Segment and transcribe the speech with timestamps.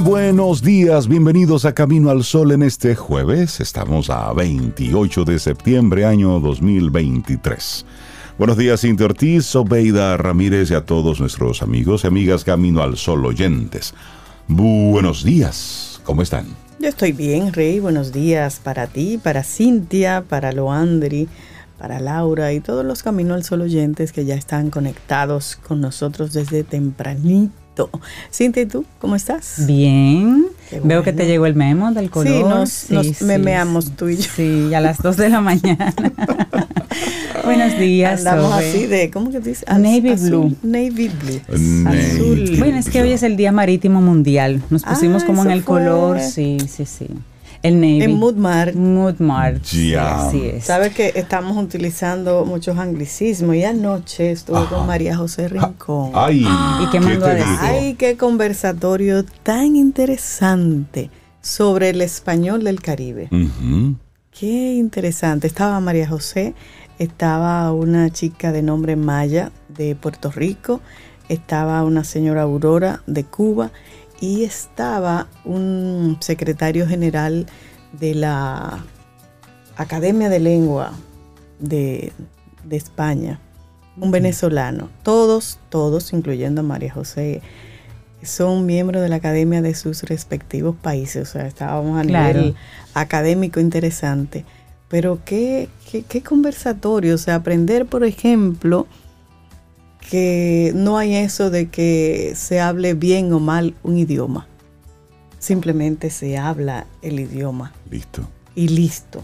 [0.00, 3.60] Buenos días, bienvenidos a Camino al Sol en este jueves.
[3.60, 7.84] Estamos a 28 de septiembre, año 2023.
[8.38, 12.96] Buenos días, Cintia Ortiz, Sobeida Ramírez y a todos nuestros amigos y amigas Camino al
[12.96, 13.92] Sol oyentes.
[14.46, 16.46] Buenos días, ¿cómo están?
[16.78, 17.80] Yo estoy bien, Rey.
[17.80, 21.28] Buenos días para ti, para Cintia, para Loandri,
[21.76, 26.32] para Laura y todos los Camino al Sol oyentes que ya están conectados con nosotros
[26.32, 27.67] desde tempranito.
[28.32, 28.84] Cintia, ¿y tú?
[29.00, 29.64] ¿Cómo estás?
[29.66, 30.46] Bien.
[30.84, 32.32] Veo que te llegó el memo del color.
[32.32, 33.92] Sí, nos, Sí, nos sí, memeamos sí.
[33.96, 34.28] tú y yo.
[34.36, 35.94] Sí, a las 2 de la mañana.
[37.44, 38.26] Buenos días.
[38.26, 38.68] Andamos Sobe.
[38.68, 39.64] así de, ¿cómo que dice?
[39.66, 40.54] Navy blue.
[40.62, 41.40] Navy blue.
[41.84, 42.56] Navy Azul.
[42.58, 44.60] Bueno, es que hoy es el Día Marítimo Mundial.
[44.70, 46.20] Nos pusimos Ah, como en el color.
[46.20, 47.06] Sí, sí, sí.
[47.62, 48.02] El Navy.
[48.02, 48.74] En Moodmar.
[48.74, 49.64] Moodmart.
[49.64, 50.28] sí, Ya.
[50.28, 50.64] así es.
[50.64, 54.76] Sabes que estamos utilizando muchos anglicismos y anoche estuve Ajá.
[54.76, 56.12] con María José Rincón.
[56.14, 56.46] Ay,
[56.82, 57.50] ¿Y qué mandó a te decir?
[57.50, 57.62] dijo?
[57.64, 63.28] Ay, qué conversatorio tan interesante sobre el español del Caribe.
[64.38, 65.46] Qué interesante.
[65.46, 66.54] Estaba María José,
[66.98, 70.80] estaba una chica de nombre Maya de Puerto Rico,
[71.28, 73.70] estaba una señora Aurora de Cuba
[74.20, 77.46] y estaba un secretario general
[77.92, 78.84] de la
[79.76, 80.92] Academia de Lengua
[81.60, 82.12] de,
[82.64, 83.40] de España,
[83.96, 84.88] un venezolano.
[85.02, 87.42] Todos, todos, incluyendo a María José,
[88.22, 91.28] son miembros de la academia de sus respectivos países.
[91.28, 92.38] O sea, estábamos a Claro.
[92.40, 92.56] nivel
[92.94, 94.44] académico interesante.
[94.88, 98.86] Pero qué, qué, qué conversatorio, o sea, aprender, por ejemplo,
[100.08, 104.46] que no hay eso de que se hable bien o mal un idioma.
[105.38, 108.26] Simplemente se habla el idioma Listo.
[108.54, 109.22] y listo.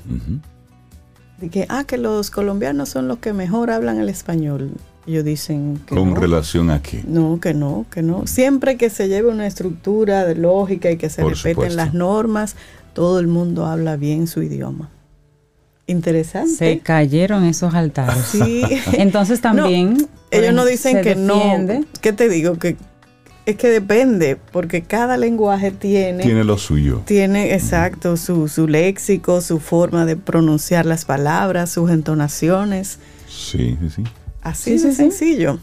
[1.41, 4.71] De que, ah, que los colombianos son los que mejor hablan el español.
[5.07, 6.21] Ellos dicen que ¿Con no.
[6.21, 7.03] relación a qué?
[7.07, 8.27] No, que no, que no.
[8.27, 11.77] Siempre que se lleve una estructura de lógica y que se Por respeten supuesto.
[11.77, 12.57] las normas,
[12.93, 14.89] todo el mundo habla bien su idioma.
[15.87, 16.57] Interesante.
[16.57, 18.25] Se cayeron esos altares.
[18.31, 18.63] Sí.
[18.95, 19.97] Entonces también.
[20.31, 21.81] Ellos no dicen que defiende.
[21.81, 21.87] no.
[22.01, 22.55] ¿Qué te digo?
[22.59, 22.77] Que
[23.47, 27.03] es que depende, porque cada lenguaje tiene Tiene lo suyo.
[27.05, 32.99] tiene exacto su, su léxico, su forma de pronunciar las palabras, sus entonaciones.
[33.29, 34.05] Sí, sí, sí.
[34.41, 34.95] Así Sí, de sí, sí.
[34.97, 35.59] sencillo.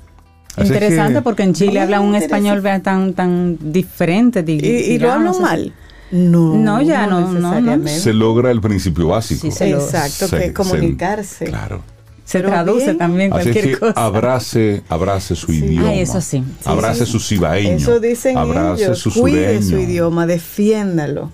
[0.55, 4.43] Así es Interesante que- porque en Chile hablan un español tan tan diferente.
[4.43, 5.69] di- ¿Y, y lo digamos, hablan así.
[5.69, 5.73] mal?
[6.11, 7.33] No, No, ya no, no, no.
[7.39, 7.99] necesariamente.
[7.99, 9.41] Se logra el principio básico.
[9.41, 11.45] Sí, se Exacto, Se- que se- comunicarse.
[11.45, 11.81] Claro.
[12.25, 12.97] Se Pero traduce bien.
[12.97, 14.05] también Así es cualquier que cosa.
[14.05, 15.57] abrace, abrace su Sí.
[15.65, 15.89] idioma.
[15.89, 16.43] Ay, eso sí.
[16.59, 17.11] Sí, abrace sí.
[17.11, 17.75] su cibaeño.
[17.77, 18.99] Eso dicen abrace ellos.
[18.99, 21.29] su Cuide su idioma, defiéndalo.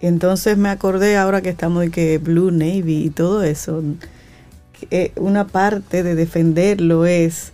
[0.00, 3.82] Entonces me acordé ahora que estamos de que Blue Navy y todo eso,
[4.78, 7.52] que, eh, una parte de defenderlo es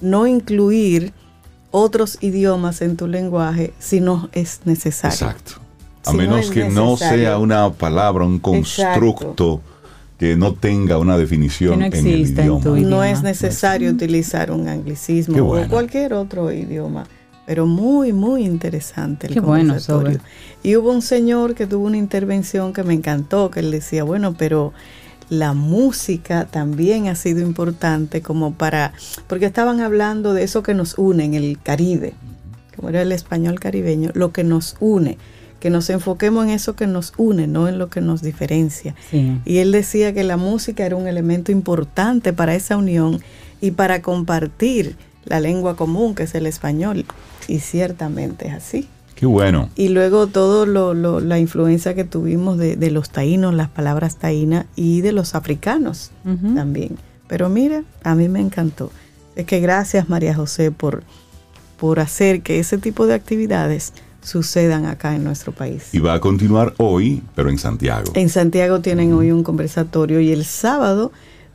[0.00, 1.12] no incluir
[1.76, 5.12] otros idiomas en tu lenguaje si no es necesario.
[5.12, 5.54] Exacto.
[6.04, 9.60] A Si menos que no sea una palabra, un constructo
[10.16, 12.62] que no tenga una definición Que no en el en idioma.
[12.62, 15.68] tu No es necesario utilizar un anglicismo o bueno.
[15.68, 17.06] cualquier otro idioma.
[17.44, 20.18] Pero muy, muy interesante el Qué bueno, conversatorio.
[20.18, 20.30] Sobe.
[20.62, 24.34] Y hubo un señor que tuvo una intervención que me encantó, que él decía, bueno,
[24.38, 24.72] pero
[25.34, 28.92] la música también ha sido importante como para,
[29.26, 32.14] porque estaban hablando de eso que nos une en el Caribe,
[32.74, 35.18] como era el español caribeño, lo que nos une,
[35.60, 38.94] que nos enfoquemos en eso que nos une, no en lo que nos diferencia.
[39.10, 39.40] Sí.
[39.44, 43.20] Y él decía que la música era un elemento importante para esa unión
[43.60, 47.06] y para compartir la lengua común, que es el español.
[47.48, 48.88] Y ciertamente es así.
[49.24, 49.70] Qué bueno.
[49.74, 54.16] Y luego todo lo, lo- la influencia que tuvimos de, de los taínos, las palabras
[54.16, 56.10] taínas y de los africanos
[56.54, 56.98] también.
[57.26, 58.90] Pero mira, a mí me encantó.
[59.34, 61.04] Es que gracias María José por,
[61.78, 65.84] por hacer que ese tipo de actividades sucedan acá en nuestro país.
[65.92, 68.12] Y va a continuar hoy, pero en Santiago.
[68.14, 71.12] En Santiago tienen hoy un conversatorio y el sábado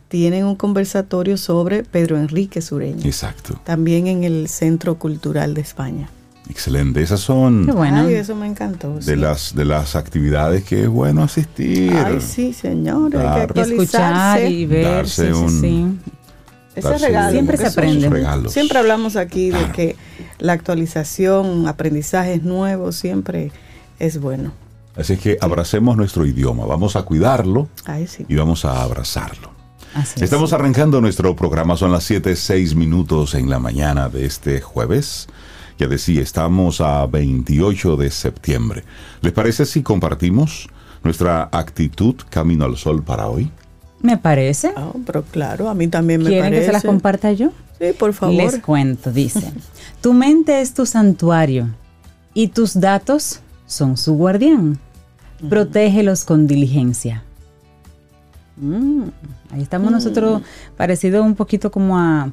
[0.07, 3.61] tienen un conversatorio sobre Pedro Enrique Sureño, Exacto.
[3.63, 6.09] también en el Centro Cultural de España.
[6.49, 7.01] Excelente.
[7.01, 8.01] Esas son Qué bueno.
[8.07, 8.95] Ay, eso me encantó.
[8.95, 9.15] de sí.
[9.15, 11.93] las de las actividades que es bueno asistir.
[11.93, 14.83] Ay, sí, señores, hay que escuchar y ver.
[14.85, 15.85] Darse sí, sí, un- sí.
[16.75, 17.31] Ese darse regalo.
[17.31, 18.49] Siempre se aprende.
[18.49, 19.73] Siempre hablamos aquí de Claro.
[19.73, 19.95] que
[20.39, 23.51] la actualización, aprendizajes nuevos, siempre
[23.99, 24.51] es bueno.
[24.95, 28.25] Así es que abracemos nuestro idioma, vamos a cuidarlo Ay, sí.
[28.27, 29.51] y vamos a abrazarlo.
[29.93, 30.23] Así es.
[30.23, 35.27] Estamos arrancando nuestro programa, son las 7, 6 minutos en la mañana de este jueves.
[35.79, 38.83] Ya decía, estamos a 28 de septiembre.
[39.21, 40.67] ¿Les parece si compartimos
[41.05, 43.49] nuestra actitud Camino al Sol para hoy?
[44.01, 44.73] Me parece.
[44.75, 46.59] Ah, pero claro, a mí también me ¿Quieren parece.
[46.59, 47.53] que se las comparta yo?
[47.79, 48.35] Sí, por favor.
[48.35, 49.53] Les cuento, dice.
[50.01, 51.69] tu mente es tu santuario
[52.33, 54.77] y tus datos son su guardián.
[55.47, 57.23] Protégelos con diligencia.
[58.57, 59.03] Mm,
[59.51, 60.41] ahí estamos nosotros
[60.75, 62.29] parecido un poquito como a,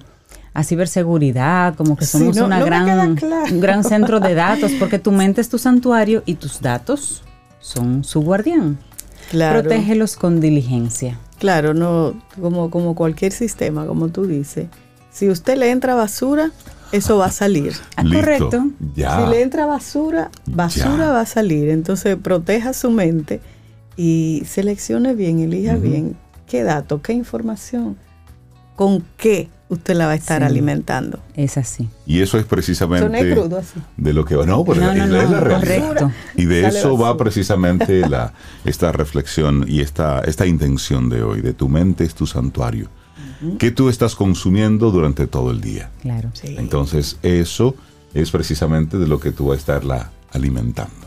[0.59, 3.53] a ciberseguridad, como que Sí, somos no- una no gran, claro.
[3.53, 7.23] un gran centro de datos, porque tu mente es tu santuario y tus datos
[7.61, 8.79] son su guardián.
[9.31, 9.61] Claro.
[9.61, 11.19] Protégelos con diligencia.
[11.39, 14.69] Claro, no, como, como cualquier sistema, como tú dices.
[15.11, 16.53] Si usted le entra basura,
[16.93, 17.73] eso va a salir.
[17.97, 18.19] Ah, Listo.
[18.21, 18.67] correcto.
[18.95, 19.17] Ya.
[19.25, 21.11] Si le entra basura, basura Ya.
[21.13, 21.69] va a salir.
[21.71, 23.41] Entonces, proteja su mente
[23.97, 26.17] y seleccione bien, elija bien
[26.47, 27.97] qué dato, qué información,
[28.77, 30.47] con qué usted la va a estar Sí.
[30.47, 31.19] alimentando.
[31.35, 31.89] Es así.
[32.07, 33.81] Y eso es precisamente Soné crudo así.
[33.97, 35.87] de lo que no, pero No, no, es, no, es la realidad.
[35.89, 36.13] correcto.
[36.37, 38.33] Y de Sale eso va precisamente la,
[38.65, 42.89] esta reflexión y esta, esta intención de hoy, de tu mente es tu santuario.
[43.59, 45.91] ¿Qué tú estás consumiendo durante todo el día?
[46.01, 46.31] Claro.
[46.33, 46.55] Sí.
[46.59, 47.75] Entonces, eso
[48.15, 51.07] es precisamente de lo que tú vas a estarla alimentando.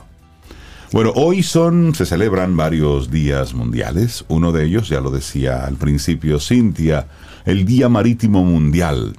[0.92, 4.26] Bueno, hoy son, se celebran varios días mundiales.
[4.28, 7.08] Uno de ellos, ya lo decía al principio Cintia,
[7.50, 9.16] el Día Marítimo Mundial,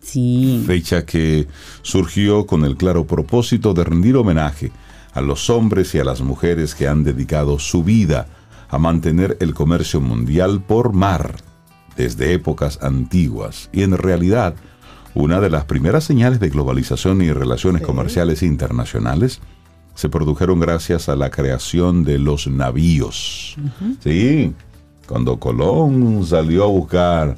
[0.00, 0.62] Sí.
[0.66, 1.48] fecha que
[1.82, 4.70] surgió con el claro propósito de rendir homenaje
[5.14, 8.28] a los hombres y a las mujeres que han dedicado su vida
[8.68, 11.34] a mantener el comercio mundial por mar
[11.96, 14.54] desde épocas antiguas y en realidad
[15.14, 17.86] una de las primeras señales de globalización y relaciones Sí.
[17.86, 19.40] comerciales internacionales
[19.94, 23.56] se produjeron gracias a la creación de los navíos.
[24.04, 24.52] Sí,
[25.08, 27.36] cuando Colón salió a buscar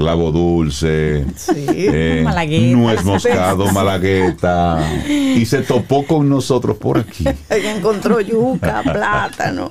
[0.00, 1.52] clavo dulce, Sí.
[1.68, 7.24] eh, Malagueta, nuez moscado, malagueta, y se topó con nosotros por aquí.
[7.50, 9.68] Ella encontró yuca, plátano,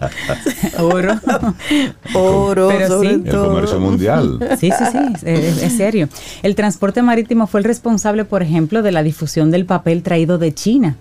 [0.77, 1.19] Oro.
[2.13, 3.21] oro, Pero sobre sí.
[3.25, 4.37] El comercio mundial.
[4.59, 6.07] Sí, sí, sí, es, es serio.
[6.43, 10.53] El transporte marítimo fue el responsable, por ejemplo, de la difusión del papel traído de
[10.53, 10.95] China.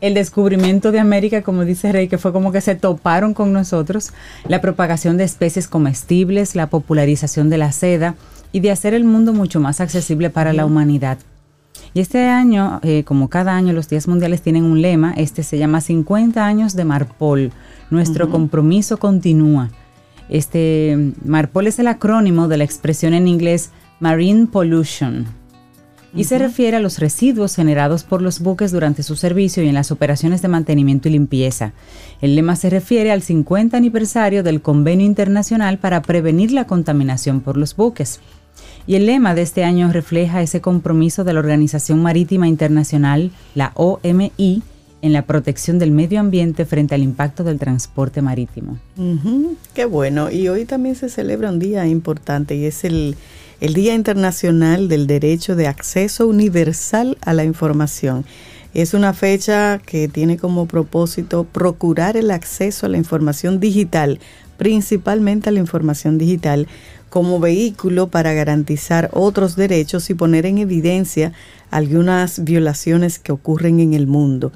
[0.00, 4.10] El descubrimiento de América, como dice Rey, que fue como que se toparon con nosotros,
[4.46, 8.14] la propagación de especies comestibles, la popularización de la seda
[8.56, 11.18] y de hacer el mundo mucho más accesible para la humanidad.
[11.92, 15.58] Y este año, eh, como cada año, los días mundiales tienen un lema, este se
[15.58, 17.52] llama 50 años de Marpol,
[17.90, 19.68] nuestro compromiso continúa.
[20.30, 25.26] Este Marpol es el acrónimo de la expresión en inglés Marine Pollution
[26.14, 29.74] y se refiere a los residuos generados por los buques durante su servicio y en
[29.74, 31.74] las operaciones de mantenimiento y limpieza.
[32.22, 37.58] El lema se refiere al 50 aniversario del Convenio Internacional para prevenir la contaminación por
[37.58, 38.20] los buques.
[38.86, 43.72] Y el lema de este año refleja ese compromiso de la Organización Marítima Internacional, la
[43.74, 44.62] OMI,
[45.02, 48.78] en la protección del medio ambiente frente al impacto del transporte marítimo.
[48.96, 50.30] Ujú, Qué bueno.
[50.30, 53.16] Y hoy también se celebra un día importante y es el,
[53.60, 58.24] el Día Internacional del Derecho de Acceso Universal a la Información.
[58.74, 64.18] Es una fecha que tiene como propósito procurar el acceso a la información digital,
[64.58, 66.66] principalmente a la información digital,
[67.10, 71.32] como vehículo para garantizar otros derechos y poner en evidencia
[71.70, 74.52] algunas violaciones que ocurren en el mundo.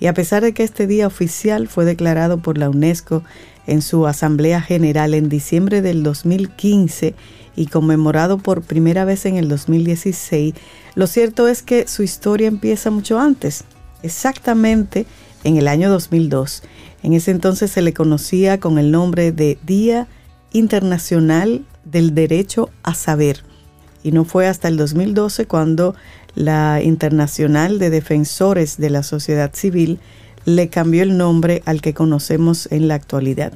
[0.00, 3.22] Y a pesar de que este día oficial fue declarado por la UNESCO
[3.66, 7.14] en su Asamblea General en diciembre del 2015
[7.56, 10.54] y conmemorado por primera vez en el 2016,
[10.94, 13.64] lo cierto es que su historia empieza mucho antes,
[14.02, 15.06] exactamente
[15.44, 16.62] en el año 2002.
[17.02, 20.08] En ese entonces se le conocía con el nombre de Día
[20.52, 23.42] Internacional del Derecho a Saber.
[24.02, 25.94] Y no fue hasta el 2012 cuando
[26.34, 29.98] la Internacional de Defensores de la Sociedad Civil
[30.44, 33.52] le cambió el nombre al que conocemos en la actualidad.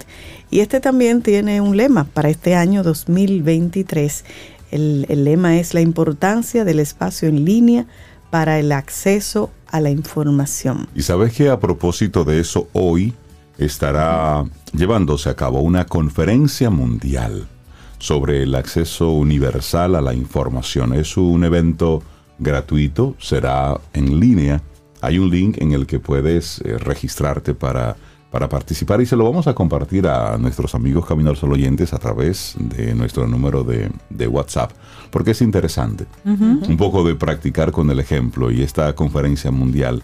[0.51, 4.25] Y este también tiene un lema para este año 2023.
[4.71, 7.87] El, lema es la importancia del espacio en línea
[8.31, 10.89] para el acceso a la información.
[10.95, 13.15] Y sabes que a propósito de eso, hoy
[13.59, 17.49] estará llevándose a cabo una conferencia mundial
[17.99, 20.95] sobre el acceso universal a la información.
[20.95, 22.03] Es un evento
[22.39, 24.63] gratuito, será en línea.
[25.01, 27.97] Hay un link en el que puedes eh, registrarte para
[28.31, 31.95] para participar y se lo vamos a compartir a nuestros amigos Camino al Sol oyentes
[31.95, 34.73] a través de nuestro número de, de WhatsApp,
[35.11, 36.07] porque es interesante.
[36.25, 40.03] Un poco de practicar con el ejemplo y esta conferencia mundial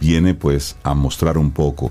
[0.00, 1.90] viene pues a mostrar un poco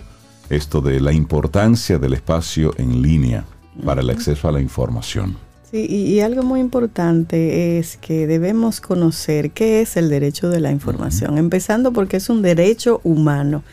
[0.50, 3.46] esto de la importancia del espacio en línea
[3.86, 5.38] para el acceso a la información.
[5.72, 10.62] Sí, y, y algo muy importante es que debemos conocer qué es el derecho de
[10.62, 13.64] la información, empezando porque es un derecho humano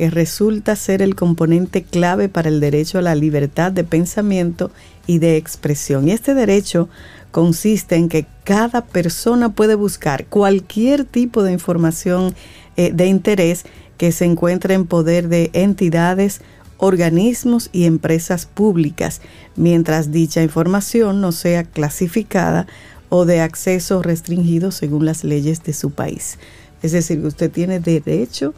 [0.00, 4.70] que resulta ser el componente clave para el derecho a la libertad de pensamiento
[5.06, 6.08] y de expresión.
[6.08, 6.88] Y este derecho
[7.30, 12.34] consiste en que cada persona puede buscar cualquier tipo de información
[12.76, 13.64] eh, de interés
[13.98, 16.40] que se encuentre en poder de entidades,
[16.80, 19.20] organismos y empresas públicas,
[19.54, 22.66] mientras dicha información no sea clasificada
[23.10, 26.38] o de acceso restringido según las leyes de su país.
[26.82, 28.54] Es decir, usted tiene derecho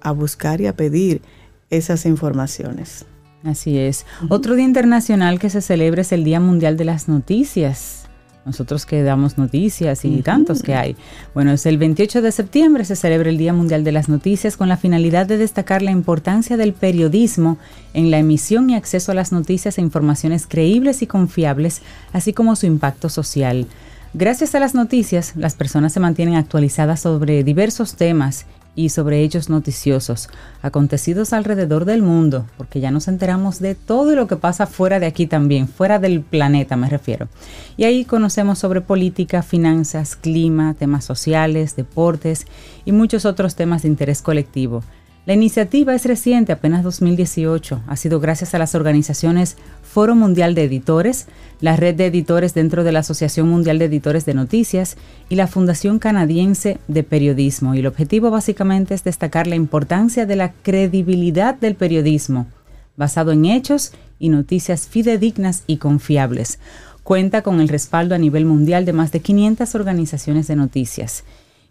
[0.00, 1.22] a buscar y a pedir
[1.70, 3.06] esas informaciones.
[3.44, 4.06] Así es.
[4.30, 8.03] Otro día internacional que se celebra es el Día Mundial de las Noticias.
[8.44, 10.96] Nosotros que damos noticias y tantos que hay.
[11.32, 14.68] Bueno, es el 28 de septiembre se celebra el Día Mundial de las Noticias con
[14.68, 17.56] la finalidad de destacar la importancia del periodismo
[17.94, 21.80] en la emisión y acceso a las noticias e informaciones creíbles y confiables,
[22.12, 23.66] así como su impacto social.
[24.12, 29.48] Gracias a las noticias, las personas se mantienen actualizadas sobre diversos temas y sobre hechos
[29.48, 30.28] noticiosos,
[30.62, 35.06] acontecidos alrededor del mundo, porque ya nos enteramos de todo lo que pasa fuera de
[35.06, 37.28] aquí también, fuera del planeta me refiero.
[37.76, 42.46] Y ahí conocemos sobre política, finanzas, clima, temas sociales, deportes
[42.84, 44.82] y muchos otros temas de interés colectivo.
[45.26, 47.80] La iniciativa es reciente, apenas 2018.
[47.86, 49.56] Ha sido gracias a las organizaciones
[49.94, 51.28] Foro Mundial de Editores,
[51.60, 54.96] la Red de Editores dentro de la Asociación Mundial de Editores de Noticias
[55.28, 57.76] y la Fundación Canadiense de Periodismo.
[57.76, 62.48] Y el objetivo básicamente es destacar la importancia de la credibilidad del periodismo,
[62.96, 66.58] basado en hechos y noticias fidedignas y confiables.
[67.04, 71.22] Cuenta con el respaldo a nivel mundial de más de 500 organizaciones de noticias.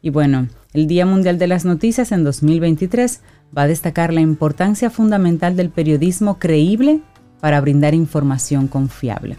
[0.01, 3.19] Y bueno, el Día Mundial de las Noticias en 2023
[3.57, 7.01] va a destacar la importancia fundamental del periodismo creíble
[7.43, 9.35] para brindar información confiable.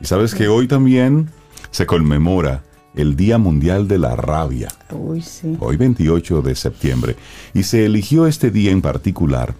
[0.00, 1.28] Y sabes que hoy también
[1.70, 2.62] se conmemora
[2.94, 5.54] el Día Mundial de la Rabia, Uy, sí.
[5.60, 7.16] hoy 28 de septiembre,
[7.52, 9.54] y se eligió este día en particular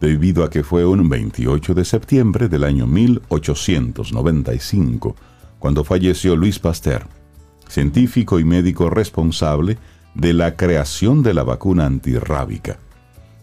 [0.00, 5.14] debido a que fue un 28 de septiembre del año 1895,
[5.60, 7.06] cuando falleció Luis Pasteur,
[7.68, 9.78] científico y médico responsable
[10.16, 12.80] de la creación de la vacuna antirrábica,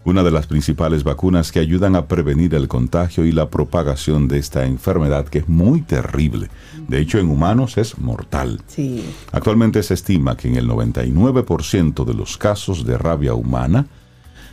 [0.08, 4.38] una de las principales vacunas que ayudan a prevenir el contagio y la propagación de
[4.38, 6.50] esta enfermedad que es muy terrible.
[6.88, 8.62] De hecho, en humanos es mortal.
[8.68, 9.04] Sí.
[9.34, 13.88] Actualmente se estima que en el 99% de los casos de rabia humana,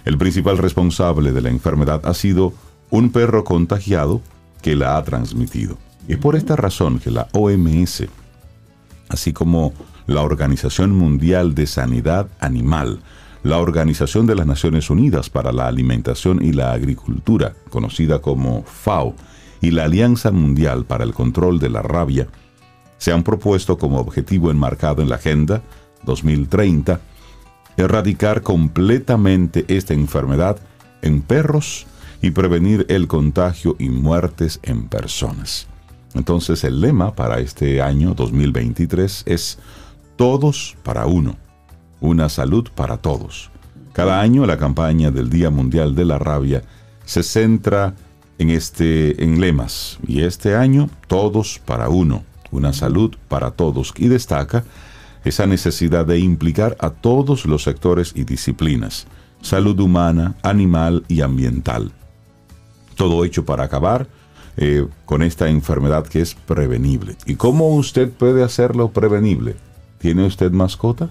[0.04, 2.52] el principal responsable de la enfermedad ha sido
[2.90, 4.22] un perro contagiado
[4.60, 5.78] que la ha transmitido.
[6.08, 8.08] Es por esta razón que la OMS,
[9.08, 9.72] así como
[10.08, 12.98] la Organización Mundial de Sanidad Animal,
[13.44, 19.14] la Organización de las Naciones Unidas para la Alimentación y la Agricultura, conocida como FAO,
[19.60, 22.26] y la Alianza Mundial para el Control de la Rabia,
[22.96, 25.62] se han propuesto como objetivo enmarcado en la Agenda
[26.04, 27.00] 2030
[27.76, 30.56] erradicar completamente esta enfermedad
[31.02, 31.86] en perros
[32.22, 35.66] y prevenir el contagio y muertes en personas.
[36.14, 39.58] Entonces el lema para este año 2023 es
[40.16, 41.36] Todos para uno,
[42.00, 43.50] una salud para todos.
[43.92, 46.62] Cada año la campaña del Día Mundial de la Rabia
[47.04, 47.94] se centra
[48.38, 54.08] en este en lemas y este año Todos para uno, una salud para todos y
[54.08, 54.64] destaca
[55.24, 59.06] esa necesidad de implicar a todos los sectores y disciplinas,
[59.40, 61.92] salud humana, animal y ambiental.
[62.94, 64.06] Todo hecho para acabar
[64.56, 67.16] eh, con esta enfermedad que es prevenible.
[67.26, 69.56] ¿Y cómo usted puede hacerlo prevenible?
[69.98, 71.10] ¿Tiene usted mascota?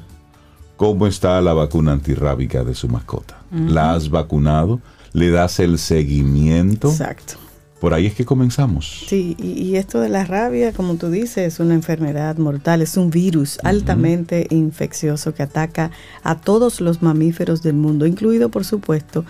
[0.77, 3.37] ¿Cómo está la vacuna antirrábica de su mascota?
[3.51, 4.81] ¿La has vacunado?
[5.13, 6.89] ¿Le das el seguimiento?
[6.89, 7.35] Exacto.
[7.79, 9.03] Por ahí es que comenzamos.
[9.07, 12.95] Sí, y, y esto de la rabia, como tú dices, es una enfermedad mortal, es
[12.95, 15.91] un virus altamente infeccioso que ataca
[16.23, 19.25] a todos los mamíferos del mundo, incluido, por supuesto,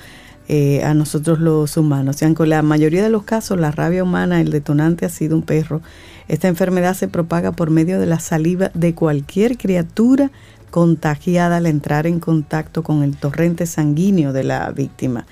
[0.49, 2.21] eh, a nosotros los humanos.
[2.21, 5.41] Y aunque la mayoría de los casos la rabia humana, el detonante ha sido un
[5.41, 5.81] perro,
[6.27, 10.31] esta enfermedad se propaga por medio de la saliva de cualquier criatura
[10.73, 15.27] contagiada al entrar en contacto con el torrente sanguíneo de la víctima.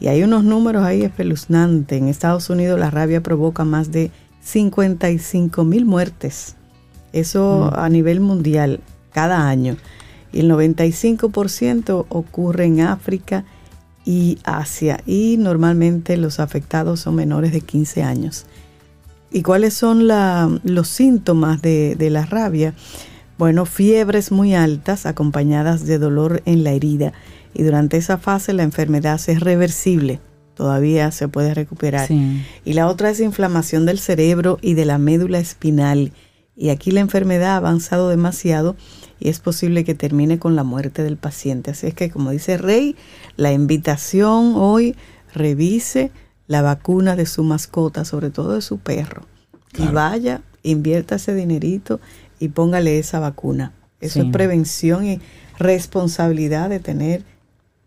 [0.00, 1.96] Y hay unos números ahí espeluznantes.
[1.96, 4.10] En Estados Unidos la rabia provoca más de
[4.42, 6.56] 55 mil muertes.
[7.12, 8.80] Eso a nivel mundial
[9.12, 9.76] cada año.
[10.32, 13.44] Y el 95% ocurre en África
[14.04, 14.98] y Asia.
[15.06, 18.44] Y normalmente los afectados son menores de 15 años.
[19.30, 22.74] ¿Y cuáles son los síntomas de, de la rabia?
[23.40, 27.14] Bueno, fiebres muy altas acompañadas de dolor en la herida.
[27.54, 30.20] Y durante esa fase la enfermedad es reversible
[30.60, 32.06] todavía se puede recuperar.
[32.66, 36.12] Y la otra es inflamación del cerebro y de la médula espinal.
[36.54, 38.76] Y aquí la enfermedad ha avanzado demasiado
[39.18, 41.70] y es posible que termine con la muerte del paciente.
[41.70, 42.94] Así es que, como dice Rey,
[43.38, 44.96] la invitación hoy,
[45.32, 46.10] revise
[46.46, 49.22] la vacuna de su mascota, sobre todo de su perro.
[49.78, 52.00] Y vaya, invierta ese dinerito
[52.40, 53.72] y póngale esa vacuna.
[54.00, 55.20] Eso es prevención y
[55.58, 57.22] responsabilidad de tener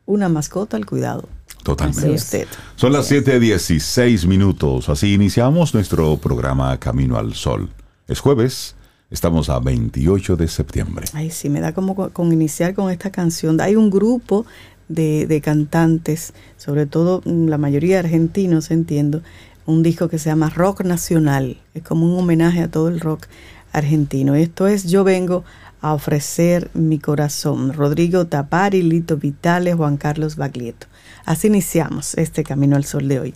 [0.05, 1.27] una mascota al cuidado.
[1.63, 2.48] Totalmente.
[2.75, 7.69] Son las 7.16 minutos, así iniciamos nuestro programa Camino al Sol.
[8.07, 8.75] Es jueves,
[9.10, 11.05] estamos a 28 de septiembre.
[11.13, 13.60] Ay, sí, me da como con, iniciar con esta canción.
[13.62, 14.45] Hay un grupo
[14.89, 19.24] de, de, cantantes, sobre todo mm, la mayoría argentinos, entiendo,
[19.65, 21.57] un disco que se llama Rock Nacional.
[21.74, 23.27] Es como un homenaje a todo el rock
[23.73, 24.35] argentino.
[24.35, 25.43] Esto es Yo vengo
[25.81, 27.73] a ofrecer mi corazón.
[27.73, 30.87] Rodrigo Tapari, Lito Vitales, Juan Carlos Baglietto.
[31.25, 33.33] Así iniciamos este Camino al Sol de hoy.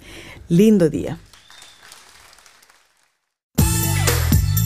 [0.48, 1.18] Lindo día.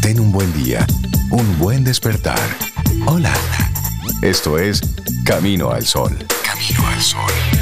[0.02, 0.86] Ten un buen día,
[1.32, 2.40] un buen despertar.
[3.08, 3.34] Hola.
[4.22, 4.82] Esto es
[5.26, 6.16] Camino al Sol.
[6.44, 7.61] Camino al Sol.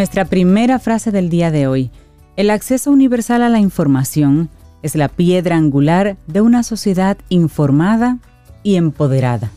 [0.00, 1.90] Nuestra primera frase del día de hoy.
[2.36, 4.48] El acceso universal a la información
[4.80, 8.16] es la piedra angular de una sociedad informada
[8.62, 9.50] y empoderada.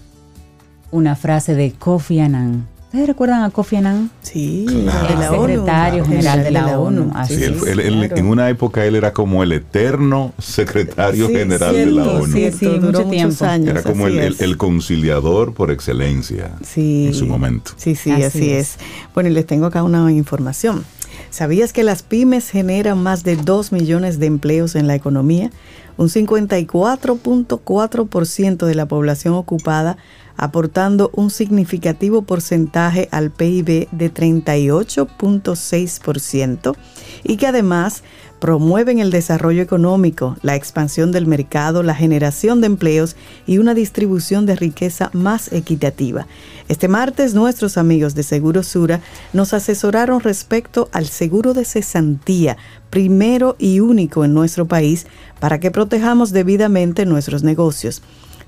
[0.91, 2.67] Una frase de Kofi Annan.
[2.93, 4.11] ¿Ustedes recuerdan a Kofi Annan?
[4.21, 7.11] Sí, de la secretario general de la, ONU.
[7.27, 12.31] En una época él era como el eterno secretario general de la ONU.
[12.31, 13.69] Sí, sí, duró muchos años.
[13.69, 17.71] Era como el, conciliador por excelencia en su momento.
[17.77, 18.77] Sí, sí, así, es.
[19.15, 20.85] Bueno, y les tengo acá una información.
[21.31, 25.49] ¿Sabías que las pymes generan más de 2 millones de empleos en la economía?
[25.97, 29.97] Un 54.4% de la población ocupada
[30.37, 36.75] aportando un significativo porcentaje al PIB de 38.6%
[37.23, 38.03] y que además
[38.43, 43.15] promueven el desarrollo económico, la expansión del mercado, la generación de empleos
[43.47, 46.27] y una distribución de riqueza más equitativa.
[46.67, 48.99] Este martes nuestros amigos de Seguro Sura
[49.31, 52.57] nos asesoraron respecto al seguro de cesantía,
[52.89, 55.07] primero y único en nuestro país,
[55.39, 58.01] para que protejamos debidamente nuestros negocios.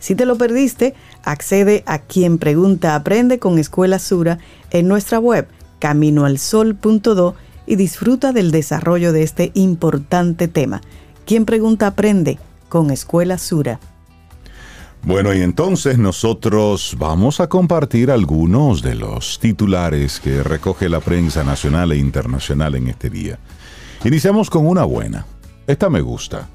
[0.05, 4.37] Si te lo perdiste, accede a Quien Pregunta Aprende con Escuela Sura
[4.69, 5.47] en nuestra web
[5.79, 7.33] caminoalsol.do
[7.65, 10.81] y disfruta del desarrollo de este importante tema.
[11.25, 12.37] Quien Pregunta Aprende
[12.69, 13.79] con Escuela Sura.
[15.01, 21.43] Bueno, y entonces nosotros vamos a compartir algunos de los titulares que recoge la prensa
[21.43, 23.39] nacional e internacional en este día.
[24.03, 25.25] Iniciamos con una buena.
[25.65, 26.47] Esta me gusta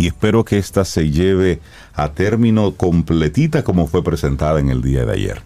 [0.00, 1.60] y espero que esta se lleve
[1.92, 5.42] a término completita como fue presentada en el día de ayer.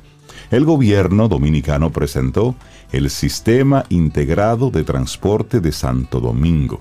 [0.53, 2.55] El gobierno dominicano presentó
[2.93, 6.81] el Sistema Integrado de Transporte de Santo Domingo,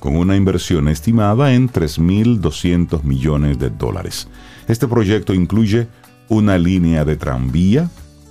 [0.00, 4.28] con una inversión estimada en 3.200 millones de dólares.
[4.66, 5.88] Este proyecto incluye
[6.28, 7.88] una línea de tranvía,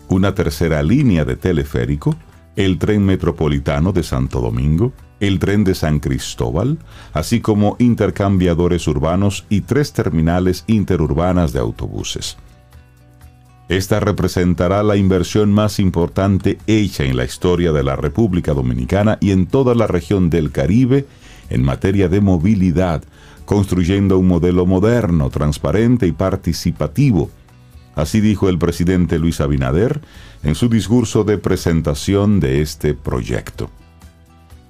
[0.07, 2.15] una tercera línea de teleférico,
[2.55, 6.77] el tren metropolitano de Santo Domingo, el tren de San Cristóbal,
[7.13, 12.37] así como intercambiadores urbanos y tres terminales interurbanas de autobuses.
[13.69, 19.31] Esta representará la inversión más importante hecha en la historia de la República Dominicana y
[19.31, 21.05] en toda la región del Caribe
[21.49, 23.03] en materia de movilidad,
[23.45, 27.29] construyendo un modelo moderno, transparente y participativo.
[27.95, 30.01] Así dijo el presidente Luis Abinader
[30.43, 33.69] en su discurso de presentación de este proyecto.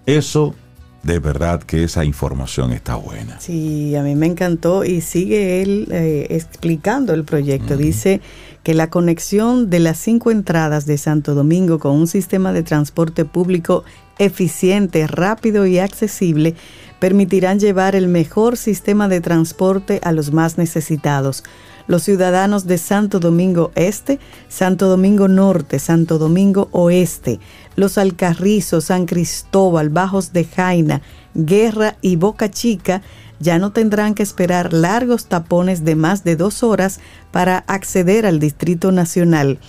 [0.07, 0.55] Eso,
[1.03, 3.39] de verdad que esa información está buena.
[3.41, 7.75] Sí, a mí me encantó y sigue él eh, explicando el proyecto.
[7.75, 8.21] Dice
[8.63, 13.25] que la conexión de las cinco entradas de Santo Domingo con un sistema de transporte
[13.25, 13.83] público
[14.17, 16.55] eficiente, rápido y accesible
[16.99, 21.43] permitirán llevar el mejor sistema de transporte a los más necesitados
[21.87, 27.39] los ciudadanos de Santo Domingo Este, Santo Domingo Norte, Santo Domingo Oeste,
[27.77, 31.01] los Alcarrizos, San Cristóbal, Bajos de Jaina,
[31.33, 33.01] Guerra y Boca Chica
[33.39, 36.99] ya no tendrán que esperar largos tapones de más de dos horas
[37.31, 39.59] para acceder al Distrito Nacional.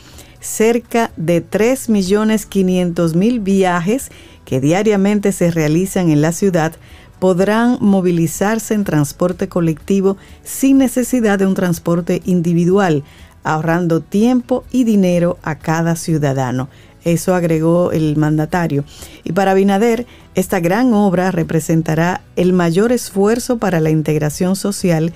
[0.41, 4.11] Cerca de 3.500.000 viajes
[4.47, 6.73] que diariamente se realizan en la ciudad
[7.19, 13.05] podrán movilizarse en transporte colectivo sin necesidad de un transporte individual,
[13.45, 16.69] ahorrando tiempo y dinero a cada ciudadano.
[17.05, 18.85] Eso agregó el mandatario.
[19.25, 25.13] Y para Binader, esta gran obra representará el mayor esfuerzo para la integración social,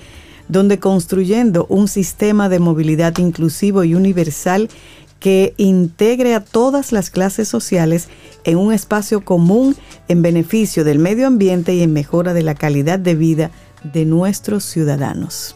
[0.47, 4.69] donde construyendo un sistema de movilidad inclusivo y universal
[5.19, 8.09] que integre a todas las clases sociales
[8.43, 9.75] en un espacio común
[10.09, 13.51] en beneficio del medio ambiente y en mejora de la calidad de vida
[13.83, 15.55] de nuestros ciudadanos.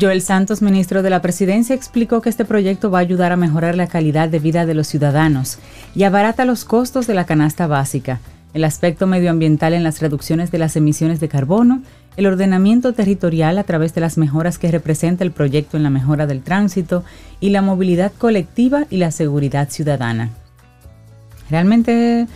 [0.00, 3.76] Joel Santos, ministro de la Presidencia, explicó que este proyecto va a ayudar a mejorar
[3.76, 5.58] la calidad de vida de los ciudadanos
[5.94, 8.20] y abarata los costos de la canasta básica,
[8.54, 11.82] el aspecto medioambiental en las reducciones de las emisiones de carbono,
[12.16, 16.26] el ordenamiento territorial a través de las mejoras que representa el proyecto en la mejora
[16.26, 17.04] del tránsito
[17.40, 20.30] y la movilidad colectiva y la seguridad ciudadana.
[21.50, 22.26] Realmente,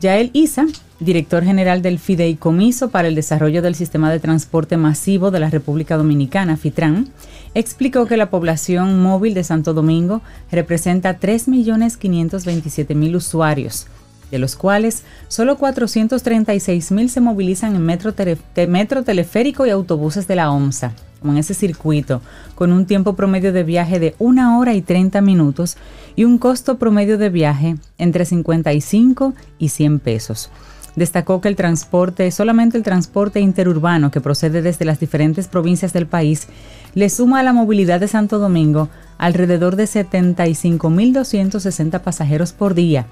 [0.00, 0.66] Yael Isa,
[1.00, 5.96] director general del Fideicomiso para el Desarrollo del Sistema de Transporte Masivo de la República
[5.96, 7.08] Dominicana, FITRAN,
[7.54, 13.86] explicó que la población móvil de Santo Domingo representa 3.527.000 usuarios,
[14.30, 20.92] de los cuales solo 436.000 se movilizan en metro, teleférico y autobuses de la OMSA,
[21.20, 22.22] como en ese circuito,
[22.54, 25.76] con un tiempo promedio de viaje de 1 hora y 30 minutos
[26.14, 30.50] y un costo promedio de viaje entre 55 y 100 pesos.
[30.96, 36.06] Destacó que el transporte, solamente el transporte interurbano que procede desde las diferentes provincias del
[36.06, 36.48] país,
[36.94, 43.04] le suma a la movilidad de Santo Domingo alrededor de 75.260 pasajeros por día,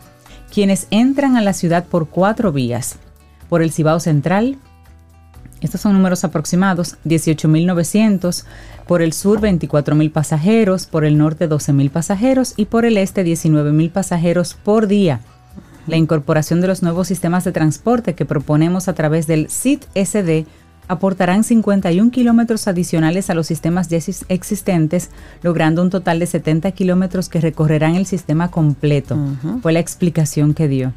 [0.52, 2.96] quienes entran a la ciudad por cuatro vías.
[3.50, 4.56] Por el Cibao Central,
[5.60, 8.46] estos son números aproximados, 18.900,
[8.86, 13.92] por el sur 24.000 pasajeros, por el norte 12.000 pasajeros y por el este 19.000
[13.92, 15.20] pasajeros por día
[15.86, 20.46] la incorporación de los nuevos sistemas de transporte que proponemos a través del CIT-SD
[20.88, 25.10] aportarán 51 kilómetros adicionales a los sistemas ya existentes,
[25.42, 29.16] logrando un total de 70 kilómetros que recorrerán el sistema completo.
[29.62, 30.92] Fue la explicación que dio.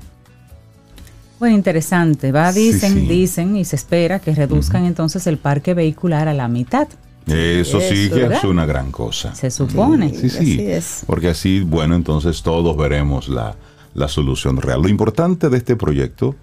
[1.39, 2.32] Bueno, interesante.
[2.32, 6.88] Va, dicen, dicen y se espera que reduzcan entonces el parque vehicular a la mitad.
[7.28, 9.36] Eso sí que es una gran cosa.
[9.36, 10.13] Se supone.
[10.15, 10.67] Sí, sí.
[11.06, 13.56] Porque así, bueno, entonces todos veremos la,
[13.97, 14.83] la solución real.
[14.83, 16.36] Lo importante de este proyecto,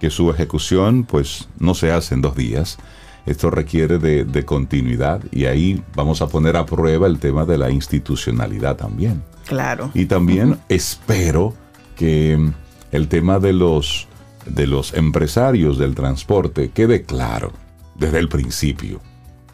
[0.00, 2.78] que su ejecución pues no se hace en dos días,
[3.24, 7.70] esto requiere de, continuidad y ahí vamos a poner a prueba el tema de la
[7.70, 9.22] institucionalidad también.
[9.46, 9.90] Claro.
[9.94, 11.54] Y también espero
[11.96, 12.52] que
[12.90, 14.08] el tema de los,
[14.44, 17.52] de los empresarios del transporte quede claro
[17.96, 19.00] desde el principio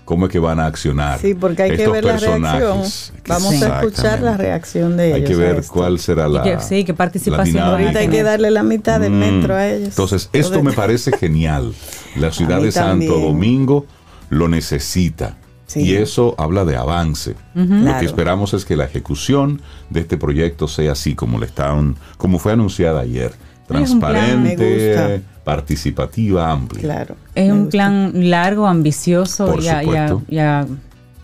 [0.04, 1.18] cómo es que van a accionar.
[1.18, 2.82] Sí, porque hay que ver la reacción.
[3.26, 5.16] Vamos a escuchar la reacción de ellos.
[5.16, 6.60] Hay que ver cuál será la.
[6.60, 7.62] sí, qué participación.
[7.62, 9.18] Ahorita hay que darle la mitad del mm.
[9.18, 9.88] metro a ellos.
[9.88, 11.72] Entonces, esto me parece genial.
[12.16, 13.86] La ciudad de Santo Domingo
[14.30, 15.36] lo necesita.
[15.74, 17.34] Y eso habla de avance.
[17.54, 21.96] Lo que esperamos es que la ejecución de este proyecto sea así como le están,
[22.18, 23.32] como fue anunciada ayer.
[23.72, 26.82] Transparente, participativa, amplia.
[26.82, 27.16] Claro.
[27.34, 29.68] Es un plan largo, ambicioso y
[30.38, 30.66] a,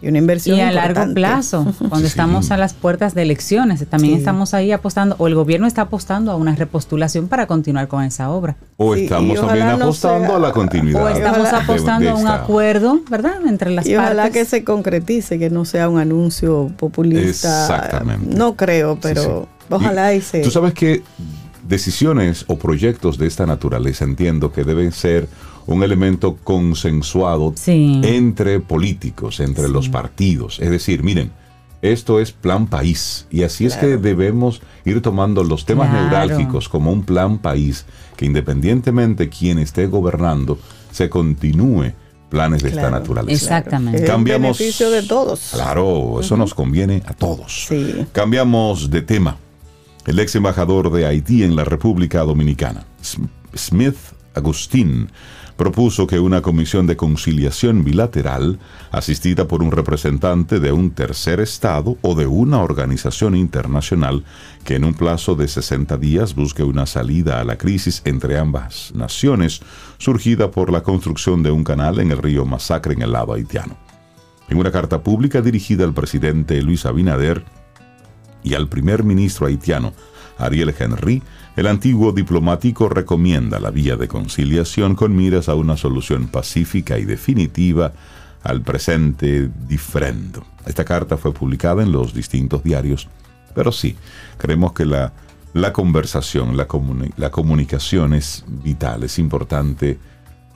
[0.00, 4.16] y una inversión y a largo plazo, cuando estamos a las puertas de elecciones, también
[4.16, 8.30] estamos ahí apostando, o el gobierno está apostando a una repostulación para continuar con esa
[8.30, 8.56] obra.
[8.76, 11.04] O estamos también apostando a la continuidad.
[11.04, 13.44] O estamos apostando a un acuerdo, ¿verdad?
[13.46, 14.12] Entre las y partes.
[14.12, 17.62] ojalá que se concretice, que no sea un anuncio populista.
[17.62, 18.36] Exactamente.
[18.36, 20.42] No creo, pero ojalá y se...
[20.42, 21.02] Tú sabes que
[21.68, 25.28] decisiones o proyectos de esta naturaleza entiendo que deben ser
[25.66, 30.58] un elemento consensuado entre políticos, entre los partidos.
[30.60, 31.30] Es decir, miren,
[31.82, 36.90] esto es plan país y así es que debemos ir tomando los temas neurálgicos como
[36.90, 37.84] un plan país
[38.16, 40.58] que independientemente quien esté gobernando
[40.90, 41.92] se continúe
[42.30, 43.32] planes de esta naturaleza.
[43.32, 44.04] Exactamente.
[44.04, 45.50] Cambiamos, el beneficio de todos.
[45.52, 47.68] Claro, eso nos conviene a todos.
[48.12, 49.36] Cambiamos de tema
[50.08, 52.86] el ex embajador de Haití en la República Dominicana,
[53.54, 53.96] Smith
[54.34, 55.10] Agustín,
[55.58, 58.58] propuso que una comisión de conciliación bilateral,
[58.90, 64.24] asistida por un representante de un tercer Estado o de una organización internacional,
[64.64, 68.92] que en un plazo de 60 días busque una salida a la crisis entre ambas
[68.94, 69.60] naciones,
[69.98, 73.76] surgida por la construcción de un canal en el río Masacre en el lado haitiano.
[74.48, 77.44] En una carta pública dirigida al presidente Luis Abinader,
[78.42, 79.92] y al primer ministro haitiano,
[80.38, 81.22] Ariel Henry,
[81.56, 87.04] el antiguo diplomático recomienda la vía de conciliación con miras a una solución pacífica y
[87.04, 87.92] definitiva
[88.44, 90.44] al presente diferendo.
[90.66, 93.08] Esta carta fue publicada en los distintos diarios,
[93.54, 93.96] pero sí,
[94.36, 95.12] creemos que la,
[95.52, 96.68] la conversación, la,
[97.16, 99.98] la comunicación es vital, es importante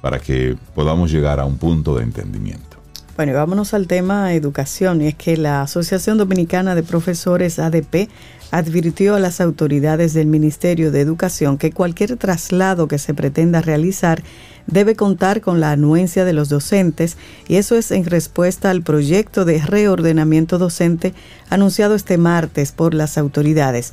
[0.00, 2.71] para que podamos llegar a un punto de entendimiento.
[3.14, 8.08] Bueno, vámonos al tema educación, y es que la Asociación Dominicana de Profesores ADP
[8.50, 14.22] advirtió a las autoridades del Ministerio de Educación que cualquier traslado que se pretenda realizar
[14.66, 19.44] debe contar con la anuencia de los docentes y eso es en respuesta al proyecto
[19.44, 21.12] de reordenamiento docente
[21.50, 23.92] anunciado este martes por las autoridades.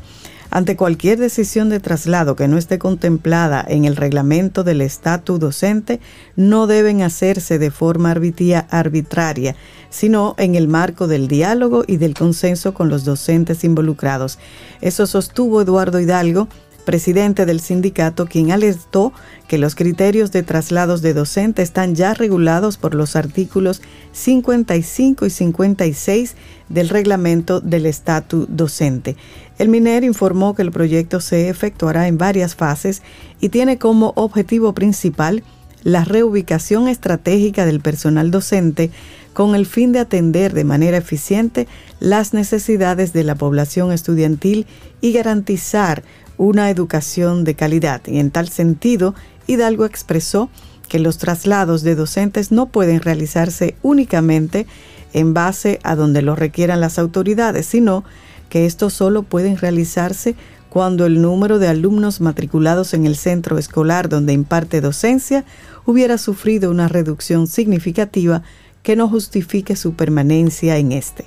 [0.51, 5.99] Ante cualquier decisión de traslado que no esté contemplada en el reglamento del estatus docente,
[6.35, 9.55] no deben hacerse de forma arbitraria,
[9.91, 14.39] sino en el marco del diálogo y del consenso con los docentes involucrados.
[14.81, 16.47] Eso sostuvo Eduardo Hidalgo,
[16.89, 19.13] presidente del sindicato, quien alertó
[19.47, 25.30] que los criterios de traslados de docente están ya regulados por los artículos 55 y
[25.30, 26.34] 56
[26.67, 29.17] del reglamento del estatus docente.
[29.60, 33.04] El MINER informó que el proyecto se efectuará en varias fases
[33.39, 35.43] y tiene como objetivo principal
[35.84, 38.89] la reubicación estratégica del personal docente
[39.34, 41.67] con el fin de atender de manera eficiente
[41.99, 44.65] las necesidades de la población estudiantil
[45.02, 46.04] y garantizar
[46.39, 48.02] una educación de calidad.
[48.08, 49.13] Y en tal sentido,
[49.45, 50.49] Hidalgo expresó
[50.88, 54.65] que los traslados de docentes no pueden realizarse únicamente
[55.13, 58.06] en base a donde lo requieran las autoridades, sino
[58.47, 60.36] que estos solo pueden realizarse
[60.69, 65.43] cuando el número de alumnos matriculados en el centro escolar donde imparte docencia
[65.86, 68.43] hubiera sufrido una reducción significativa
[68.82, 71.25] que no justifique su permanencia en este.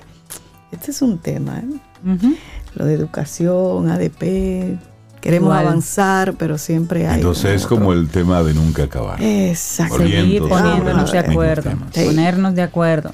[0.71, 2.35] Este es un tema, ¿eh?
[2.73, 4.79] lo de educación, ADP,
[5.23, 7.15] queremos avanzar, pero siempre hay.
[7.15, 9.23] Entonces es como el tema de nunca acabar.
[9.23, 9.99] Exacto.
[9.99, 11.71] Seguir poniéndonos de acuerdo.
[11.93, 13.11] Ponernos de acuerdo.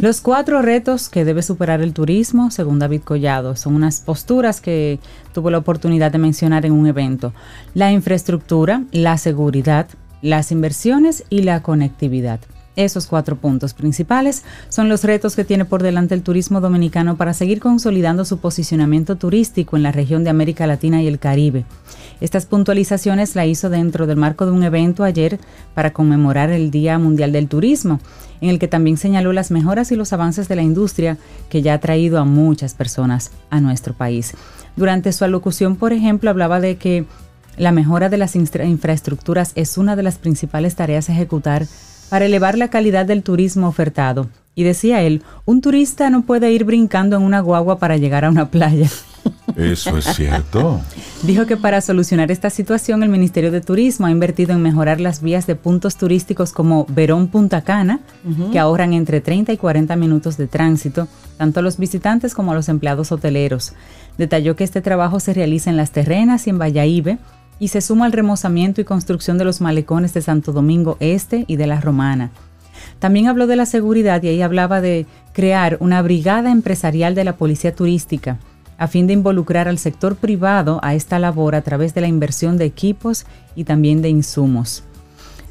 [0.00, 5.00] Los cuatro retos que debe superar el turismo, según David Collado, son unas posturas que
[5.34, 7.34] tuvo la oportunidad de mencionar en un evento.
[7.74, 9.86] La infraestructura, la seguridad,
[10.22, 12.40] las inversiones y la conectividad.
[12.80, 17.34] Esos cuatro puntos principales son los retos que tiene por delante el turismo dominicano para
[17.34, 21.66] seguir consolidando su posicionamiento turístico en la región de América Latina y el Caribe.
[22.22, 25.38] Estas puntualizaciones la hizo dentro del marco de un evento ayer
[25.74, 28.00] para conmemorar el Día Mundial del Turismo,
[28.40, 31.18] en el que también señaló las mejoras y los avances de la industria
[31.50, 34.32] que ya ha traído a muchas personas a nuestro país.
[34.76, 37.04] Durante su alocución, por ejemplo, hablaba de que
[37.58, 41.66] la mejora de las infraestructuras es una de las principales tareas a ejecutar
[42.10, 44.28] para elevar la calidad del turismo ofertado.
[44.54, 48.30] Y decía él, un turista no puede ir brincando en una guagua para llegar a
[48.30, 48.90] una playa.
[49.56, 50.80] Eso es cierto.
[51.22, 55.22] Dijo que para solucionar esta situación el Ministerio de Turismo ha invertido en mejorar las
[55.22, 58.00] vías de puntos turísticos como Verón Punta Cana,
[58.52, 62.54] que ahorran entre 30 y 40 minutos de tránsito, tanto a los visitantes como a
[62.54, 63.74] los empleados hoteleros.
[64.18, 67.18] Detalló que este trabajo se realiza en Las Terrenas y en Valladolid
[67.60, 71.56] y se suma al remozamiento y construcción de los malecones de Santo Domingo Este y
[71.56, 72.30] de la Romana.
[72.98, 77.36] También habló de la seguridad y ahí hablaba de crear una brigada empresarial de la
[77.36, 78.38] policía turística
[78.80, 82.56] a fin de involucrar al sector privado a esta labor a través de la inversión
[82.56, 84.84] de equipos y también de insumos.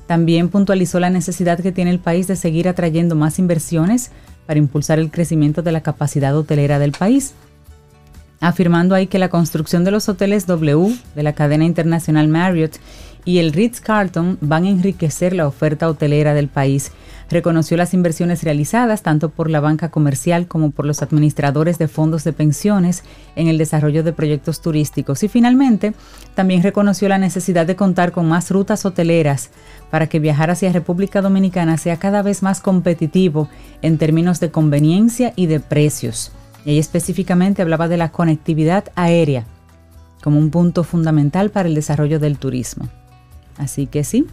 [0.08, 4.10] También puntualizó la necesidad que tiene el país de seguir atrayendo más inversiones
[4.48, 7.36] para impulsar el crecimiento de la capacidad hotelera del país
[8.40, 12.78] afirmando ahí que la construcción de los hoteles W de la cadena internacional Marriott
[13.26, 16.92] y el Ritz-Carlton van a enriquecer la oferta hotelera del país.
[17.30, 22.24] Reconoció las inversiones realizadas tanto por la banca comercial como por los administradores de fondos
[22.24, 23.04] de pensiones
[23.36, 25.94] en el desarrollo de proyectos turísticos y finalmente
[26.34, 29.52] también reconoció la necesidad de contar con más rutas hoteleras
[29.92, 33.48] para que viajar hacia República Dominicana sea cada vez más competitivo
[33.84, 36.32] en términos de conveniencia y de precios.
[36.66, 39.46] Y ahí específicamente hablaba de la conectividad aérea
[40.22, 42.90] como un punto fundamental para el desarrollo del turismo.
[43.58, 44.26] Así que sí.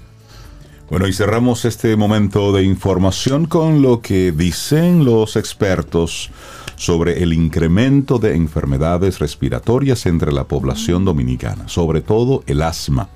[0.91, 6.31] Bueno, y cerramos este momento de información con lo que dicen los expertos
[6.77, 13.09] sobre el incremento de enfermedades respiratorias entre la población dominicana, sobre todo el asma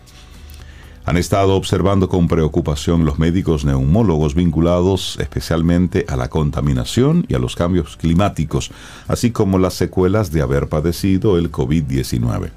[1.10, 7.40] han estado observando con preocupación los médicos neumólogos vinculados especialmente a la contaminación y a
[7.40, 8.70] los cambios climáticos,
[9.08, 12.50] así como las secuelas de haber padecido el COVID-19.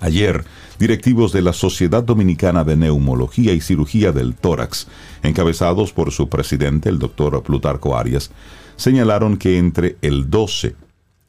[0.00, 0.44] Ayer,
[0.80, 4.88] directivos de la Sociedad Dominicana de Neumología y Cirugía del Tórax,
[5.22, 8.32] encabezados por su presidente, el doctor Plutarco Arias,
[8.74, 10.74] señalaron que entre el 12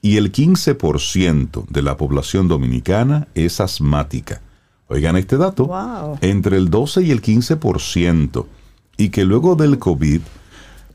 [0.02, 4.42] y el 15% de la población dominicana es asmática.
[4.90, 6.18] Oigan este dato, Wow.
[6.22, 8.46] entre el 12 y el 15%,
[8.98, 10.22] y que luego del COVID,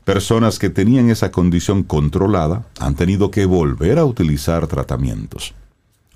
[0.03, 5.53] personas que tenían esa condición controlada han tenido que volver a utilizar tratamientos.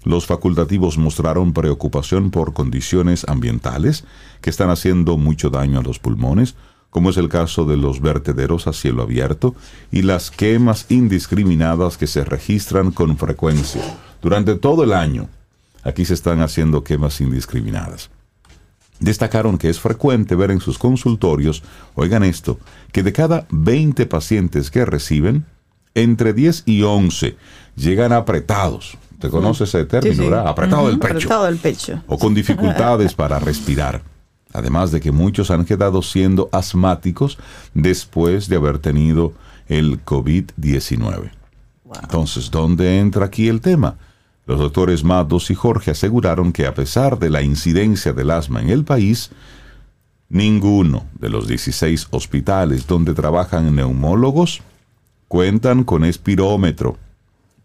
[0.04, 4.06] Los facultativos mostraron preocupación por condiciones ambientales
[4.42, 6.56] que están haciendo mucho daño a los pulmones,
[6.90, 9.54] como es el caso de los vertederos a cielo abierto
[9.92, 13.82] y las quemas indiscriminadas que se registran con frecuencia.
[14.22, 15.28] Durante todo el año,
[15.88, 18.10] aquí se están haciendo quemas indiscriminadas.
[19.00, 21.64] Destacaron que es frecuente ver en sus consultorios,
[21.96, 22.60] oigan esto,
[22.92, 25.46] que de cada 20 pacientes que reciben,
[25.94, 27.38] entre 10 y 11
[27.76, 28.98] llegan apretados.
[29.20, 30.30] ¿Te conoce ese término, Sí, sí.
[30.30, 30.48] verdad?
[30.48, 32.04] Apretado del pecho Apretado del pecho.
[32.08, 34.02] o con dificultades para respirar.
[34.54, 37.38] Además de que muchos han quedado siendo asmáticos
[37.74, 39.34] después de haber tenido
[39.68, 41.32] el COVID-19.
[42.02, 43.98] Entonces, ¿dónde entra aquí el tema?
[44.48, 48.70] Los doctores Matos y Jorge aseguraron que a pesar de la incidencia del asma en
[48.70, 49.30] el país,
[50.30, 54.62] ninguno de los 16 hospitales donde trabajan neumólogos
[55.28, 56.98] cuentan con espirómetro.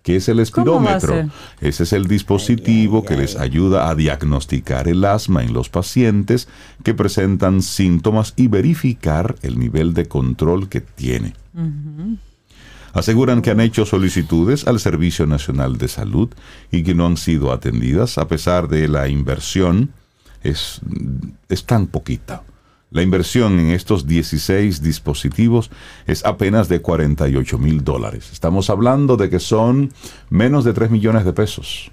[0.02, 1.32] ¿Qué es el ¿Cómo va a espirómetro?
[1.60, 6.48] Ese es el dispositivo que les ayuda a diagnosticar el asma en los pacientes
[6.82, 11.34] que presentan síntomas y verificar el nivel de control que tiene.
[12.92, 16.28] Aseguran que han hecho solicitudes al Servicio Nacional de Salud
[16.70, 19.92] y que no han sido atendidas a pesar de la inversión.
[20.42, 20.80] Es,
[21.48, 22.42] es tan poquita.
[22.92, 25.70] La inversión en estos 16 dispositivos
[26.06, 28.28] es apenas de 48 mil dólares.
[28.32, 29.90] Estamos hablando de que son
[30.28, 31.90] menos de 3 millones de pesos.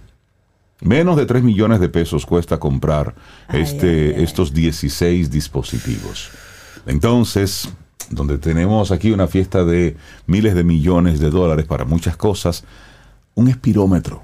[0.81, 3.15] Menos de 3 millones de pesos cuesta comprar
[3.47, 4.23] Ay, este, ay, ay.
[4.23, 6.31] estos 16 dispositivos.
[6.85, 7.69] Entonces,
[8.09, 12.63] donde tenemos aquí una fiesta de miles de millones de dólares para muchas cosas,
[13.35, 14.21] un espirómetro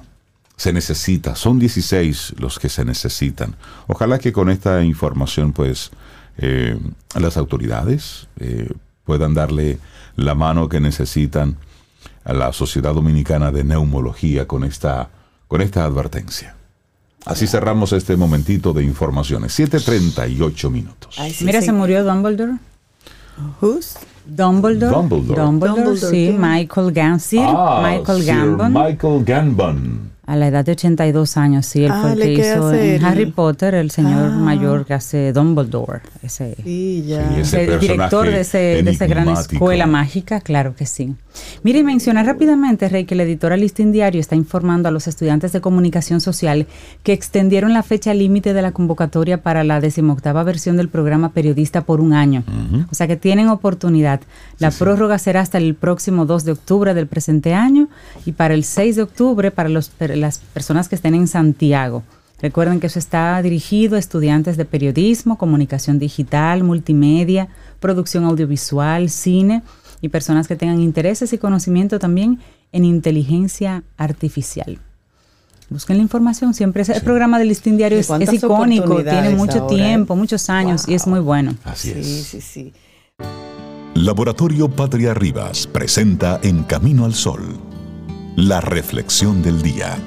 [0.58, 1.36] se necesita.
[1.36, 3.56] Son 16 los que se necesitan.
[3.88, 5.92] Ojalá que con esta información, pues,
[6.38, 6.78] eh,
[7.20, 8.70] las autoridades eh,
[9.04, 9.80] puedan darle
[10.16, 11.58] la mano que necesitan
[12.24, 15.10] a la Sociedad Dominicana de Neumología con esta,
[15.48, 16.56] con esta advertencia.
[17.26, 19.58] Así cerramos este momentito de informaciones.
[19.60, 21.16] 7.38 minutos.
[21.18, 21.68] Ay, sí, Mira, sí.
[21.68, 22.54] se murió Dumbledore.
[23.62, 23.98] Who's?
[24.26, 24.92] Dumbledore.
[24.92, 25.36] Dumbledore.
[25.36, 26.28] Dumbledore, Dumbledore, sí.
[26.30, 26.40] ¿quién?
[26.42, 27.20] Michael Gambon.
[27.20, 28.72] Sir Ah, Michael Sir Gambon.
[28.74, 30.10] Michael Gambon.
[30.28, 31.84] A la edad de 82 años, sí.
[31.86, 34.38] Él Ah, fue el que hizo hacer en el- Harry Potter, el señor Ah.
[34.38, 36.02] mayor que hace Dumbledore.
[36.24, 36.56] Ese.
[36.64, 37.28] Sí, ya.
[37.30, 41.14] Sí, ese el director de, ese, de esa gran escuela mágica, claro que sí.
[41.64, 45.52] Mire, y mencionar rápidamente, Rey, que la editora Listín Diario está informando a los estudiantes
[45.52, 46.66] de comunicación social
[47.04, 51.82] que extendieron la fecha límite de la convocatoria para la decimoctava versión del programa Periodista
[51.82, 52.44] por un año.
[52.90, 54.22] O sea que tienen oportunidad.
[54.60, 57.90] La prórroga será hasta el próximo 2 de octubre del presente año
[58.26, 62.04] y para el 6 de octubre para los, per- las personas que estén en Santiago.
[62.42, 67.48] Recuerden que eso está dirigido a estudiantes de periodismo, comunicación digital, multimedia,
[67.80, 69.64] producción audiovisual, cine
[70.02, 72.40] y personas que tengan intereses y conocimiento también
[72.72, 74.80] en inteligencia artificial.
[75.70, 79.74] Busquen la información, siempre el programa del Listín Diario ¿Y es, icónico, tiene mucho ahora,
[79.74, 79.78] eh?
[79.78, 81.56] tiempo, muchos años y es muy bueno.
[81.64, 82.06] Así Sí, es.
[82.28, 82.74] sí, sí.
[83.96, 87.42] Laboratorio Patria Rivas presenta En Camino al Sol,
[88.36, 89.98] la reflexión del día.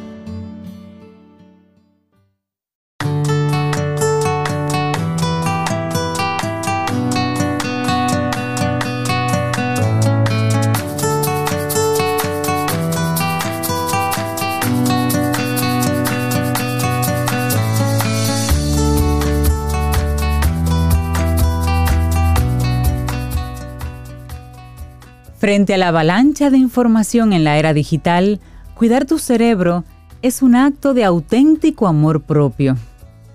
[25.39, 28.41] Frente a la avalancha de información en la era digital,
[28.75, 29.85] cuidar tu cerebro
[30.21, 32.77] es un acto de auténtico amor propio.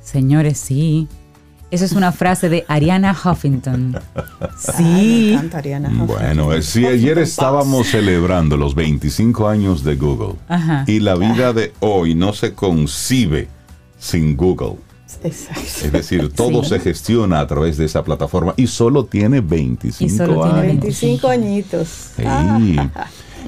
[0.02, 1.08] Señores, sí.
[1.72, 3.94] Esa es una frase de Ariana Huffington.
[4.42, 5.32] Me Sí.
[5.34, 6.08] encanta Ariana Huffington.
[6.08, 10.84] Bueno, eh, sí, ayer estábamos celebrando los 25 años de Google Ajá.
[10.88, 13.48] y la vida de hoy no se concibe
[13.98, 14.76] sin Google.
[15.24, 15.62] Exacto.
[15.62, 16.70] Es decir, todo Sí.
[16.70, 20.68] se gestiona a través de esa plataforma y solo tiene 25 Y solo tiene años.
[20.82, 21.88] 25 añitos.
[22.16, 22.24] Sí.
[22.24, 22.58] ¿Cómo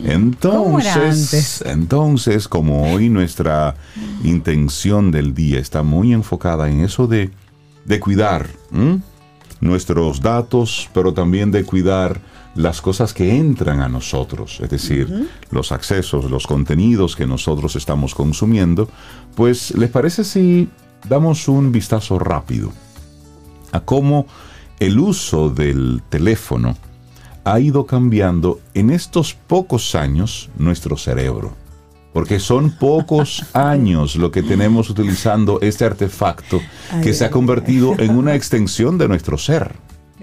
[0.01, 3.75] era Entonces, entonces, como hoy nuestra
[4.23, 7.30] intención del día está muy enfocada en eso de,
[7.86, 8.99] de cuidar ¿m?
[9.61, 12.20] nuestros datos, pero también de cuidar
[12.55, 18.16] las cosas que entran a nosotros, es decir, los accesos, los contenidos que nosotros estamos
[18.16, 18.89] consumiendo,
[19.36, 20.70] pues ¿les parece si
[21.08, 22.72] damos un vistazo rápido
[23.72, 24.26] a cómo
[24.80, 26.78] el uso del teléfono
[27.43, 31.53] ha ido cambiando en estos pocos años nuestro cerebro.
[32.14, 36.62] porque son pocos años lo que tenemos utilizando este artefacto
[37.03, 39.74] que se ha convertido en una extensión de nuestro ser.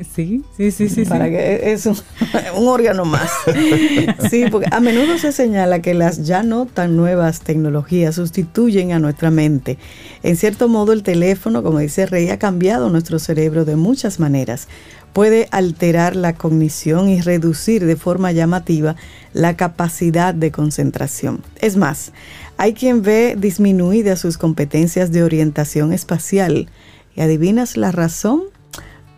[0.05, 1.05] Sí, sí, sí, sí.
[1.05, 1.33] para sí.
[1.33, 1.97] que es un,
[2.57, 3.31] un órgano más.
[4.31, 8.99] Sí, porque a menudo se señala que las ya no tan nuevas tecnologías sustituyen a
[8.99, 9.79] nuestra mente.
[10.23, 14.69] En cierto modo, el teléfono, como dice Rey, ha cambiado nuestro cerebro de muchas maneras.
[15.13, 18.97] Puede alterar la cognición y reducir de forma llamativa
[19.35, 21.43] la capacidad de concentración.
[21.61, 22.13] Es más,
[22.57, 26.69] hay quien ve disminuidas sus competencias de orientación espacial.
[27.15, 28.45] ¿Y adivinas la razón?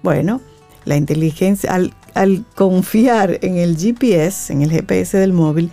[0.03, 0.41] Bueno,
[0.85, 5.71] la inteligencia, al, al confiar en el GPS, en el GPS del móvil,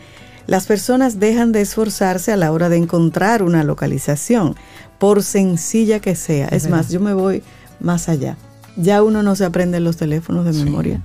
[0.47, 4.55] las personas dejan de esforzarse a la hora de encontrar una localización,
[4.99, 6.47] por sencilla que sea.
[6.49, 7.41] Es, más, yo me voy
[7.80, 8.38] más allá.
[8.78, 10.64] Ya uno no se aprende los teléfonos de Sí.
[10.64, 11.01] memoria.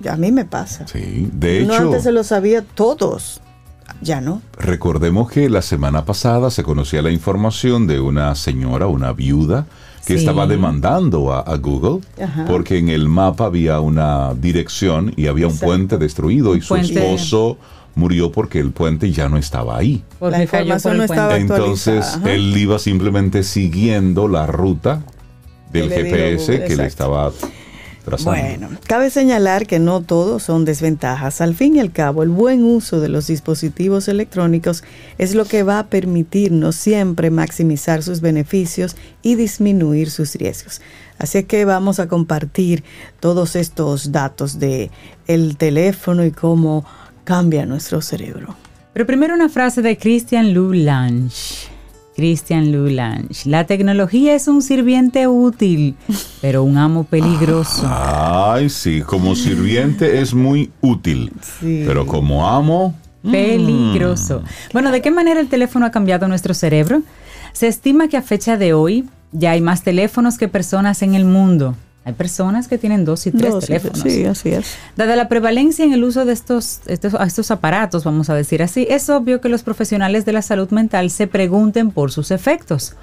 [0.00, 0.86] Ya a mí me pasa.
[0.86, 3.40] Sí, de Uno hecho, antes se lo sabía todos.
[4.02, 4.42] Ya no.
[4.58, 9.66] recordemos que la semana pasada se conocía la información de una señora, una viuda,
[10.06, 10.20] que Sí.
[10.20, 12.44] estaba demandando a, a Google Ajá.
[12.46, 15.66] porque en el mapa había una dirección y había un Exacto.
[15.66, 16.94] puente destruido y su puente.
[16.94, 17.58] esposo
[17.96, 20.02] murió porque el puente ya no estaba ahí.
[20.18, 21.36] Porque La información por no estaba.
[21.36, 25.02] Entonces él iba simplemente siguiendo la ruta
[25.72, 27.32] del GPS Google, que le estaba.
[28.24, 31.40] Bueno, cabe señalar que no todos son desventajas.
[31.40, 34.84] Al fin y al cabo, el buen uso de los dispositivos electrónicos
[35.18, 40.80] es lo que va a permitirnos siempre maximizar sus beneficios y disminuir sus riesgos.
[41.18, 42.84] Así que vamos a compartir
[43.20, 44.90] todos estos datos de
[45.26, 46.84] el teléfono y cómo
[47.24, 48.54] cambia nuestro cerebro.
[48.92, 51.75] Pero primero una frase de Christian Lulange.
[52.16, 53.48] Christian Lulange.
[53.48, 55.96] La tecnología es un sirviente útil,
[56.40, 57.82] pero un amo peligroso.
[57.86, 61.84] Ay, sí, como sirviente es muy útil, Sí.
[61.86, 62.94] pero como amo,
[63.28, 64.42] Peligroso.
[64.72, 67.02] Bueno, ¿de qué manera el teléfono ha cambiado nuestro cerebro?
[67.52, 71.24] Se estima que a fecha de hoy ya hay más teléfonos que personas en el
[71.24, 71.74] mundo.
[72.06, 73.98] Hay personas que tienen dos y tres Dos, teléfonos.
[74.00, 74.76] Sí, así es.
[74.94, 78.86] Dada la prevalencia en el uso de estos, estos, estos aparatos, vamos a decir así,
[78.88, 82.94] es obvio que los profesionales de la salud mental se pregunten por sus efectos.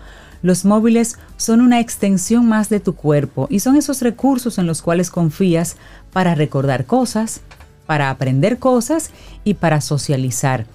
[0.42, 4.82] Los móviles son una extensión más de tu cuerpo y son esos recursos en los
[4.82, 5.76] cuales confías
[6.14, 7.42] para recordar cosas,
[7.86, 9.12] para aprender cosas
[9.44, 10.66] y para socializar.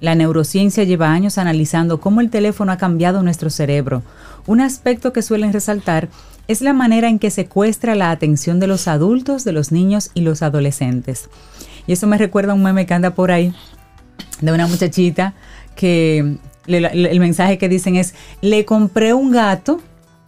[0.00, 4.02] La neurociencia lleva años analizando cómo el teléfono ha cambiado nuestro cerebro.
[4.46, 6.08] Un aspecto que suelen resaltar
[6.48, 10.22] es la manera en que secuestra la atención de los adultos, de los niños y
[10.22, 11.28] los adolescentes.
[11.86, 13.54] Y eso me recuerda a un meme que anda por ahí
[14.40, 15.34] de una muchachita
[15.76, 19.80] que le- el mensaje que dicen es, le compré un gato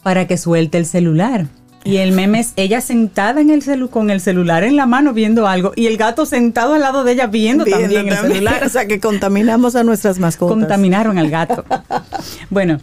[0.02, 1.46] para que suelte el celular.
[1.83, 5.14] Y el meme es ella sentada en el celu con el celular en la mano
[5.14, 8.62] viendo algo y el gato sentado al lado de ella viendo, Viendo también el celular.
[8.66, 10.57] O sea, que contaminamos a nuestras mascotas.
[10.57, 11.64] Contaminaron al gato.
[12.51, 12.78] bueno,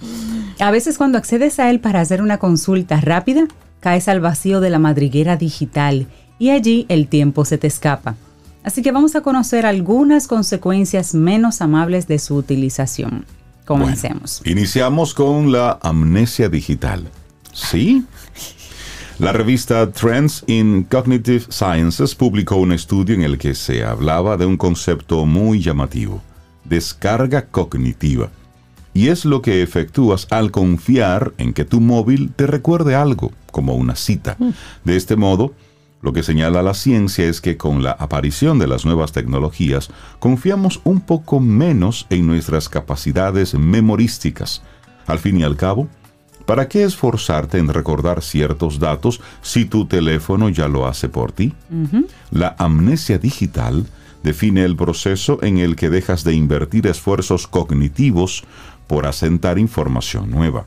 [0.60, 3.48] a veces cuando accedes a él para hacer una consulta rápida,
[3.80, 6.08] caes al vacío de la madriguera digital
[6.40, 8.16] y allí el tiempo se te escapa.
[8.64, 13.26] Así que vamos a conocer algunas consecuencias menos amables de su utilización.
[13.66, 14.42] Comencemos.
[14.44, 17.10] Bueno, iniciamos con la amnesia digital.
[17.54, 18.04] ¿Sí?
[19.20, 24.46] La revista Trends in Cognitive Sciences publicó un estudio en el que se hablaba de
[24.46, 26.22] un concepto muy llamativo,
[26.66, 28.30] descarga cognitiva.
[28.94, 33.74] Y es lo que efectúas al confiar en que tu móvil te recuerde algo, como
[33.74, 34.38] una cita.
[34.84, 35.56] De este modo,
[36.04, 39.90] lo que señala la ciencia es que con la aparición de las nuevas tecnologías,
[40.20, 44.62] confiamos un poco menos en nuestras capacidades memorísticas.
[45.08, 45.88] Al fin y al cabo,
[46.48, 51.54] ¿para qué esforzarte en recordar ciertos datos si tu teléfono ya lo hace por ti?
[52.32, 53.86] La amnesia digital
[54.24, 58.44] define el proceso en el que dejas de invertir esfuerzos cognitivos
[58.88, 60.66] por asentar información nueva.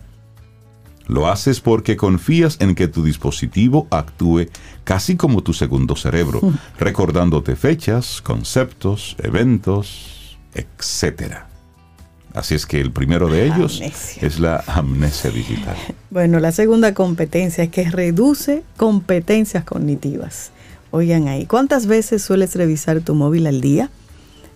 [1.08, 4.46] Lo haces porque confías en que tu dispositivo actúe
[4.84, 6.40] casi como tu segundo cerebro,
[6.78, 11.49] recordándote fechas, conceptos, eventos, etc.
[12.34, 14.26] Así es que el primero de ellos Amnesia.
[14.26, 15.76] es la amnesia digital.
[16.10, 20.50] Bueno, la segunda competencia es que reduce competencias cognitivas.
[20.90, 23.90] Oigan ahí, ¿cuántas veces sueles revisar tu móvil al día?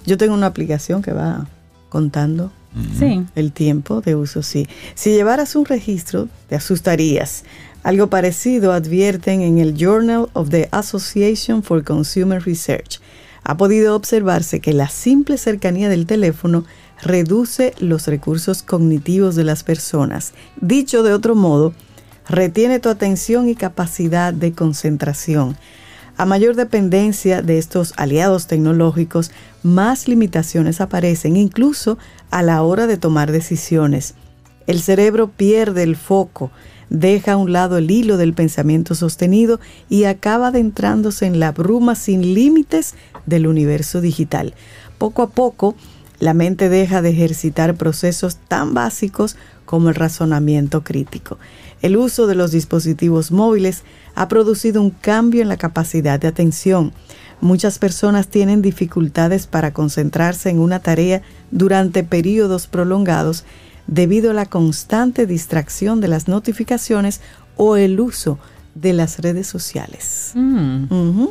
[0.04, 1.46] Yo tengo una aplicación que va
[1.88, 2.50] contando
[2.98, 3.24] Sí.
[3.36, 4.66] el tiempo de uso, sí.
[4.96, 7.44] Si llevaras un registro, te asustarías.
[7.84, 12.98] Algo parecido advierten en el Journal of the Association for Consumer Research.
[13.44, 16.64] Ha podido observarse que la simple cercanía del teléfono
[17.02, 20.32] reduce los recursos cognitivos de las personas.
[20.60, 21.72] Dicho de otro modo,
[22.28, 25.56] retiene tu atención y capacidad de concentración.
[26.16, 29.32] A mayor dependencia de estos aliados tecnológicos,
[29.64, 31.98] más limitaciones aparecen, incluso
[32.30, 34.14] a la hora de tomar decisiones.
[34.68, 36.52] El cerebro pierde el foco,
[36.88, 41.96] deja a un lado el hilo del pensamiento sostenido y acaba adentrándose en la bruma
[41.96, 42.94] sin límites
[43.26, 44.54] del universo digital.
[44.98, 45.74] Poco a poco,
[46.24, 51.36] la mente deja de ejercitar procesos tan básicos como el razonamiento crítico.
[51.82, 53.82] El uso de los dispositivos móviles
[54.14, 56.94] ha producido un cambio en la capacidad de atención.
[57.42, 61.20] Muchas personas tienen dificultades para concentrarse en una tarea
[61.50, 63.44] durante periodos prolongados
[63.86, 67.20] debido a la constante distracción de las notificaciones
[67.56, 68.38] o el uso
[68.74, 70.30] de las redes sociales.
[70.32, 71.26] Mm.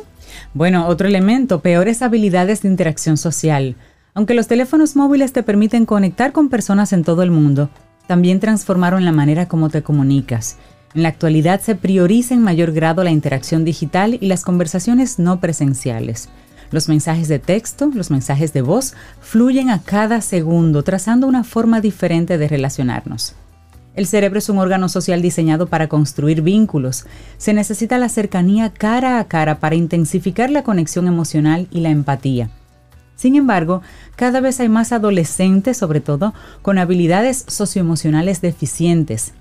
[0.52, 3.74] Bueno, otro elemento, peores habilidades de interacción social.
[4.14, 7.68] Aunque los teléfonos móviles te permiten conectar con personas en todo el mundo,
[8.06, 10.56] también transformaron la manera como te comunicas.
[10.94, 15.40] En la actualidad se prioriza en mayor grado la interacción digital y las conversaciones no
[15.40, 16.28] presenciales.
[16.70, 21.80] Los mensajes de texto, los mensajes de voz, fluyen a cada segundo, trazando una forma
[21.80, 23.34] diferente de relacionarnos.
[23.96, 27.04] El cerebro es un órgano social diseñado para construir vínculos.
[27.36, 32.50] Se necesita la cercanía cara a cara para intensificar la conexión emocional y la empatía.
[33.16, 33.82] Sin embargo,
[34.16, 39.32] cada vez hay más adolescentes, sobre todo, con habilidades socioemocionales deficientes.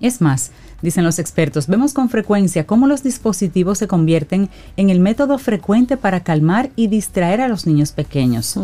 [0.00, 5.00] Es más, dicen los expertos, vemos con frecuencia cómo los dispositivos se convierten en el
[5.00, 8.56] método frecuente para calmar y distraer a los niños pequeños.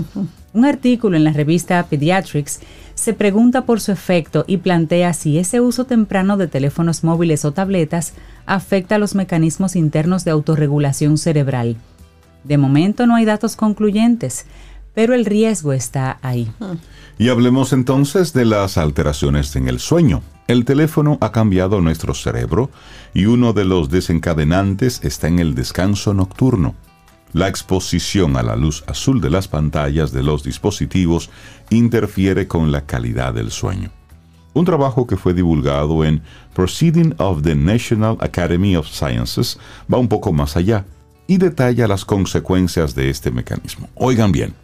[0.53, 2.61] Un artículo en la revista Pediatrics
[2.95, 7.53] se pregunta por su efecto y plantea si ese uso temprano de teléfonos móviles o
[7.53, 8.13] tabletas
[8.47, 11.77] afecta a los mecanismos internos de autorregulación cerebral.
[12.45, 14.47] De momento no hay datos concluyentes,
[14.95, 16.51] pero el riesgo está ahí.
[17.19, 20.23] Y hablemos entonces de las alteraciones en el sueño.
[20.47, 22.71] El teléfono ha cambiado nuestro cerebro
[23.15, 26.75] y uno de los desencadenantes está en el descanso nocturno.
[27.33, 31.31] La exposición a la luz azul de las pantallas de los dispositivos
[31.71, 33.91] interfiere con la calidad del sueño.
[34.53, 36.23] Un trabajo que fue divulgado en
[36.55, 39.59] Proceeding of the National Academy of Sciences
[39.93, 40.85] va un poco más allá
[41.27, 43.89] y detalla las consecuencias de este mecanismo.
[43.95, 44.55] Oigan bien,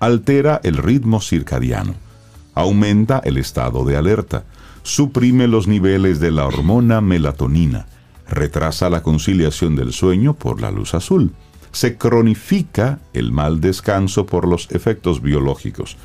[0.00, 1.94] altera el ritmo circadiano,
[2.54, 4.44] aumenta el estado de alerta,
[4.82, 7.86] suprime los niveles de la hormona melatonina,
[8.28, 11.32] retrasa la conciliación del sueño por la luz azul,
[11.72, 15.96] se cronifica el mal descanso por los efectos biológicos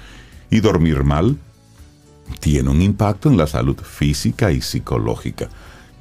[0.50, 1.38] y dormir mal
[2.40, 5.50] tiene un impacto en la salud física y psicológica.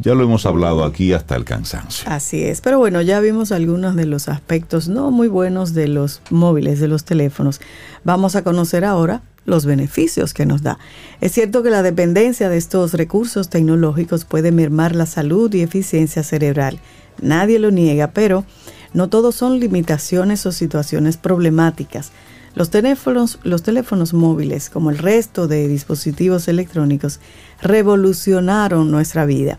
[0.01, 2.09] Ya lo hemos hablado aquí hasta el cansancio.
[2.09, 6.23] Así es, pero bueno, ya vimos algunos de los aspectos no muy buenos de los
[6.31, 7.61] móviles, de los teléfonos.
[8.05, 10.79] Vamos a conocer ahora los beneficios que nos da.
[11.21, 16.23] Es cierto que la dependencia de estos recursos tecnológicos puede mermar la salud y eficiencia
[16.23, 16.79] cerebral.
[17.21, 18.45] Nadie lo niega, pero
[18.93, 22.13] no todos son limitaciones o situaciones problemáticas.
[22.55, 27.21] Los teléfonos, los teléfonos móviles, como el resto de dispositivos electrónicos,
[27.61, 29.59] revolucionaron nuestra vida.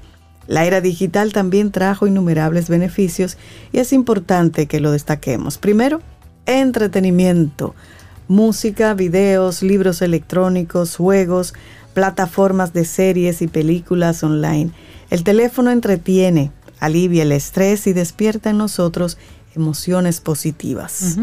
[0.50, 3.38] La era digital también trajo innumerables beneficios
[3.72, 5.60] y es importante que lo destaquemos.
[5.60, 6.02] Primero,
[6.48, 7.76] entretenimiento,
[8.28, 11.54] música, videos, libros electrónicos, juegos,
[11.94, 14.72] plataformas de series y películas online.
[15.12, 19.20] El teléfono entretiene, alivia el estrés y despierta en nosotros
[19.56, 21.20] emociones positivas.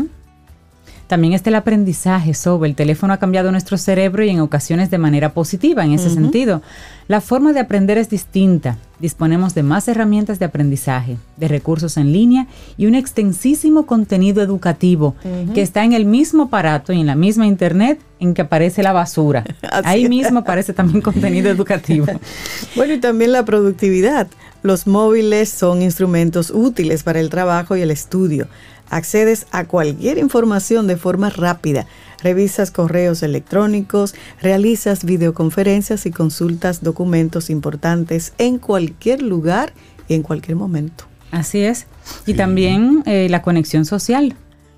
[1.06, 4.98] También está el aprendizaje sobre el teléfono ha cambiado nuestro cerebro y en ocasiones de
[4.98, 6.62] manera positiva en ese sentido.
[7.06, 8.76] La forma de aprender es distinta.
[8.98, 15.14] Disponemos de más herramientas de aprendizaje, de recursos en línea y un extensísimo contenido educativo
[15.54, 18.92] que está en el mismo aparato y en la misma internet en que aparece la
[18.92, 19.44] basura.
[19.84, 22.06] Ahí mismo aparece también contenido educativo.
[22.76, 24.26] bueno, y también la productividad.
[24.62, 28.48] Los móviles son instrumentos útiles para el trabajo y el estudio.
[28.90, 31.86] Accedes a cualquier información de forma rápida,
[32.22, 39.72] revisas correos electrónicos, realizas videoconferencias y consultas documentos importantes en cualquier lugar
[40.08, 41.04] y en cualquier momento.
[41.30, 41.86] Así es.
[42.26, 44.36] Y también eh, la conexión social.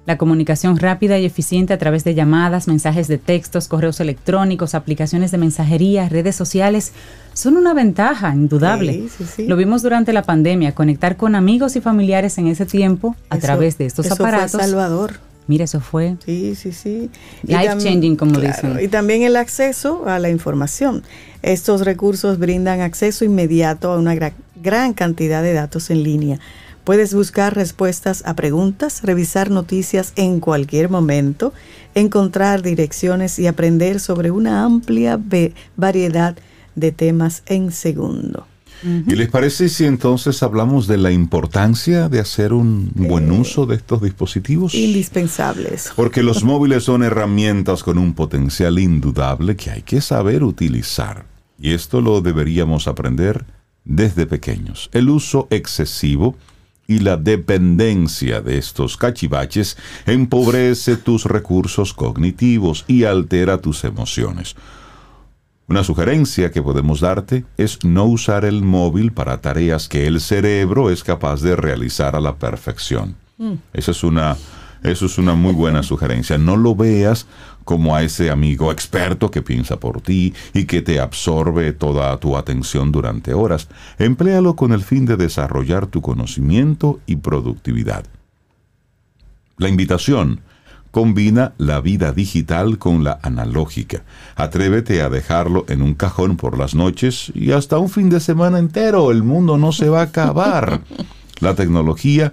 [0.08, 5.32] La comunicación rápida y eficiente a través de llamadas, mensajes de textos, correos electrónicos, aplicaciones
[5.32, 6.92] de mensajería, redes sociales,
[7.34, 9.02] son una ventaja indudable.
[9.36, 13.76] Lo vimos durante la pandemia, conectar con amigos y familiares en ese tiempo a través
[13.76, 14.52] de estos eso aparatos.
[14.52, 15.16] Fue Salvador.
[15.46, 16.16] Mira, eso fue.
[16.24, 17.10] Sí, sí, sí.
[17.42, 18.78] Life changing, como dicen.
[18.80, 21.02] Y también el acceso a la información.
[21.42, 24.14] Estos recursos brindan acceso inmediato a una
[24.56, 26.38] gran cantidad de datos en línea
[26.88, 31.52] Puedes buscar respuestas a preguntas, revisar noticias en cualquier momento,
[31.94, 35.20] encontrar direcciones y aprender sobre una amplia
[35.76, 36.38] variedad
[36.76, 38.46] de temas en segundo.
[38.82, 43.76] ¿Y les parece si entonces hablamos de la importancia de hacer un buen uso de
[43.76, 44.74] estos dispositivos?
[44.74, 45.92] Indispensables.
[45.94, 51.26] Porque los móviles son herramientas con un potencial indudable que hay que saber utilizar.
[51.60, 53.44] Y esto lo deberíamos aprender
[53.84, 54.88] desde pequeños.
[54.94, 56.34] El uso excesivo
[56.88, 59.76] y la dependencia de estos cachivaches
[60.06, 64.56] empobrece tus recursos cognitivos y altera tus emociones.
[65.68, 70.88] Una sugerencia que podemos darte es no usar el móvil para tareas que el cerebro
[70.90, 73.16] es capaz de realizar a la perfección.
[73.74, 74.38] Esa es una,
[74.82, 76.38] eso es una muy buena sugerencia.
[76.38, 77.26] No lo veas
[77.64, 82.36] como a ese amigo experto que piensa por ti y que te absorbe toda tu
[82.36, 83.68] atención durante horas.
[83.98, 88.04] Empléalo con el fin de desarrollar tu conocimiento y productividad.
[89.58, 90.40] La invitación
[90.90, 94.02] combina la vida digital con la analógica.
[94.36, 98.58] Atrévete a dejarlo en un cajón por las noches y hasta un fin de semana
[98.58, 99.10] entero.
[99.10, 100.80] El mundo no se va a acabar.
[101.40, 102.32] La tecnología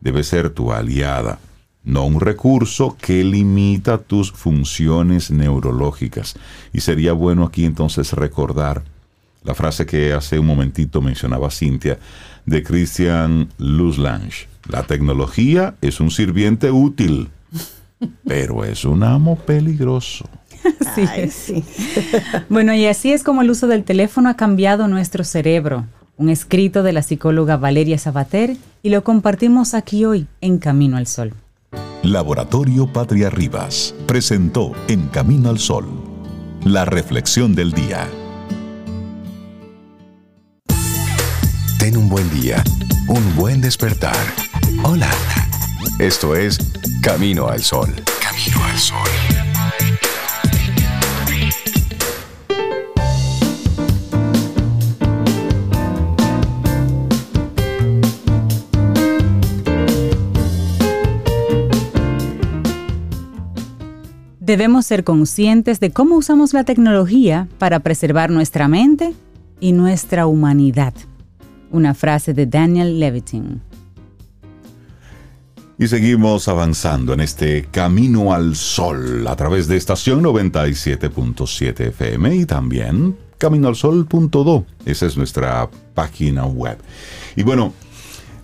[0.00, 1.38] debe ser tu aliada,
[1.84, 6.34] no un recurso que limita tus funciones neurológicas.
[6.72, 8.82] Y sería bueno aquí entonces recordar
[9.42, 11.98] la frase que hace un momentito mencionaba Cintia
[12.46, 14.48] de Christian Luslange.
[14.68, 17.30] La tecnología es un sirviente útil
[18.24, 20.28] pero es un amo peligroso.
[20.86, 21.52] Así es.
[22.48, 25.86] bueno, y así es como el uso del teléfono ha cambiado nuestro cerebro.
[26.16, 31.06] Un escrito de la psicóloga Valeria Sabater y lo compartimos aquí hoy en Camino al
[31.06, 31.32] Sol.
[32.02, 35.86] Laboratorio Patria Rivas presentó En Camino al Sol
[36.64, 38.08] la reflexión del día.
[41.78, 42.62] Ten un buen día,
[43.06, 44.16] un buen despertar.
[44.82, 45.10] Hola.
[46.00, 46.58] Esto es
[47.02, 47.94] Camino al Sol.
[48.20, 49.31] Camino al Sol.
[64.44, 69.14] Debemos ser conscientes de cómo usamos la tecnología para preservar nuestra mente
[69.60, 70.94] y nuestra humanidad.
[71.70, 73.62] Una frase de Daniel Levitin.
[75.78, 82.44] Y seguimos avanzando en este camino al sol a través de estación 97.7 FM y
[82.44, 84.66] también caminoalsol.do.
[84.84, 86.78] Esa es nuestra página web.
[87.36, 87.74] Y bueno,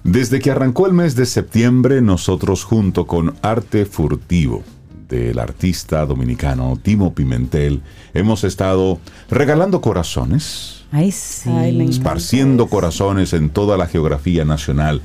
[0.05, 4.63] desde que arrancó el mes de septiembre, nosotros junto con Arte Furtivo
[5.09, 7.83] del artista dominicano Timo Pimentel,
[8.15, 8.99] hemos estado
[9.31, 10.85] regalando corazones.
[10.91, 11.51] Ay, sí.
[11.89, 15.03] esparciendo corazones en toda la geografía nacional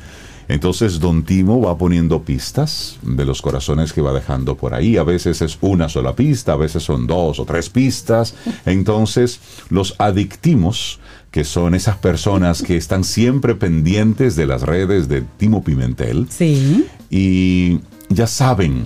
[0.48, 4.98] entonces Don Timo va poniendo pistas de los corazones que va dejando por ahí.
[4.98, 8.36] A veces es una sola pista, a veces son dos o tres pistas.
[8.66, 9.40] Entonces
[9.70, 11.00] los adictimos,
[11.32, 16.28] que son esas personas que están siempre pendientes de las redes de Timo Pimentel.
[16.30, 16.86] Sí.
[17.10, 17.80] Y
[18.10, 18.86] ya saben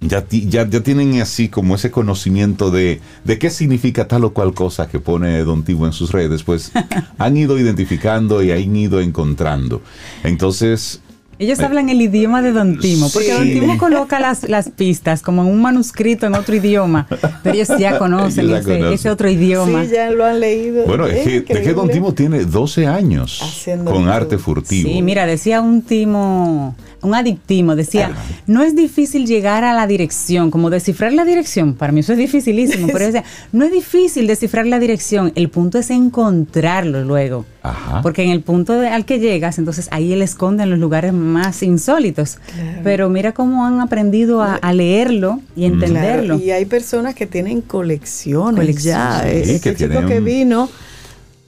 [0.00, 4.54] ya, ya, ya, tienen así como ese conocimiento de, de qué significa tal o cual
[4.54, 6.70] cosa que pone Don Timo en sus redes, pues
[7.18, 9.82] han ido identificando y han ido encontrando.
[10.22, 11.00] Entonces,
[11.40, 15.42] ellos hablan el idioma de Don Timo, porque Don Timo coloca las, las pistas como
[15.42, 17.06] en un manuscrito en otro idioma,
[17.44, 19.84] pero ellos ya conocen, ese, otro idioma.
[19.84, 20.84] Sí, ya lo han leído.
[20.84, 24.88] Bueno, es, que, Don Timo tiene 12 años con arte furtivo.
[24.88, 28.10] Sí, mira, decía un Timo, un adictimo, decía,
[28.46, 32.18] no es difícil llegar a la dirección, como descifrar la dirección, para mí eso es
[32.18, 37.44] dificilísimo, pero decía, no es difícil descifrar la dirección, el punto es encontrarlo luego.
[38.02, 41.62] Porque en el punto al que llegas, entonces ahí él esconde en los lugares más
[41.62, 42.38] insólitos.
[42.82, 46.38] Pero mira cómo han aprendido a, leerlo y entenderlo.
[46.38, 49.28] Y hay personas que tienen colecciones, ya.
[49.28, 50.68] Ese chico que vino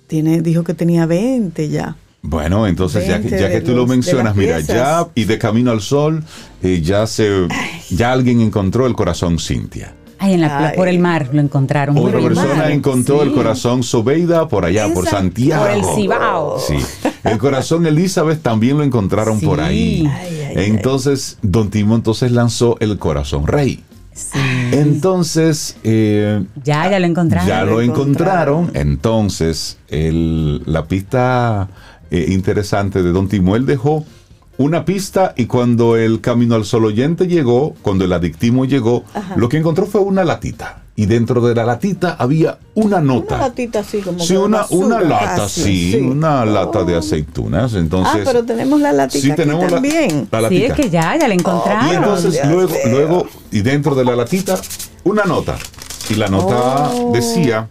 [0.07, 1.96] tiene, dijo que tenía 20 ya.
[2.22, 6.22] Bueno, entonces ya, ya que tú lo mencionas, mira, ya y de camino al sol,
[6.62, 7.48] eh, ya se,
[7.90, 9.94] ya alguien encontró el corazón Cintia.
[10.22, 11.96] Ay, en la, por el mar lo encontraron.
[11.96, 15.64] Otra persona encontró el corazón Sobeida por allá, por Santiago.
[15.64, 16.58] Por el Cibao.
[16.58, 16.76] Sí.
[17.24, 20.06] El corazón Elizabeth también lo encontraron por ahí.
[20.54, 23.82] entonces, Don Timo entonces lanzó el corazón Rey.
[24.12, 24.38] Sí.
[24.72, 27.48] Entonces, eh, ya, ya lo encontraron.
[27.48, 28.70] Ya lo, encontraron.
[28.74, 31.68] Entonces, el, la pista
[32.11, 34.04] eh, interesante de Don Timo, él dejó
[34.58, 39.04] una pista y cuando el camino al sol oyente llegó, cuando el adictivo llegó,
[39.36, 40.82] lo que encontró fue una latita.
[40.96, 43.36] Y dentro de la latita había una nota.
[43.36, 47.72] Una latita así como Sí, una, una lata, sí, una lata de aceitunas.
[47.72, 50.28] Entonces, ah, pero tenemos la latita sí, tenemos también.
[50.30, 51.90] La, Sí, es que ya, ya la encontraron.
[51.90, 54.61] y entonces luego, luego, y dentro de la latita,
[55.04, 55.56] una nota.
[56.11, 57.12] Y la nota oh.
[57.14, 57.66] decía,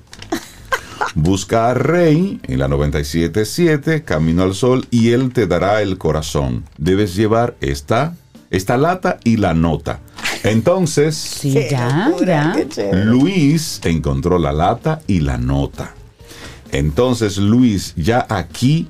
[1.16, 6.66] Busca a Rey en la 977, Camino al Sol, y él te dará el corazón.
[6.78, 8.16] Debes llevar esta,
[8.50, 10.00] esta lata y la nota.
[10.44, 12.56] Entonces, Sí, ya, ya.
[12.94, 15.94] Luis encontró la lata y la nota.
[16.72, 18.88] Entonces, Luis, ya aquí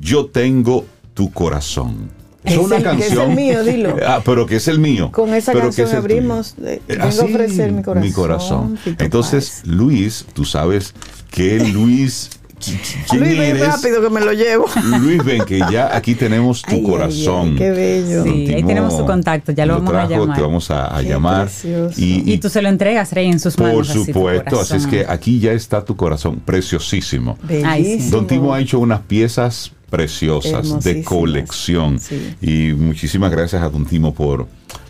[0.00, 0.84] yo tengo
[1.14, 2.10] tu corazón.
[2.44, 3.30] Es una el- que es canción.
[3.30, 3.96] el mío, dilo.
[4.06, 5.10] Ah, pero que es el mío.
[5.12, 6.14] Con esa pero que canción es el tuyo.
[6.16, 8.78] abrimos, eh, Eh, vengo a ofrecer mi corazón, Mi corazón.
[8.98, 9.62] Entonces.
[9.64, 10.94] Luis, tú sabes
[11.30, 12.30] que Luis.
[12.60, 13.66] qui- qui- ¿Quién Luis, ven eres?
[13.66, 14.66] rápido que me lo llevo.
[15.00, 17.50] Luis, ven que ya aquí tenemos tu Ay, corazón.
[17.50, 18.22] ay, qué bello.
[18.24, 20.36] Sí, Don ahí tenemos su contacto, ya lo vamos a trajo, llamar.
[20.36, 21.46] Te vamos a, a llamar.
[21.46, 21.94] precioso.
[21.98, 23.90] Y tú se lo entregas, Rey, en sus Por manos.
[23.90, 24.90] así, tu supuesto, así es corazón.
[24.90, 27.36] que aquí ya está tu corazón, preciosísimo.
[27.42, 28.10] Bellísimo.
[28.10, 31.98] Don Timo ha hecho unas piezas preciosas de colección.
[31.98, 32.34] Sí.
[32.40, 34.46] Y muchísimas gracias a Don Timo por,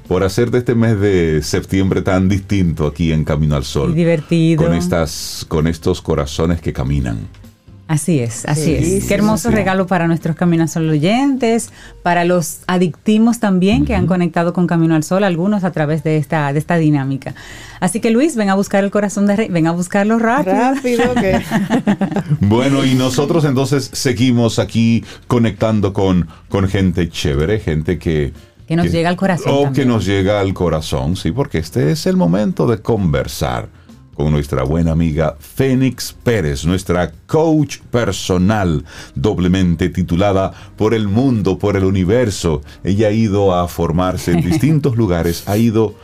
[0.09, 3.93] por hacer de este mes de septiembre tan distinto aquí en Camino al Sol.
[3.93, 4.65] Y divertido.
[4.65, 7.29] Con, estas, con estos corazones que caminan.
[7.87, 9.05] Así es, así es.
[9.05, 9.55] Qué hermoso sí.
[9.55, 11.71] regalo para nuestros Camino al Sol oyentes,
[12.03, 16.17] para los adictimos también que han conectado con Camino al Sol, algunos a través de
[16.17, 17.35] esta, de esta dinámica.
[17.81, 20.57] Así que Luis, ven a buscar el corazón de Rey, ven a buscarlo rápido.
[20.57, 21.43] Rápido que.
[22.41, 28.33] Bueno, y nosotros entonces seguimos aquí conectando con, con gente chévere, gente que...
[28.67, 29.75] Que nos llega al corazón O también.
[29.75, 33.69] que nos llega al corazón, sí, porque este es el momento de conversar
[34.15, 38.85] con nuestra buena amiga Fénix Pérez, nuestra coach personal,
[39.15, 42.63] doblemente titulada Por el mundo, por el universo.
[42.83, 45.95] Ella ha ido a formarse en distintos lugares, ha ido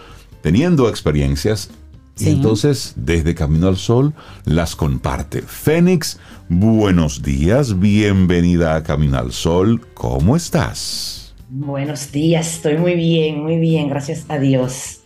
[0.43, 1.71] teniendo experiencias
[2.19, 4.13] y entonces desde Camino al Sol
[4.45, 5.43] las comparte.
[5.43, 11.35] Fénix, buenos días, bienvenida a Camino al Sol, ¿cómo estás?
[11.49, 15.00] Buenos días, estoy muy bien, muy bien, gracias a Dios.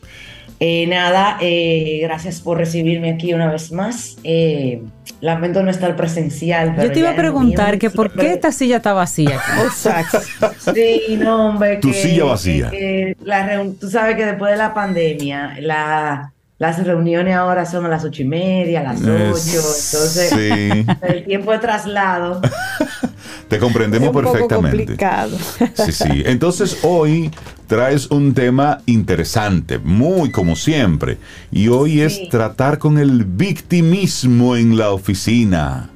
[0.60, 4.16] Eh, nada, eh, gracias por recibirme aquí una vez más.
[4.24, 4.82] Eh,
[5.20, 6.72] lamento no estar presencial.
[6.76, 9.40] pero Yo te iba a preguntar que por qué esta silla está vacía.
[9.64, 10.20] Exacto.
[10.74, 11.76] Sí, no, hombre.
[11.78, 12.70] Tu que- silla vacía.
[12.70, 17.84] que- que la tú sabes que después de la pandemia, la- las reuniones ahora son
[17.84, 22.40] a las ocho y media, a las ocho, entonces sí, el tiempo de traslado.
[23.48, 24.76] te Es comprendemos un poco perfectamente.
[24.78, 25.36] complicado.
[25.74, 26.22] Sí, sí.
[26.24, 27.30] Entonces hoy
[27.66, 31.18] traes un tema interesante, muy como siempre.
[31.50, 32.28] Y hoy es Sí.
[32.30, 35.90] tratar con el victimismo en la oficina.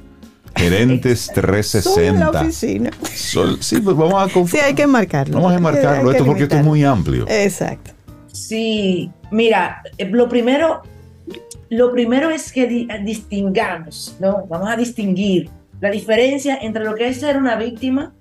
[0.55, 2.41] Gerentes Sube la 360.
[2.41, 2.91] oficina.
[3.15, 5.35] Sol- sí, pues vamos a, Sí, hay que marcarlo.
[5.35, 7.25] vamos a enmarcarlo esto porque esto es muy amplio.
[7.29, 7.91] Exacto.
[8.31, 10.81] Sí, mira, eh, lo primero,
[11.69, 14.45] lo primero es que di- distingamos, ¿no?
[14.49, 15.49] Vamos a distinguir
[15.79, 18.13] la diferencia entre lo que es ser una víctima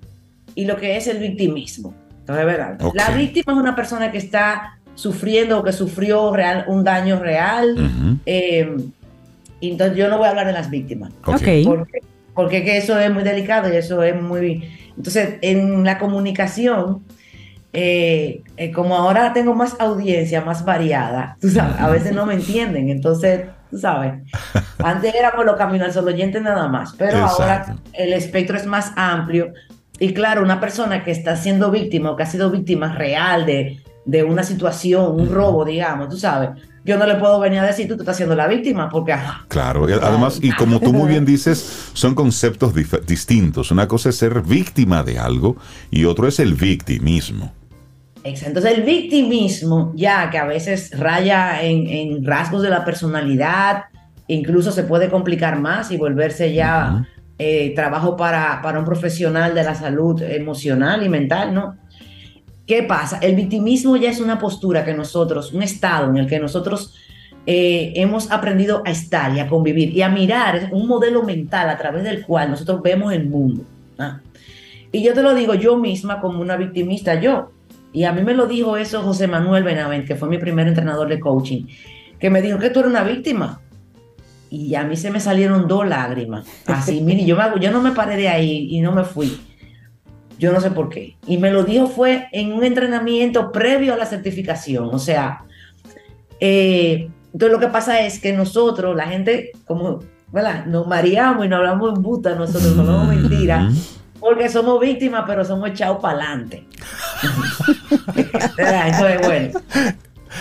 [0.55, 1.95] y lo que es el victimismo.
[2.21, 2.79] Entonces, ¿verdad?
[2.95, 7.73] La víctima es una persona que está sufriendo o que sufrió real, un daño real.
[7.73, 8.77] Ujú, eh,
[9.61, 11.13] y entonces yo no voy a hablar de las víctimas.
[11.25, 11.35] ok.
[11.35, 11.49] Ok.
[11.65, 11.99] Porque,
[12.35, 14.63] porque que eso es muy delicado y eso es muy...
[14.97, 17.03] Entonces, en la comunicación,
[17.73, 22.35] eh, eh, como ahora tengo más audiencia, más variada, tú sabes, a veces no me
[22.35, 24.15] entienden, entonces, tú sabes,
[24.83, 29.53] antes éramos los caminos al oyentes nada más, pero ahora el espectro es más amplio
[29.99, 33.83] y claro, una persona que está siendo víctima o que ha sido víctima real de,
[34.05, 36.51] de una situación, un robo, digamos, tú sabes,
[36.89, 39.45] yo no le puedo venir a decir tú te estás siendo la víctima porque, ajá,
[39.49, 42.73] Claro, además, y como tú muy bien dices, son conceptos
[43.05, 43.71] distintos.
[43.71, 45.57] Una cosa es ser víctima de algo
[45.91, 47.53] y otro es el victimismo.
[48.29, 53.85] Entonces el victimismo, ya que a veces raya en, en rasgos de la personalidad,
[54.29, 57.07] incluso se puede complicar más y volverse ya
[57.39, 61.77] eh, trabajo para, para un profesional de la salud emocional y mental, ¿no?
[62.67, 63.19] ¿Qué pasa?
[63.23, 66.95] El victimismo ya es una postura que nosotros, un estado en el que nosotros
[67.47, 71.79] eh, hemos aprendido a estar y a convivir y a mirar un modelo mental a
[71.79, 73.63] través del cual nosotros vemos el mundo.
[73.99, 74.21] ¿ah?
[74.93, 77.53] Y yo te lo digo yo misma como una victimista, yo.
[77.99, 81.09] Y a mí me lo dijo eso José Manuel Benavent, que fue mi primer entrenador
[81.09, 81.65] de coaching,
[82.21, 83.61] que me dijo que tú eres una víctima.
[84.51, 86.47] Y a mí se me salieron dos lágrimas.
[86.67, 89.41] Así, mire, yo, me hago- yo no me paré de ahí y no me fui.
[90.39, 91.17] Yo no sé por qué.
[91.27, 94.91] Y me lo dijo fue en un entrenamiento previo a la certificación.
[94.93, 95.41] O sea,
[96.39, 99.99] eh, entonces lo que pasa es que nosotros, la gente, como,
[100.33, 100.67] ¿verdad?
[100.67, 103.81] Nos mareamos y nos hablamos en buta, nosotros no hablamos mentira, Ujú.
[104.21, 106.67] Porque somos víctimas, pero somos echados para adelante.
[109.23, 109.61] Bueno,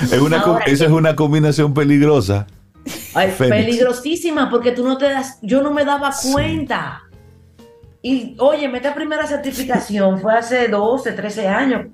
[0.02, 2.48] Es una co- Ahora esa es una combinación peligrosa.
[3.14, 7.04] Ay, peligrosísima, porque tú no te das, yo no me daba cuenta.
[8.02, 11.88] Y oye, esta primera certificación fue hace 12, 13 años.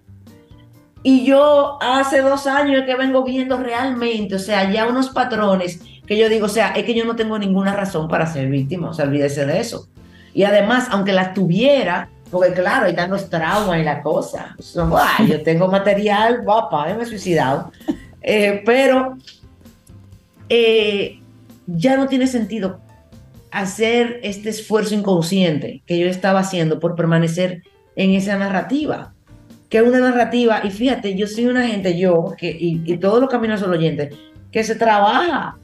[1.01, 5.81] Y yo hace dos años es que vengo viendo realmente, o sea, ya unos patrones
[6.05, 8.89] que yo digo, o sea, es que yo no tengo ninguna razón para ser víctima,
[8.89, 9.87] o sea, olvídese de eso.
[10.33, 14.55] Y además, aunque la tuviera, porque claro, ahí están los traumas y la cosa.
[15.27, 17.71] yo tengo material, papá, me he suicidado.
[18.21, 19.17] Eh, pero
[20.49, 21.19] eh,
[21.67, 22.79] ya no tiene sentido
[23.51, 27.61] hacer este esfuerzo inconsciente que yo estaba haciendo por permanecer
[27.95, 29.13] en esa narrativa,
[29.69, 33.29] que es una narrativa, y fíjate, yo soy una gente, yo, que, y, todos los
[33.29, 34.15] caminos son oyentes,
[34.51, 35.57] que se trabaja.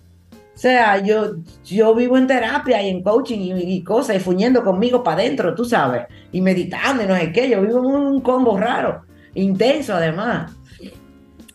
[0.59, 5.01] O sea, yo, yo vivo en terapia y en coaching y, cosas, y fuñendo conmigo
[5.01, 8.57] para adentro, tú sabes, y meditando y no sé qué, yo vivo en un combo
[8.57, 9.03] raro,
[9.35, 10.58] intenso además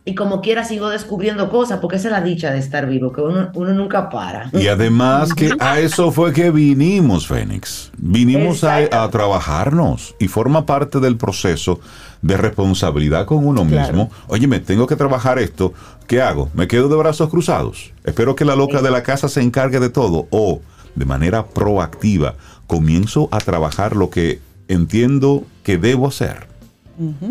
[0.06, 3.22] y como quiera sigo descubriendo cosas, porque esa es la dicha de estar vivo, que
[3.22, 4.50] uno, nunca para.
[4.52, 7.90] Y además que a eso fue que vinimos, Fénix.
[7.96, 11.80] Vinimos a, trabajarnos y forma parte del proceso
[12.20, 14.10] de responsabilidad con uno mismo.
[14.28, 15.72] Oye, me tengo que trabajar esto.
[16.06, 16.50] ¿Qué hago?
[16.52, 17.92] ¿Me quedo de brazos cruzados?
[18.04, 20.26] Espero que la loca de la casa se encargue de todo.
[20.30, 20.60] O,
[20.94, 22.34] de manera proactiva,
[22.66, 26.46] comienzo a trabajar lo que entiendo que debo hacer.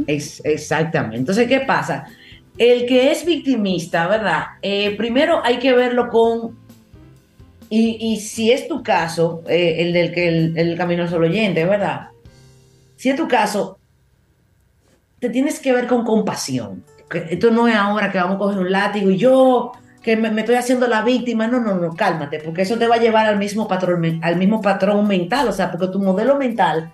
[0.07, 1.17] es, exactamente.
[1.17, 2.05] Entonces, ¿qué pasa?
[2.57, 4.43] El que es victimista, ¿verdad?
[4.61, 6.57] Eh, primero hay que verlo con,
[7.69, 12.09] y, si es tu caso, eh, el del que el, camino solo oyente, ¿verdad?
[12.95, 13.79] Si es tu caso,
[15.19, 16.83] te tienes que ver con compasión.
[17.29, 19.71] esto no es ahora que vamos a coger un látigo y yo
[20.03, 21.47] que me, estoy haciendo la víctima.
[21.47, 24.61] No, no, no, cálmate, porque eso te va a llevar al mismo patrón, al mismo
[24.61, 25.47] patrón mental.
[25.47, 26.91] O sea, porque tu modelo mental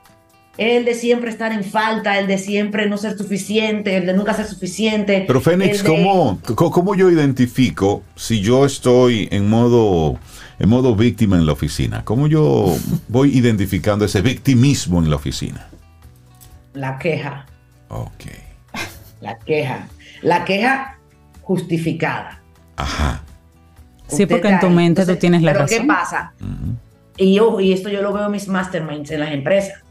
[0.59, 4.33] el de siempre estar en falta, el de siempre no ser suficiente, el de nunca
[4.33, 5.23] ser suficiente.
[5.25, 10.19] Pero Fénix, ¿cómo, yo identifico si yo estoy en modo,
[10.59, 12.03] en modo víctima en la oficina?
[12.03, 12.75] ¿Cómo yo
[13.07, 15.69] voy identificando ese victimismo en la oficina?
[16.73, 17.45] La queja.
[17.87, 18.25] Ok.
[19.21, 19.87] La queja.
[20.21, 20.97] La queja
[21.41, 22.41] justificada.
[22.75, 23.23] Ajá.
[24.07, 25.79] Sí, porque en tu mente tú tienes la pero razón.
[25.79, 26.33] ¿qué pasa?
[27.15, 29.83] Y yo, y esto yo lo veo en mis masterminds en las empresas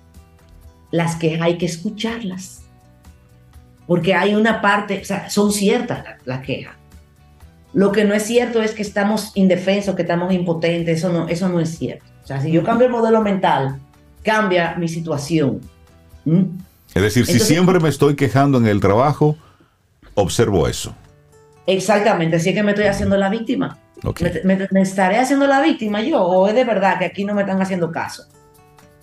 [0.91, 2.63] las que hay que escucharlas.
[3.87, 6.75] Porque hay una parte, o sea, son ciertas las quejas.
[7.73, 11.49] Lo que no es cierto es que estamos indefensos, que estamos impotentes, eso no, eso
[11.49, 12.05] no es cierto.
[12.23, 13.79] O sea, si yo cambio el modelo mental,
[14.23, 15.61] cambia mi situación.
[16.25, 16.43] ¿Mm?
[16.95, 19.37] Es decir, si siempre me estoy quejando en el trabajo,
[20.15, 20.95] observo eso.
[21.67, 23.79] Exactamente, si es que me estoy haciendo la víctima.
[24.45, 27.61] Me, estaré haciendo la víctima yo o es de verdad que aquí no me están
[27.61, 28.25] haciendo caso?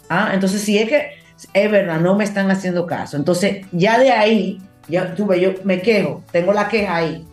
[0.09, 1.09] Ah, entonces si es que
[1.53, 3.17] es verdad, no me están haciendo caso.
[3.17, 7.25] Entonces, ya de ahí, ya tuve, yo me quejo, tengo la queja ahí,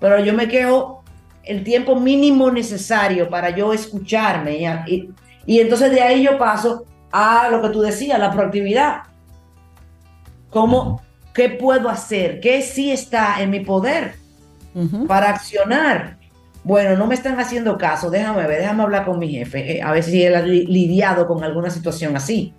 [0.00, 1.02] pero yo me quejo
[1.44, 4.58] el tiempo mínimo necesario para yo escucharme.
[4.86, 5.10] Y,
[5.46, 9.02] y entonces de ahí yo paso a lo que tú decías, la proactividad.
[10.50, 11.00] ¿Cómo,
[11.32, 12.40] qué puedo hacer?
[12.40, 14.14] ¿Qué sí está en mi poder
[15.06, 16.18] para accionar?
[16.64, 19.90] Bueno, no me están haciendo caso, déjame ver, déjame hablar con mi jefe, eh, a
[19.90, 22.54] ver si él ha lidiado con alguna situación así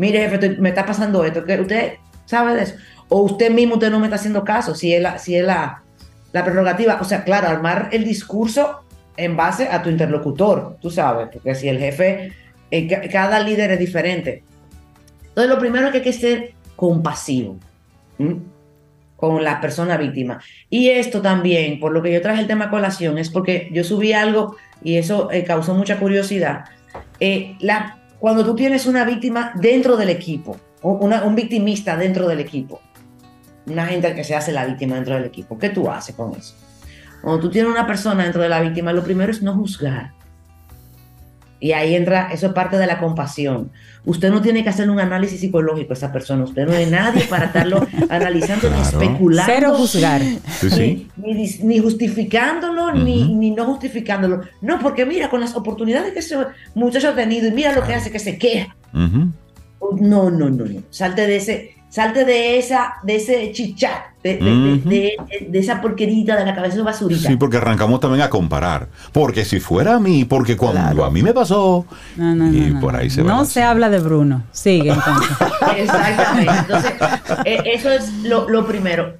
[0.00, 1.92] mire, jefe, me está pasando esto, que usted
[2.24, 2.74] sabe de eso.
[3.10, 5.82] O usted mismo, usted no me está haciendo caso, si es la, si es la,
[6.32, 6.98] la prerrogativa.
[7.02, 8.80] O sea, claro, armar el discurso
[9.18, 12.32] en base a tu interlocutor, tú sabes, porque si el jefe,
[12.70, 14.42] eh, cada líder es diferente.
[15.28, 17.58] Entonces, lo primero es que hay que ser compasivo
[19.16, 20.40] con la persona víctima.
[20.70, 24.14] Y esto también, por lo que yo traje el tema colación, es porque yo subí
[24.14, 26.64] algo y eso eh, causó mucha curiosidad.
[27.18, 32.80] Eh, la cuando tú tienes una víctima dentro del equipo, un victimista dentro del equipo,
[33.66, 36.54] una gente que se hace la víctima dentro del equipo, ¿qué tú haces con eso?
[37.22, 40.12] Cuando tú tienes una persona dentro de la víctima, lo primero es no juzgar.
[41.60, 43.70] Y ahí entra, eso es parte de la compasión.
[44.06, 46.44] Usted no tiene que hacer un análisis psicológico a esa persona.
[46.44, 49.52] Usted no es nadie para estarlo analizando ni especulando.
[49.54, 50.22] Cero juzgar.
[51.62, 54.40] Ni, justificándolo, ni, ni, no justificándolo.
[54.62, 56.38] No, porque mira, con las oportunidades que ese
[56.74, 58.74] muchacho ha tenido y mira lo que hace, que se queja.
[58.94, 60.82] No, no, no, no.
[60.88, 65.16] Salte de ese, salte de esa, de ese chichat, de,
[65.52, 67.28] esa porquerita de la cabeza de basurita.
[67.28, 68.88] Sí, porque arrancamos también a comparar.
[69.12, 71.84] Porque si fuera a mí, porque cuando a mí me pasó.
[72.16, 74.44] No, no, y por ahí se No se habla de Bruno.
[74.52, 75.36] Sigue entonces.
[75.76, 76.52] Exactamente.
[76.58, 76.92] Entonces,
[77.44, 79.16] eh, eso es lo, primero.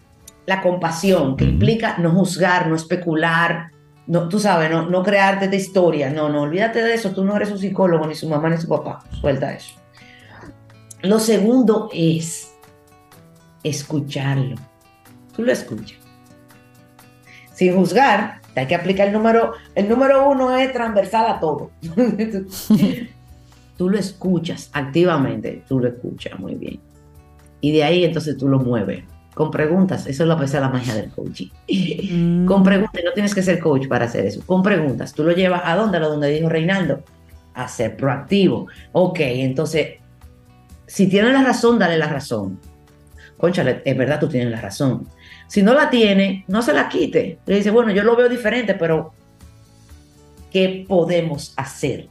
[0.46, 3.70] La compasión, que implica no juzgar, no especular,
[4.06, 6.10] no, tú sabes, no, no crearte de historia.
[6.10, 7.10] No, no, olvídate de eso.
[7.10, 9.00] Tú no eres un psicólogo, ni su mamá, ni su papá.
[9.20, 9.74] Suelta eso.
[11.02, 12.49] Lo segundo es
[13.62, 14.56] escucharlo.
[15.34, 15.98] Tú lo escuchas.
[17.52, 21.70] Sin juzgar, hay que aplicar el número, el número uno es transversal a todo.
[23.76, 26.80] tú lo escuchas activamente, tú lo escuchas muy bien.
[27.60, 29.04] Y de ahí entonces tú lo mueves
[29.34, 30.06] con preguntas.
[30.06, 31.48] Eso es lo que es la magia del coaching.
[31.68, 32.46] Mm.
[32.46, 34.42] con preguntas, no tienes que ser coach para hacer eso.
[34.44, 37.02] Con preguntas, tú lo llevas a dónde, a lo donde dijo Reinaldo,
[37.54, 38.66] a ser proactivo.
[38.92, 39.98] Ok, entonces,
[40.86, 42.58] si tienes la razón, dale la razón.
[43.40, 45.06] Conchale, es verdad, tú tienes la razón.
[45.48, 47.38] Si no la tiene, no se la quite.
[47.46, 49.12] Le dice, bueno, yo lo veo diferente, pero
[50.50, 52.08] ¿qué podemos hacer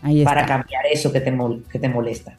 [0.00, 2.36] Ahí para cambiar eso que te, mol- que te molesta?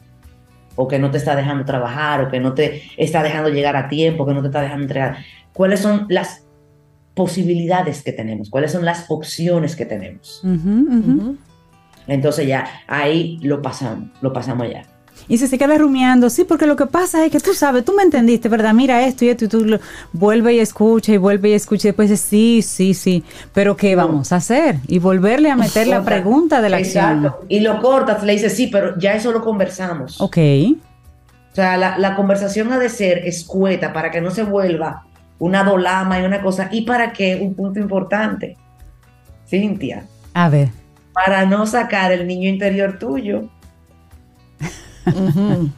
[0.76, 3.88] O que no te está dejando trabajar, o que no te está dejando llegar a
[3.88, 5.18] tiempo, que no te está dejando entregar.
[5.54, 6.44] ¿Cuáles son las
[7.14, 8.50] posibilidades que tenemos?
[8.50, 10.41] ¿Cuáles son las opciones que tenemos?
[12.08, 14.84] Entonces ya ahí lo pasamos, lo pasamos ya.
[15.28, 17.93] Y si se queda rumiando, sí, porque lo que pasa es que tú sabes, tú
[17.93, 18.74] me entendiste, ¿verdad?
[18.74, 19.80] Mira esto y esto, y tú lo,
[20.11, 23.95] vuelve y escucha y vuelve y escucha y después dices, sí, sí, sí, pero ¿qué
[23.95, 24.78] vamos a hacer?
[24.88, 27.34] Y volverle a meter la pregunta de la acción.
[27.47, 30.20] Y lo cortas, le dices, sí, pero ya eso lo conversamos.
[30.20, 30.38] Ok,
[31.51, 35.05] O sea, la, la conversación ha de ser escueta para que no se vuelva
[35.39, 36.70] una dolama y una cosa.
[36.72, 38.57] Y para que, un punto importante,
[39.47, 40.70] Cintia, a ver.
[41.14, 43.49] para no sacar el niño interior tuyo.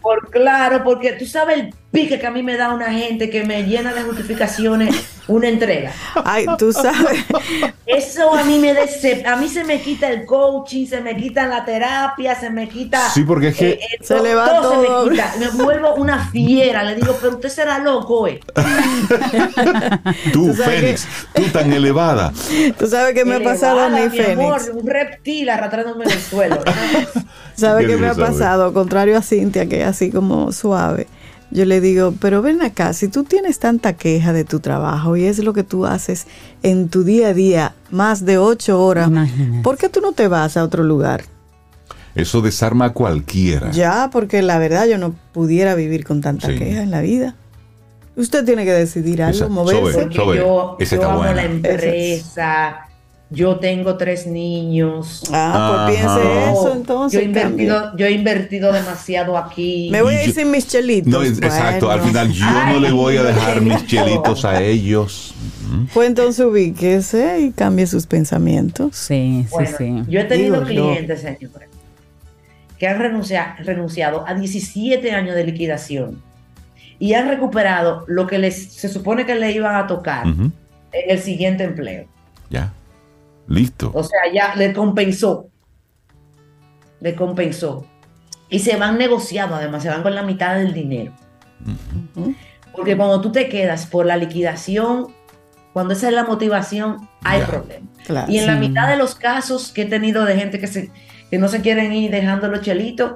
[0.02, 3.64] Por claro, porque tú sabes pique que a mí me da una gente que me
[3.64, 4.96] llena de justificaciones
[5.28, 5.92] una entrega.
[6.24, 7.26] Ay, tú sabes.
[7.88, 11.48] Eso a mí me dece- a mí se me quita el coaching, se me quita
[11.48, 14.48] la terapia, se me quita Sí, porque es que- eh, eh, Se to- le va
[14.48, 15.06] se todo.
[15.06, 15.34] me quita.
[15.40, 18.40] Me vuelvo una fiera, le digo, pero usted será loco, eh.
[20.34, 22.32] Tú, Tú Fénix, tú tan elevada.
[22.78, 24.82] Tú sabes qué me ha pasado a mí, mi amor, Fénix.
[24.84, 26.60] un reptil arrastrándome en el suelo.
[27.56, 28.74] ¿Sabes ¿Qué qué me ha pasado?
[28.74, 31.08] Contrario a Cintia, que es así como suave.
[31.56, 35.24] Yo le digo, pero ven acá, si tú tienes tanta queja de tu trabajo y
[35.24, 36.28] es lo que tú haces
[36.64, 39.64] en tu día a día, más de ocho horas, Imagínate.
[39.64, 41.24] ¿por qué tú no te vas a otro lugar?
[42.14, 43.72] Eso desarma a cualquiera.
[43.72, 46.56] Ya, porque la verdad yo no pudiera vivir con tanta Sí.
[46.58, 47.36] queja en la vida.
[48.18, 49.54] Usted tiene que decidir algo, Exacto.
[49.54, 50.10] moverse.
[50.14, 50.38] Sobe.
[50.38, 51.34] Yo, yo amo buena.
[51.36, 52.88] la empresa,
[53.30, 55.24] yo tengo tres niños.
[55.34, 56.20] Ah, pues Ajá.
[56.22, 57.20] piense eso yo, entonces.
[57.22, 59.90] he invertido, yo he invertido demasiado aquí.
[59.92, 61.12] Me voy a ir yo- sin mis chelitos.
[61.12, 61.90] No, exacto.
[61.92, 65.34] Al final yo no le voy a dejar mis chelitos a ellos.
[65.94, 68.96] Pues entonces ubíquese y cambie sus pensamientos.
[68.96, 70.04] Sí, Bueno, sí, sí.
[70.08, 70.92] yo he tenido Digo yo.
[70.94, 71.70] clientes, señores,
[72.78, 76.22] que han renuncia- renunciado a 17 años de liquidación
[77.00, 80.54] y han recuperado lo que les se supone que le iban a tocar en
[80.92, 82.06] el siguiente empleo.
[82.50, 82.72] Ya.
[83.48, 83.92] Listo.
[83.94, 85.48] O sea, ya le compensó.
[87.00, 87.86] Le compensó.
[88.50, 91.14] Y se van negociando, además, se van con la mitad del dinero.
[92.76, 95.08] Porque cuando tú te quedas por la liquidación,
[95.74, 97.48] cuando esa es la motivación, hay Ya.
[97.48, 97.88] problema.
[98.06, 98.32] Claro.
[98.32, 100.92] Y en la mitad de los casos que he tenido de gente que, se,
[101.32, 103.14] que no se quieren ir dejando los chelitos,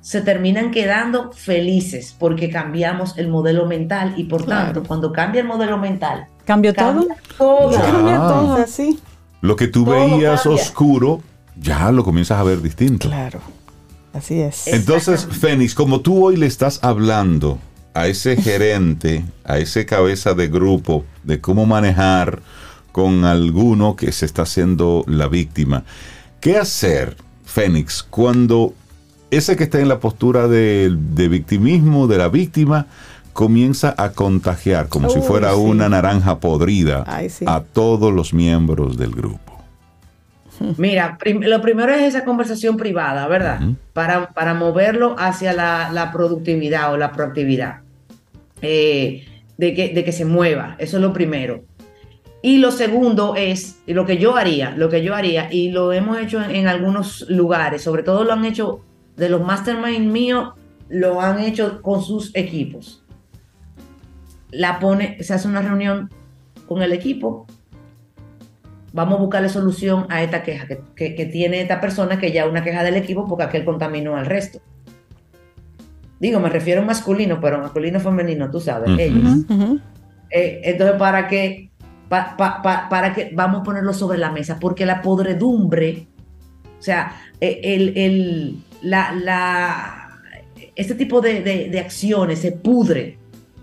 [0.00, 4.64] se terminan quedando felices porque cambiamos el modelo mental y por Claro.
[4.72, 7.06] tanto, cuando cambia el modelo mental, ¿Cambió todo?
[7.06, 7.70] cambia todo.
[7.82, 8.56] Cambia todo.
[8.56, 8.98] Es así.
[9.40, 10.62] Lo que tú Todo veías cambia.
[10.62, 11.22] oscuro,
[11.60, 13.08] ya lo comienzas a ver distinto.
[13.08, 13.40] Claro.
[14.12, 14.66] Así es.
[14.66, 17.58] Entonces, Fénix, como tú hoy le estás hablando
[17.94, 22.40] a ese gerente, a ese cabeza de grupo, de cómo manejar
[22.92, 25.84] con alguno que se está haciendo la víctima,
[26.40, 28.74] ¿qué hacer, Fénix, cuando
[29.30, 32.88] ese que está en la postura de, de victimismo, de la víctima,
[33.40, 35.58] comienza a contagiar como si fuera sí.
[35.58, 37.44] una naranja podrida Ay, sí.
[37.48, 39.40] a todos los miembros del grupo?
[40.76, 43.60] Mira, prim- lo primero es esa conversación privada, ¿verdad?
[43.94, 47.80] Para, para moverlo hacia la, la productividad o la proactividad.
[48.60, 49.24] Eh,
[49.56, 51.64] de, que, de que se mueva, eso es lo primero.
[52.42, 55.92] Y lo segundo es y lo que yo haría, lo que yo haría, y lo
[55.94, 58.80] hemos hecho en, en algunos lugares, sobre todo lo han hecho
[59.16, 60.50] de los mastermind míos,
[60.90, 63.02] lo han hecho con sus equipos.
[64.52, 66.10] La pone, se hace una reunión
[66.66, 67.46] con el equipo,
[68.92, 72.44] vamos a buscarle solución a esta queja que, que- que tiene esta persona, que ya
[72.44, 74.60] es una queja del equipo porque aquel contaminó al resto.
[76.18, 79.44] Digo, me refiero a masculino, pero masculino femenino, tú sabes, ellos.
[79.48, 79.80] Ujú.
[80.30, 81.70] Eh, entonces, para que,
[82.08, 86.08] pa- pa- pa- para que vamos a ponerlo sobre la mesa, porque la podredumbre,
[86.78, 90.20] o sea, eh, el, el- la, la-
[90.76, 93.16] este tipo de, de- de acciones se pudre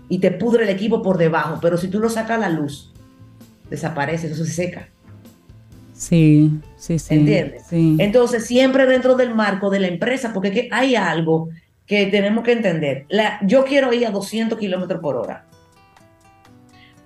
[0.08, 2.92] y te pudre el equipo por debajo, pero si tú lo sacas a la luz,
[3.70, 4.88] desaparece, eso se seca.
[5.92, 7.14] Sí, sí, sí.
[7.14, 7.64] ¿Entiendes?
[7.68, 7.96] Sí.
[7.98, 11.48] Entonces, siempre dentro del marco de la empresa, porque es que hay algo
[11.86, 13.04] que tenemos que entender.
[13.08, 15.44] La- yo quiero ir a 200 kilómetros por hora.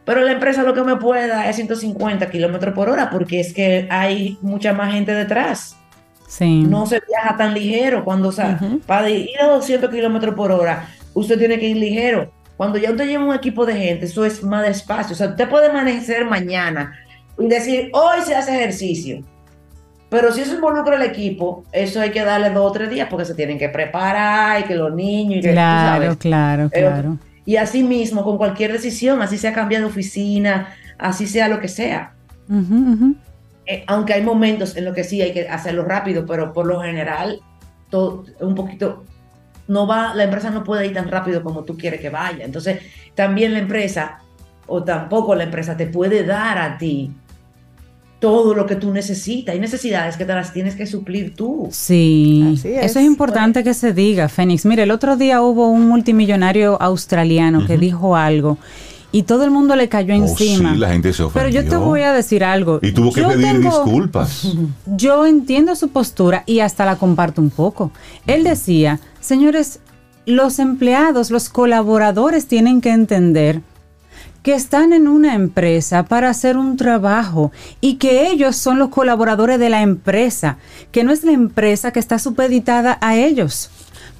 [0.05, 3.55] Pero la empresa lo que me puede dar es 150 kilómetros por hora, porque es
[3.55, 5.77] que hay mucha más gente detrás.
[6.27, 6.65] sí.
[6.65, 8.05] No se viaja tan ligero.
[8.05, 12.33] Cuando, o sea, para ir a 200 kilómetros por hora, usted tiene que ir ligero.
[12.57, 15.15] Cuando ya usted lleva un equipo de gente, eso es más despacio.
[15.15, 16.93] O sea, usted puede amanecer mañana
[17.39, 19.21] y decir, hoy se hace ejercicio.
[20.11, 23.25] Pero si eso involucra al equipo, eso hay que darle dos o tres días porque
[23.25, 26.17] se tienen que preparar y que los niños y que Claro, sabes.
[26.19, 27.19] claro, Eh, claro.
[27.47, 31.69] Y así mismo, con cualquier decisión, así sea cambiar de oficina, así sea lo que
[31.69, 32.13] sea.
[32.49, 33.15] Ujú, ujú.
[33.67, 36.81] Eh, aunque hay momentos en los que sí hay que hacerlo rápido, pero por lo
[36.83, 37.41] general,
[37.89, 39.05] todo un poquito,
[39.69, 42.45] no va, la empresa no puede ir tan rápido como tú quieres que vaya.
[42.45, 42.81] Entonces,
[43.15, 44.19] también la empresa,
[44.67, 47.11] o tampoco la empresa, te puede dar a ti
[48.19, 49.53] todo lo que tú necesitas.
[49.53, 51.69] Hay necesidades que te las tienes que suplir tú.
[51.73, 52.85] Sí, Así es.
[52.85, 54.65] eso es importante que se diga, Fénix.
[54.65, 58.59] Mire, el otro día hubo un multimillonario australiano que dijo algo
[59.13, 60.73] y todo el mundo le cayó Oh, encima.
[60.73, 62.79] sí, la gente se Pero yo te voy a decir algo.
[62.83, 64.49] Y tuvo que Yo pedir tengo- disculpas.
[64.87, 67.93] Yo entiendo su postura y hasta la comparto un poco.
[68.27, 69.81] Él decía, señores,
[70.27, 73.61] los empleados, los colaboradores tienen que entender
[74.43, 79.59] que están en una empresa para hacer un trabajo y que ellos son los colaboradores
[79.61, 80.59] de la empresa,
[80.91, 83.71] que no es la empresa que está supeditada a ellos.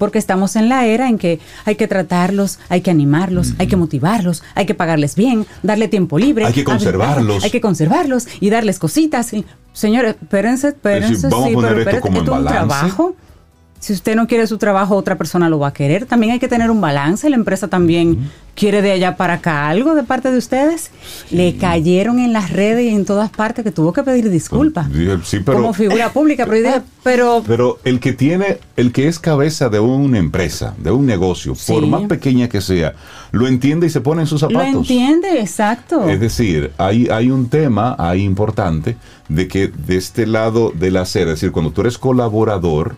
[0.03, 3.77] Porque estamos en la era en que hay que tratarlos, hay que animarlos, hay que
[3.77, 6.45] motivarlos, hay que pagarles bien, darle tiempo libre.
[6.45, 7.41] Hay que conservarlos.
[7.41, 9.31] Hay que conservarlos y darles cositas.
[9.31, 12.37] Y, señores, espérense, espérense, vamos a sí, poner pero esto espérense, como en esto es
[12.37, 12.67] un balance.
[12.67, 13.15] trabajo.
[13.83, 16.05] Si usted no quiere su trabajo, otra persona lo va a querer.
[16.05, 17.29] También hay que tener un balance.
[17.29, 20.89] La empresa también quiere de allá para acá algo de parte de ustedes.
[21.31, 24.87] Le cayeron en las redes y en todas partes que tuvo que pedir disculpas.
[25.25, 26.45] Sí, pero- como figura pública.
[26.49, 31.05] Pero pero Pero el que tiene, el que es cabeza de una empresa, de un
[31.05, 31.73] negocio, Sí.
[31.73, 32.93] por más pequeña que sea,
[33.33, 34.75] lo entiende y se pone en sus lo zapatos.
[34.89, 36.07] entiende, exacto.
[36.07, 38.95] Es decir, hay, hay un tema ahí importante
[39.27, 42.95] de que de este lado de la acera, es decir, cuando tú eres colaborador,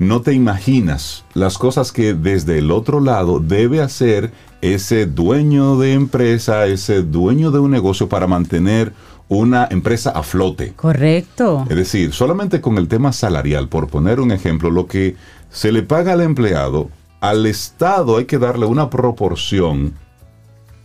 [0.00, 4.32] no te imaginas las cosas que desde el otro lado debe hacer
[4.62, 8.94] ese dueño de empresa, ese dueño de un negocio para mantener
[9.28, 10.72] una empresa a flote.
[10.74, 11.66] Correcto.
[11.68, 15.16] Es decir, solamente con el tema salarial, por poner un ejemplo, lo que
[15.50, 16.88] se le paga al empleado,
[17.20, 19.92] al Estado hay que darle una proporción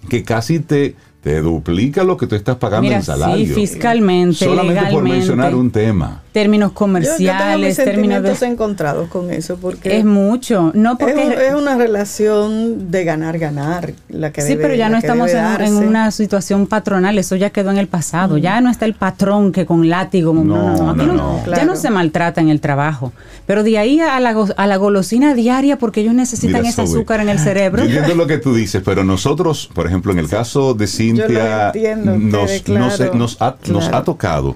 [0.10, 3.48] que casi te, te duplica lo que tú estás pagando Mira, en salario.
[3.48, 6.22] sí, fiscalmente, Solamente por mencionar un tema.
[6.36, 8.48] Términos Yo, yo tengo mis comerciales, términos de...
[8.48, 10.72] encontrados con eso porque Es mucho.
[10.76, 11.14] No porque...
[11.22, 14.98] es, un- es una relación de ganar ganar la que Sí, debe- pero ya no
[14.98, 18.38] estamos en, una situación patronal, eso ya quedó en el pasado.
[18.38, 20.34] Ya no está el patrón que con látigo.
[20.34, 21.38] No, no, no, aquí no, no- no.
[21.40, 21.66] Ya Claro.
[21.68, 23.14] no se maltrata en el trabajo.
[23.46, 26.82] Pero de ahí a la, go- a la golosina diaria, porque ellos necesitan Mira, ese
[26.82, 27.86] azúcar en el cerebro.
[27.86, 31.68] Yo entiendo lo que tú dices, pero nosotros, por ejemplo, en el caso de Cintia,
[31.68, 32.70] entiendo, nos,
[33.16, 34.56] nos- ha, nos ha tocado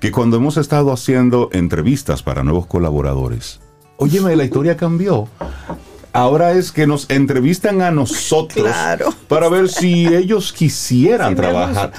[0.00, 3.60] que cuando hemos estado haciendo entrevistas para nuevos colaboradores,
[3.96, 5.28] óyeme, la historia cambió.
[6.12, 9.12] Ahora es que nos entrevistan a nosotros Claro.
[9.28, 11.92] para ver si ellos quisieran Sí, trabajar.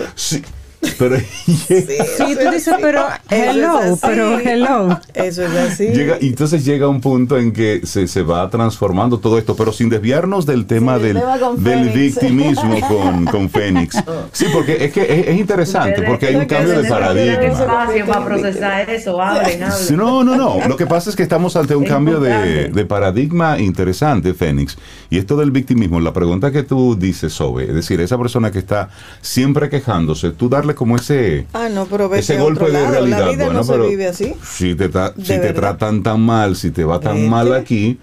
[0.98, 5.00] Pero Sí, tú dices, pero hello, pero hello.
[5.14, 5.88] Eso es así.
[5.88, 9.72] Llega, y entonces llega un punto en que se, se va transformando todo esto, pero
[9.74, 13.98] sin desviarnos del tema Sí, el del, del victimismo con, con Fénix.
[14.32, 17.44] Sí, porque es que es, es interesante, porque hay un cambio de paradigma.
[17.44, 19.98] espacio para procesar eso, hablen, hablen.
[19.98, 20.68] No, no, no.
[20.68, 24.78] Lo que pasa es que estamos ante un Es cambio de, de paradigma interesante, Fénix.
[25.10, 28.60] Y esto del victimismo, la pregunta que tú dices, Sobe, es decir, esa persona que
[28.60, 28.90] está
[29.22, 32.92] siempre quejándose, tú darle como ese, Ah, no, pero vete ese golpe otro de lado.
[32.92, 33.20] realidad.
[33.20, 34.34] La vida bueno, no pero se vive así.
[34.44, 37.30] Si te, si te tratan tan mal, si te va tan Vete.
[37.30, 38.00] mal aquí,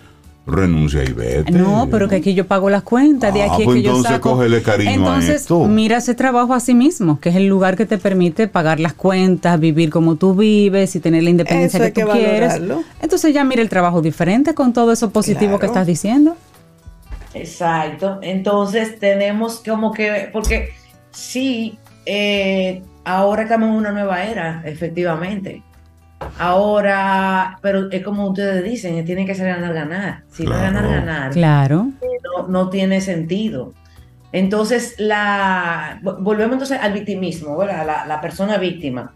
[0.47, 1.51] renuncia y vete.
[1.51, 3.91] No, pero que aquí yo pago las cuentas, de Ah, aquí es pues que yo
[3.91, 4.31] entonces saco.
[4.33, 5.65] cógele cariño a entonces, esto.
[5.67, 8.95] mira ese trabajo a sí mismo, que es el lugar que te permite pagar las
[8.95, 12.49] cuentas, vivir como tú vives y tener la independencia Eso que tú que quieres.
[12.53, 12.85] valorarlo.
[13.03, 16.37] Entonces ya mira el trabajo diferente con todo eso positivo que estás diciendo.
[17.35, 18.19] Exacto.
[18.23, 20.71] Entonces tenemos como que, porque
[21.11, 25.63] sí, eh, ahora estamos en una nueva era, efectivamente.
[26.39, 30.23] Ahora, pero es como ustedes dicen, tiene que ser ganar, ganar.
[30.31, 30.75] Si no es Claro.
[30.75, 31.89] ganar, ganar, Claro.
[32.39, 33.73] no, no tiene sentido.
[34.33, 37.87] Entonces, la, vo- volvemos entonces al victimismo, ¿verdad?
[37.87, 39.13] La, la persona víctima.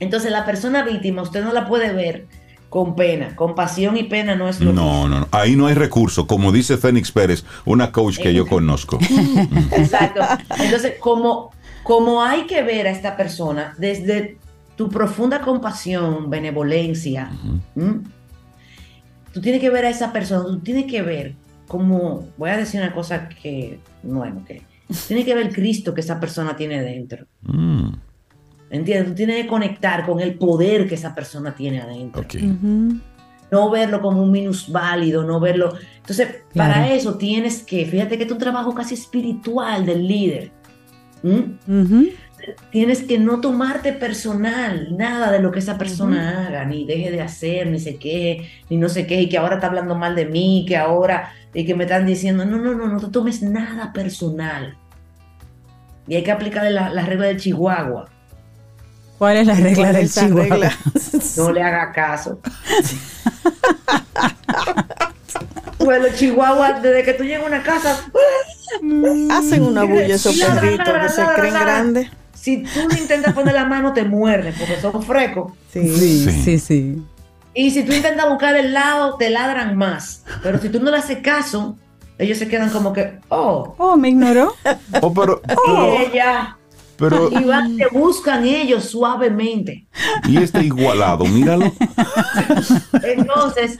[0.00, 2.26] Entonces, la persona víctima, usted no la puede ver
[2.68, 5.08] con pena, compasión y pena no es lo No, mismo.
[5.08, 5.28] no, no.
[5.32, 6.26] Ahí no hay recurso.
[6.26, 8.98] Como dice Fénix Pérez, una coach que yo conozco.
[9.72, 10.20] Exacto.
[10.58, 11.50] Entonces, como,
[11.82, 14.38] como hay que ver a esta persona desde
[14.76, 17.30] tu profunda compasión, benevolencia,
[17.76, 18.00] ¿m?
[19.32, 21.34] tú tienes que ver a esa persona, tú tienes que ver
[21.68, 24.62] como, voy a decir una cosa que, bueno, que
[25.06, 27.26] tienes que ver el Cristo que esa persona tiene dentro.
[27.42, 27.92] Mm,
[28.70, 29.08] ¿Entiendes?
[29.08, 32.22] Tú tienes que conectar con el poder que esa persona tiene adentro.
[32.22, 32.34] ok.
[32.34, 33.00] Ujú.
[33.50, 35.74] no verlo como un minusválido, no verlo.
[35.96, 40.52] Entonces, para eso tienes que, fíjate que es un trabajo casi espiritual del líder.
[41.22, 41.58] ¿M?
[41.66, 42.08] Ujú.
[42.72, 47.20] Tienes que no tomarte personal nada de lo que esa persona haga, ni deje de
[47.20, 50.24] hacer, ni se queje, ni no sé qué, y que ahora está hablando mal de
[50.24, 53.92] mí, que ahora, y que me están diciendo, no, no, no, no te tomes nada
[53.92, 54.74] personal.
[56.08, 58.08] Y hay que aplicarle la, la regla del Chihuahua.
[59.18, 60.42] ¿Cuál es la regla ¿Cuál del Chihuahua?
[60.44, 60.72] regla?
[61.36, 62.40] No le haga caso.
[65.80, 68.04] Pues los chihuahuas, desde que tú llegas a una casa,
[69.30, 72.08] Hacen una bulla esos perritos que se creen grandes.
[72.34, 75.52] si tú le intentas poner la mano, te muerden porque son frecos.
[75.72, 75.88] Sí.
[76.44, 77.02] Sí, Sí.
[77.52, 80.22] Y si tú intentas buscar el lado, te ladran más.
[80.42, 81.76] Pero si tú no le haces caso,
[82.16, 84.54] ellos se quedan como que, oh, Oh, me ignoró.
[85.02, 86.56] Oh, pero, y ella.
[86.96, 89.84] pero, Y van, te buscan ellos suavemente.
[90.28, 91.72] y este igualado, míralo.
[93.02, 93.78] Entonces,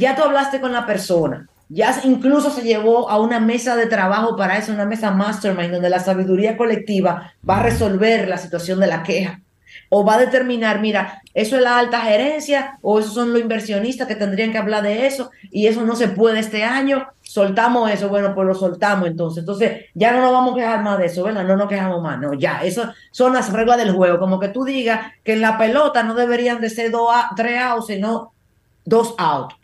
[0.00, 1.46] ya tú hablaste con la persona.
[1.68, 5.90] Ya incluso se llevó a una mesa de trabajo para eso, una mesa mastermind, donde
[5.90, 9.40] la sabiduría colectiva va a resolver la situación de la queja.
[9.88, 14.08] O va a determinar, mira, eso es la alta gerencia, o esos son los inversionistas
[14.08, 18.08] que tendrían que hablar de eso, y eso no se puede este año, soltamos eso,
[18.08, 19.42] bueno, pues lo soltamos entonces.
[19.42, 21.44] Entonces, ya no nos vamos a quejar más de eso, ¿verdad?
[21.44, 24.64] No nos quejamos más, no, ya, eso son las reglas del juego, como que tú
[24.64, 28.32] digas que en la pelota no deberían de ser dos, tres outs, sino
[28.84, 29.59] dos out.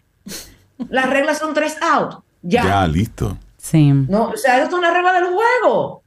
[0.88, 2.22] Las reglas son tres out.
[2.42, 2.64] Ya.
[2.64, 3.36] Ya, listo.
[3.56, 3.90] Sí.
[3.92, 6.02] No, o sea, esto es una regla del juego.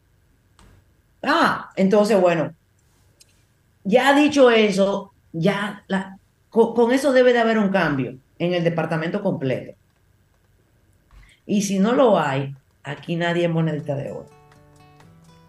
[1.24, 2.54] Ah, entonces, bueno,
[3.84, 6.18] ya dicho eso, ya la-
[6.50, 9.76] con, con eso debe de haber un cambio en el departamento completo.
[11.46, 14.28] Y si no lo hay, aquí nadie es monedita de oro.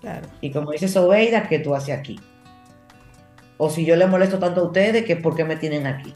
[0.00, 0.26] Claro.
[0.40, 2.18] Y como dice Sobeida, ¿qué tú haces aquí?
[3.58, 6.14] O si yo le molesto tanto a ustedes, que ¿por qué me tienen aquí?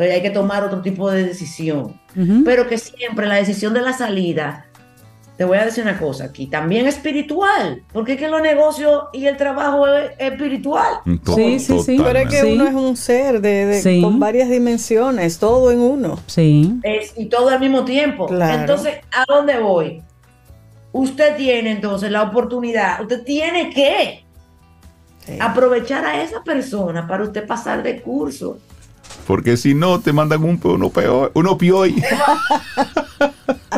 [0.00, 2.00] Entonces hay que tomar otro tipo de decisión.
[2.46, 4.64] Pero que siempre la decisión de la salida,
[5.36, 9.04] te voy a decir una cosa aquí, también es espiritual, porque es que los negocios
[9.12, 11.00] y el trabajo es espiritual.
[11.34, 12.00] Sí, sí, sí.
[12.02, 12.52] Pero es que Sí.
[12.54, 14.00] uno es un ser de, de- Sí.
[14.00, 16.18] con varias dimensiones, todo en uno.
[16.26, 16.80] Sí.
[16.82, 18.26] Es- y todo al mismo tiempo.
[18.26, 18.58] Claro.
[18.60, 20.02] Entonces, ¿a dónde voy?
[20.92, 24.24] Usted tiene entonces la oportunidad, usted tiene que
[25.26, 25.36] Sí.
[25.38, 28.58] aprovechar a esa persona para usted pasar de curso.
[29.26, 32.02] Porque si no, te mandan un, uno peor, uno pioy.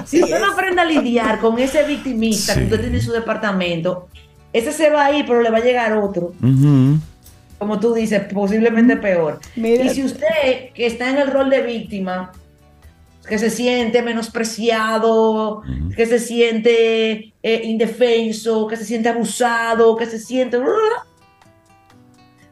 [0.07, 2.61] Si usted no aprende a lidiar con ese victimista Sí.
[2.61, 4.09] que usted tiene en su departamento,
[4.53, 6.33] ese se va a ir, pero le va a llegar otro,
[7.59, 9.41] como tú dices, posiblemente peor.
[9.57, 12.33] Y si usted que está en el rol de víctima,
[13.29, 15.91] que se siente menospreciado, Ujú.
[15.97, 20.59] que se siente eh, indefenso, que se siente abusado, que se siente...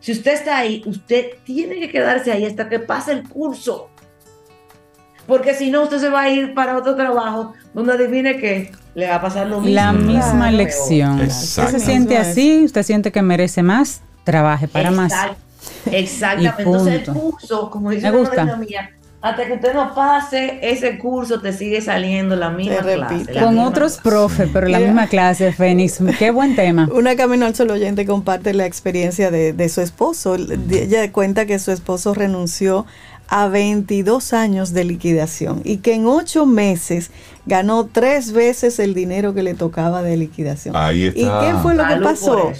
[0.00, 3.88] Si usted está ahí, usted tiene que quedarse ahí hasta que pase el curso.
[5.26, 9.06] Porque si no, usted se va a ir para otro trabajo donde adivine que le
[9.08, 9.74] va a pasar lo mismo.
[9.74, 10.56] La misma Claro.
[10.56, 11.20] lección.
[11.20, 15.12] Usted se siente así, usted siente que merece más, trabaje para más.
[15.12, 15.36] Exact-
[15.92, 16.62] Exactamente.
[16.62, 18.56] Entonces el curso, como dice Me gusta.
[18.56, 18.90] mía,
[19.22, 23.32] hasta que usted no pase ese curso, te sigue saliendo la misma Se clase.
[23.34, 24.08] la Con misma otros clase.
[24.08, 25.98] profes, pero la misma clase, Fénix.
[26.18, 26.88] Qué buen tema.
[26.94, 30.36] Una Camino al Sol oyente comparte la experiencia de, de su esposo.
[30.36, 32.86] Ella cuenta que su esposo renunció
[33.28, 37.10] a 22 años de liquidación y que en ocho meses
[37.46, 40.74] ganó tres veces el dinero que le tocaba de liquidación.
[40.74, 41.40] Ahí ¿Y está.
[41.40, 42.52] qué fue lo que pasó?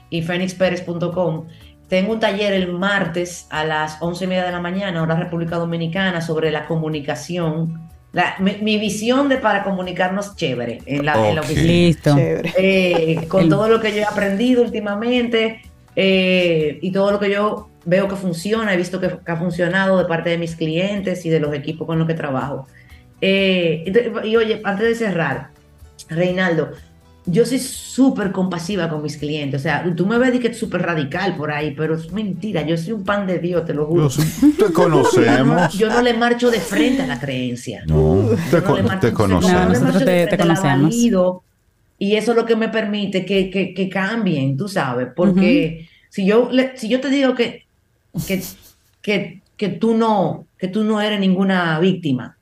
[0.10, 1.48] y phoenixperez.com.
[1.90, 5.56] Tengo un taller el martes a las once y media de la mañana, hora República
[5.58, 7.88] Dominicana, sobre la comunicación.
[8.12, 11.46] La- mi, mi visión de para comunicarnos chévere en la, en la Ok.
[11.48, 11.68] oficina.
[11.68, 12.16] Listo.
[12.16, 12.54] Chévere.
[12.58, 15.62] Eh, con El- todo lo que yo he aprendido últimamente
[15.96, 19.98] eh, y todo lo que yo veo que funciona, he visto que, que ha funcionado
[19.98, 22.68] de parte de mis clientes y de los equipos con los que trabajo.
[23.22, 25.50] Eh, ent- y oye, antes de cerrar,
[26.10, 26.72] Reinaldo,
[27.26, 29.60] yo soy súper compasiva con mis clientes.
[29.62, 32.62] O sea, tú me ves que es súper radical por ahí, pero es mentira.
[32.62, 34.10] Yo soy un pan de Dios, te lo juro.
[34.10, 35.74] Te conocemos.
[35.74, 37.84] Yo no le marcho de frente a la creencia.
[37.88, 39.62] No, te, no con- te no, conocemos.
[39.64, 40.96] No, nosotros te- te conocemos.
[42.00, 46.26] Y eso es lo que me permite que, que, que cambien, tú sabes, porque si,
[46.26, 47.66] yo, le- si yo te digo que,
[48.28, 48.44] que,
[49.02, 52.38] que, que, tú no, que tú no eres ninguna víctima,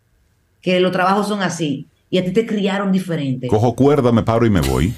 [0.62, 3.48] que los trabajos son así, y a ti te criaron diferente.
[3.48, 4.94] Cojo cuerda, me paro y me voy.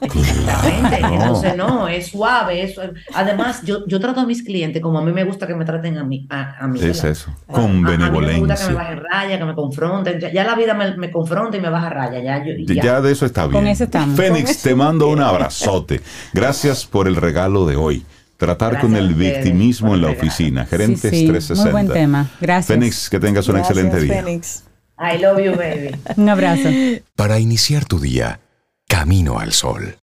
[0.00, 0.98] Exactamente.
[0.98, 1.14] Claro.
[1.14, 2.62] Entonces, no, es suave.
[2.62, 2.92] Es suave.
[3.14, 5.98] Además, yo, yo trato a mis clientes como a mí me gusta que me traten
[5.98, 6.26] a mí.
[6.30, 7.10] A, a mí Es ¿verdad?
[7.10, 8.72] eso, A- con a- A mí me gusta que me benevolencia.
[8.74, 10.20] bajen raya, que me confronten.
[10.20, 12.22] Ya, ya la vida me, me confronta y me baja raya.
[12.22, 12.82] Ya, yo, Ya.
[12.82, 13.00] ya.
[13.00, 13.52] de eso está bien.
[13.52, 14.16] Con eso estamos.
[14.16, 16.00] Fénix, te mando un abrazote.
[16.32, 18.04] Gracias por el regalo de hoy.
[18.36, 20.66] Tratar Gracias con el victimismo en la oficina.
[20.66, 21.62] Gerentes Sí, sí, 360.
[21.62, 22.30] muy buen tema.
[22.40, 22.66] Gracias.
[22.66, 24.22] Fénix, que tengas un Gracias, excelente día.
[24.22, 24.64] Fénix.
[24.98, 25.94] I love you, baby.
[26.16, 26.68] Un abrazo.
[27.14, 28.40] Para iniciar tu día,
[28.88, 29.96] camino al sol.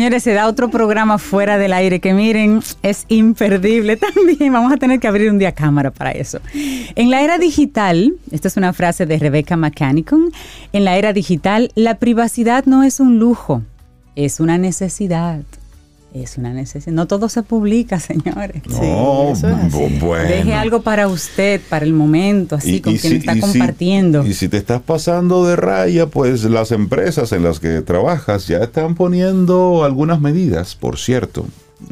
[0.00, 4.50] Señores, se da otro programa fuera del aire que miren, es imperdible también.
[4.50, 6.40] Vamos a tener que abrir un día cámara para eso.
[6.54, 10.32] En la era digital, esta es una frase de Rebecca McCannicon,
[10.72, 13.60] en la era digital la privacidad no es un lujo,
[14.16, 15.42] es una necesidad.
[16.12, 16.92] Es una necesidad.
[16.92, 18.62] No todo se publica, señores.
[18.68, 20.28] Sí, No, eso es bueno.
[20.28, 23.34] Deje algo para usted, para el momento, así, Y- con y quien si- está y
[23.36, 24.26] si- compartiendo.
[24.26, 28.58] y si te estás pasando de raya, pues las empresas en las que trabajas ya
[28.58, 31.46] están poniendo algunas medidas, por cierto.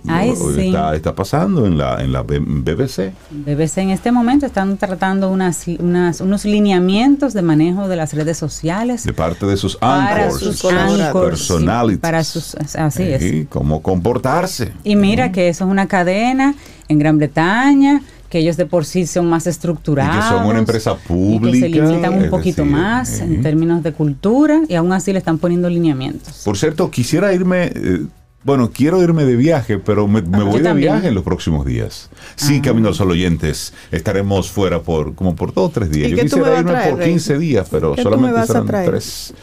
[0.07, 0.67] Ay, Lo- sí.
[0.69, 3.13] está, está pasando en la, en la BBC.
[3.31, 8.39] BBC en este momento están tratando unas, unas, unos lineamientos de manejo de las redes
[8.39, 11.97] sociales de parte de sus para anchors, sus personalities.
[11.97, 13.23] sí, para sus así es.
[13.23, 14.73] Sí, cómo comportarse.
[14.85, 16.55] Y mira que eso es una cadena
[16.89, 20.59] en Gran Bretaña que ellos de por sí son más estructurados Y que son una
[20.59, 24.75] empresa y que se pública, limitan un poquito decir, más en términos de cultura y
[24.75, 26.43] aún así le están poniendo lineamientos.
[26.45, 28.03] Por cierto, quisiera irme, eh,
[28.45, 32.09] bueno, quiero irme de viaje, pero me, me voy de viaje en los próximos días.
[32.37, 32.63] Sí, Ah.
[32.67, 36.09] Camino al Sol oyentes, estaremos fuera por como por dos o tres días.
[36.09, 37.11] ¿Y Yo quisiera irme traer, por Rey?
[37.11, 39.35] 15 días, pero ¿Qué tú me solamente serán tres.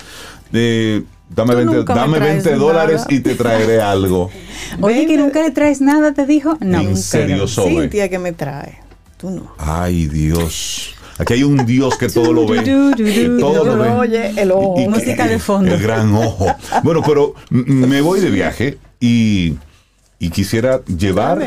[0.54, 3.14] Eh, dame Tú 20, nunca me dame traes 20 dólares nada.
[3.14, 4.30] y te traeré algo.
[4.82, 6.58] Oye, que nunca le traes nada, te dijo.
[6.62, 7.48] No, En serio.
[7.48, 8.80] Cintia que me trae.
[9.18, 9.54] Tú no.
[9.58, 10.92] Ay, Dios.
[11.18, 12.62] Aquí hay un Dios que todo lo ve.
[12.64, 13.90] Que todo lo ve.
[13.90, 14.78] Oye, el ojo.
[14.90, 15.74] Música de fondo.
[15.74, 16.48] El gran ojo.
[16.84, 19.58] Bueno, pero me voy de viaje y,
[20.20, 21.40] y quisiera llevar,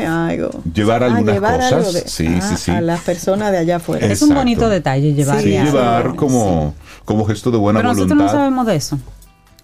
[0.73, 1.73] llevar Ah, algunas llevar cosas.
[1.73, 2.71] algo de- sí, ah, sí, sí.
[2.71, 4.05] A las personas de allá afuera.
[4.05, 4.39] Es- Es un Exacto.
[4.41, 5.41] bonito detalle llevar.
[5.41, 6.17] Sí, llevar Sí.
[6.17, 6.73] como,
[7.05, 8.33] como gesto de buena Pero nosotros voluntad.
[8.33, 8.99] no sabemos de eso.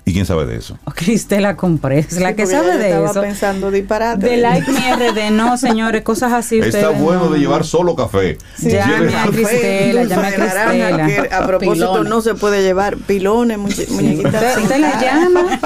[0.08, 0.78] ¿Y quién sabe de eso?
[0.86, 3.22] O Cristela Comprés, la Sí, que sabe de estaba eso.
[3.22, 4.30] pensando disparate.
[4.30, 6.60] De Like Me RD, no, señores, cosas así.
[6.60, 8.38] Está ustedes bueno no, de llevar solo café.
[8.56, 11.38] Sí, Llame a Cristela, llame a Cristela.
[11.38, 12.10] a propósito Pilones.
[12.10, 14.58] no se puede llevar pilones, muñe- muñequitas.
[14.58, 15.60] Usted, la llama,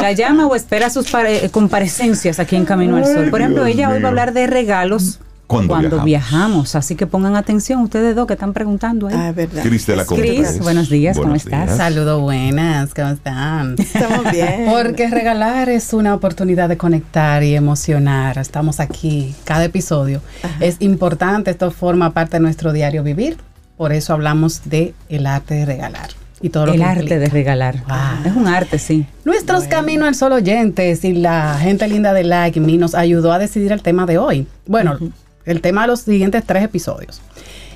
[0.00, 3.30] la llama o espera sus pare- comparecencias aquí en Camino al Sol.
[3.30, 6.04] Por ejemplo, Dios ella hoy va a hablar de regalos Cuando cuando, viajamos.
[6.06, 6.74] viajamos.
[6.74, 9.14] Así que pongan atención ustedes dos que están preguntando ahí.
[9.16, 9.62] Ah, verdad.
[9.62, 10.58] Cristela Cris, Comprés.
[10.60, 11.66] buenos días, ¿cómo Buenos estás?
[11.66, 11.76] días.
[11.76, 13.76] Saludos buenas, ¿cómo están?
[13.78, 14.66] Estamos bien.
[14.68, 18.38] Porque regalar es una oportunidad de conectar y emocionar.
[18.38, 20.20] Estamos aquí cada episodio.
[20.60, 23.36] Es importante, esto forma parte de nuestro diario vivir.
[23.76, 26.08] Por eso hablamos de el arte de regalar
[26.40, 27.18] y todo lo El que arte implica.
[27.20, 27.84] de regalar.
[27.86, 28.30] Wow.
[28.30, 29.06] Es un arte, sí.
[29.24, 33.38] Nuestros Camino al Sol oyentes y la gente linda de Like Me nos ayudó a
[33.38, 34.46] decidir el tema de hoy.
[34.66, 34.98] Bueno,
[35.46, 37.22] el tema de los siguientes tres episodios.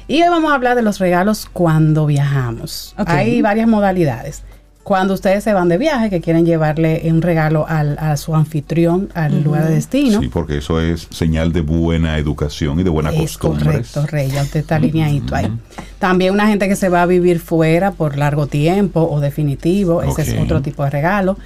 [0.09, 2.95] Y hoy vamos a hablar de los regalos cuando viajamos.
[3.07, 4.43] Hay varias modalidades.
[4.83, 9.11] Cuando ustedes se van de viaje, que quieren llevarle un regalo al- a su anfitrión
[9.15, 10.21] al lugar de destino.
[10.21, 13.67] Sí, porque eso es señal de buena educación y de buena Es costumbre.
[13.67, 15.53] correcto, Rey, ya usted está alineadito ahí.
[16.01, 20.23] También una gente que se va a vivir fuera por largo tiempo o definitivo, ese
[20.23, 21.37] es otro tipo de regalo.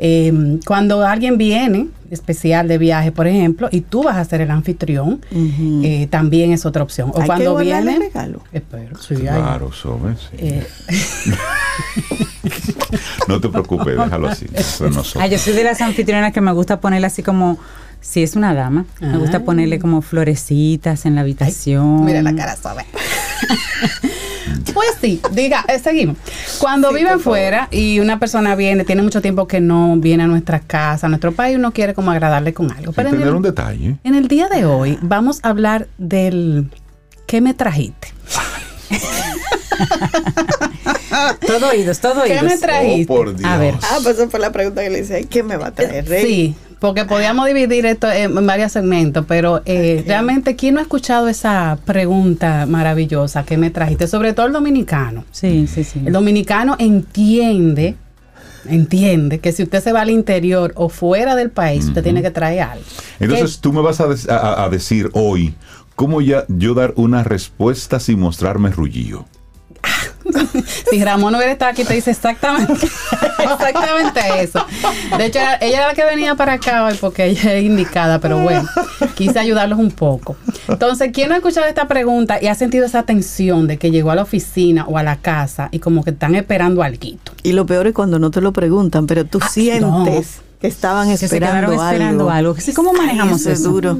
[0.00, 4.50] Eh, cuando alguien viene especial de viaje, por ejemplo, y tú vas a ser el
[4.50, 5.20] anfitrión,
[5.82, 7.10] eh, también es otra opción.
[7.10, 8.42] O Hay que cuando guardarle viene, regalo.
[8.52, 10.36] Espero, sí, hay- Claro, Sobe, sí.
[10.38, 10.66] eh,
[13.28, 14.46] No te preocupes, déjalo así.
[15.18, 17.58] Ah, yo soy de las anfitrionas que me gusta ponerle así como,
[18.00, 19.44] si es una dama, me gusta Ah.
[19.44, 22.04] ponerle como florecitas en la habitación.
[22.04, 22.84] Mira la cara suave.
[24.74, 26.16] Pues sí, diga, eh, seguimos.
[26.58, 30.26] Cuando Sí, viven fuera y una persona viene, tiene mucho tiempo que no viene a
[30.26, 32.84] nuestra casa, a nuestro país, uno quiere como agradarle con algo.
[32.86, 33.96] Sin Pero en tener el, un detalle.
[34.04, 36.70] en el día de hoy vamos a hablar del
[37.26, 38.08] ¿qué me trajiste?
[41.46, 42.44] todo oídos, todo ¿Qué oídos.
[42.44, 43.12] me trajiste?
[43.12, 43.48] Oh, por Dios.
[43.50, 43.74] A ver.
[43.82, 45.24] Ah, pues esa fue la pregunta que le hice.
[45.24, 46.24] ¿Qué me va a traer, Rey?
[46.24, 51.28] Sí, porque podíamos dividir esto en varios segmentos, pero eh, realmente, ¿quién no ha escuchado
[51.28, 54.06] esa pregunta maravillosa que me trajiste?
[54.06, 55.24] Sobre todo el dominicano.
[55.32, 56.02] Sí, sí, sí.
[56.06, 57.96] El dominicano entiende,
[58.68, 62.30] entiende que si usted se va al interior o fuera del país, usted tiene que
[62.30, 62.84] traer algo.
[63.20, 65.54] Entonces tú me vas a, des- a- a decir hoy
[65.96, 69.24] cómo ya yo dar una respuesta sin mostrarme rullillo.
[70.90, 72.72] Si Ramón hubiera estado aquí, te dice exactamente,
[73.38, 74.64] exactamente eso.
[75.16, 78.38] De hecho, ella era la que venía para acá hoy porque ella es indicada, pero
[78.38, 78.64] bueno,
[79.14, 80.36] quise ayudarlos un poco.
[80.68, 84.10] Entonces, ¿quién no ha escuchado esta pregunta y ha sentido esa tensión de que llegó
[84.10, 86.98] a la oficina o a la casa y como que están esperando algo?
[87.42, 91.08] Y lo peor es cuando no te lo preguntan, pero tú Ah, sientes que estaban
[91.16, 92.56] Que esperando, algo.
[92.74, 93.70] ¿Cómo manejamos Ay, es eso?
[93.70, 93.96] duro.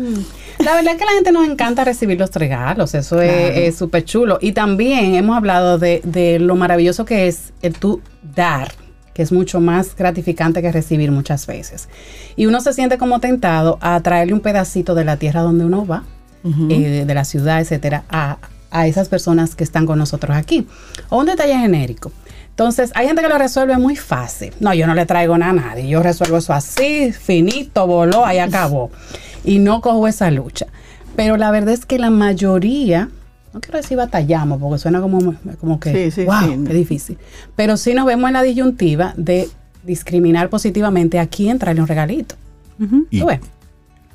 [0.64, 3.54] La verdad es que a la gente nos encanta recibir los regalos, eso es- Claro.
[3.54, 4.38] es súper chulo.
[4.40, 8.00] Y también hemos hablado de, de lo maravilloso que es el tú
[8.34, 8.72] dar,
[9.14, 11.88] que es mucho más gratificante que recibir muchas veces.
[12.36, 15.86] Y uno se siente como tentado a traerle un pedacito de la tierra donde uno
[15.86, 16.02] va,
[16.44, 18.38] eh, de, de la ciudad, etcétera, a,
[18.70, 20.66] a esas personas que están con nosotros aquí.
[21.08, 22.10] O un detalle genérico.
[22.50, 24.52] Entonces, hay gente que lo resuelve muy fácil.
[24.58, 25.88] No, yo no le traigo nada a nadie.
[25.88, 28.90] Yo resuelvo eso así, finito, voló, ahí acabó.
[29.48, 30.66] Y no cojo esa lucha.
[31.16, 33.08] Pero la verdad es que la mayoría,
[33.52, 36.64] no quiero decir batallamos, porque suena como, como que, Sí, sí, wow, sí.
[36.66, 37.18] qué difícil.
[37.56, 39.48] Pero sí nos vemos en la disyuntiva de
[39.84, 42.34] discriminar positivamente a quién traerle un regalito.
[43.10, 43.40] ¿Y ¿Tú ves?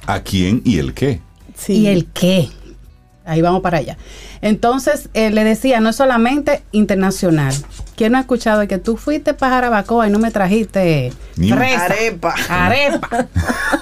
[0.06, 1.20] a quién y el qué?
[1.56, 1.74] Sí.
[1.74, 2.50] y el qué.
[3.26, 3.98] Ahí vamos para allá.
[4.42, 7.54] Entonces, eh, le decía, no es solamente internacional.
[7.96, 11.86] ¿Quién no ha escuchado que tú fuiste para Jarabacoa y no me trajiste fresa?
[11.86, 12.36] Arepa.
[12.50, 13.28] Arepa.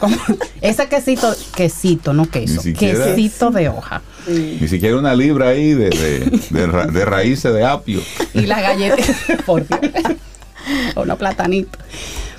[0.61, 4.01] Ese quesito, quesito, no queso, siquiera- quesito de hoja.
[4.27, 7.99] Ni siquiera una libra ahí de, de, de ra- de raíces de apio.
[8.35, 9.03] Y la galleta,
[9.45, 9.81] por Dios.
[10.95, 11.81] O unos platanitos.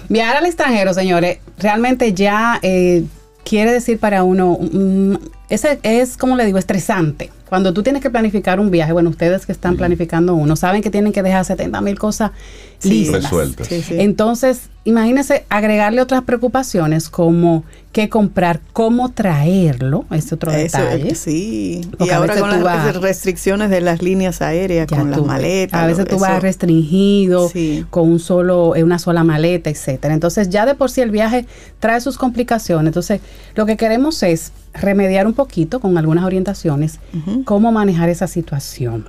[0.09, 3.03] Viajar al extranjero, señores, realmente ya eh,
[3.45, 5.15] quiere decir para uno, mm,
[5.55, 7.31] ese es, como le digo, estresante.
[7.49, 10.91] Cuando tú tienes que planificar un viaje, bueno, ustedes que están planificando uno, saben que
[10.91, 12.31] tienen que dejar 70 mil cosas
[12.79, 12.89] Sí.
[12.91, 13.25] listas.
[13.25, 13.67] Resueltas.
[13.69, 13.97] Sí, sí.
[13.99, 17.63] Entonces, imagínense agregarle otras preocupaciones como
[17.93, 21.15] qué comprar, cómo traerlo, ese otro Eso, detalle.
[21.15, 21.83] sí.
[21.83, 25.11] Y Porque a ahora veces con tú las vas- restricciones de las líneas aéreas, con
[25.11, 25.79] las tú maletas.
[25.79, 27.85] A veces tú eso- vas restringido, Sí.
[27.91, 30.15] con un solo, eh, una sola maleta, etcétera.
[30.15, 31.45] Entonces, ya de por sí el viaje
[31.81, 32.87] trae sus complicaciones.
[32.87, 33.21] Entonces,
[33.55, 36.99] lo que queremos es remediar un poquito con algunas orientaciones
[37.45, 39.07] cómo manejar esa situación.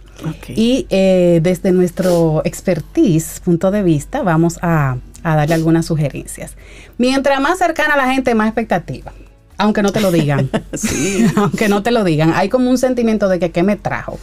[0.50, 6.56] Y eh, desde nuestro expertise, punto de vista, vamos a, a darle algunas sugerencias.
[6.98, 9.14] Mientras más cercana a la gente, más expectativa.
[9.58, 10.50] Aunque no te lo digan.
[10.74, 11.26] Sí.
[11.36, 12.34] Aunque no te lo digan.
[12.36, 14.20] Hay como un sentimiento de que qué me trajo.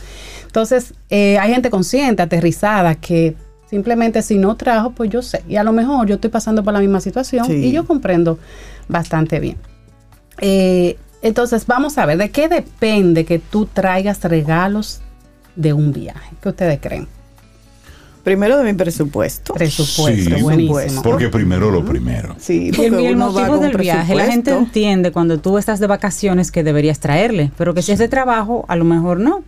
[0.46, 3.36] Entonces, eh, hay gente consciente, aterrizada, que
[3.70, 5.42] simplemente si no trajo, pues yo sé.
[5.48, 7.52] Y a lo mejor yo estoy pasando por la misma situación Sí.
[7.54, 8.38] y yo comprendo
[8.88, 9.56] bastante bien.
[10.40, 15.00] Eh, entonces, vamos a ver, ¿de qué depende que tú traigas regalos
[15.56, 16.30] de un viaje?
[16.42, 17.06] ¿Qué ustedes creen?
[18.24, 19.54] Primero de mi presupuesto.
[19.54, 21.02] Presupuesto, Sí, buenísimo.
[21.02, 22.36] Porque primero lo primero.
[22.38, 25.86] Sí, porque y el uno motivo del viaje, la gente entiende cuando tú estás de
[25.86, 29.42] vacaciones que deberías traerle, pero que si es de trabajo, a lo mejor no.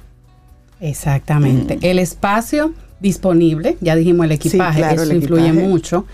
[0.81, 1.79] Exactamente.
[1.83, 5.69] El espacio disponible, ya dijimos el equipaje, claro, eso el influye equipaje.
[5.69, 6.07] mucho.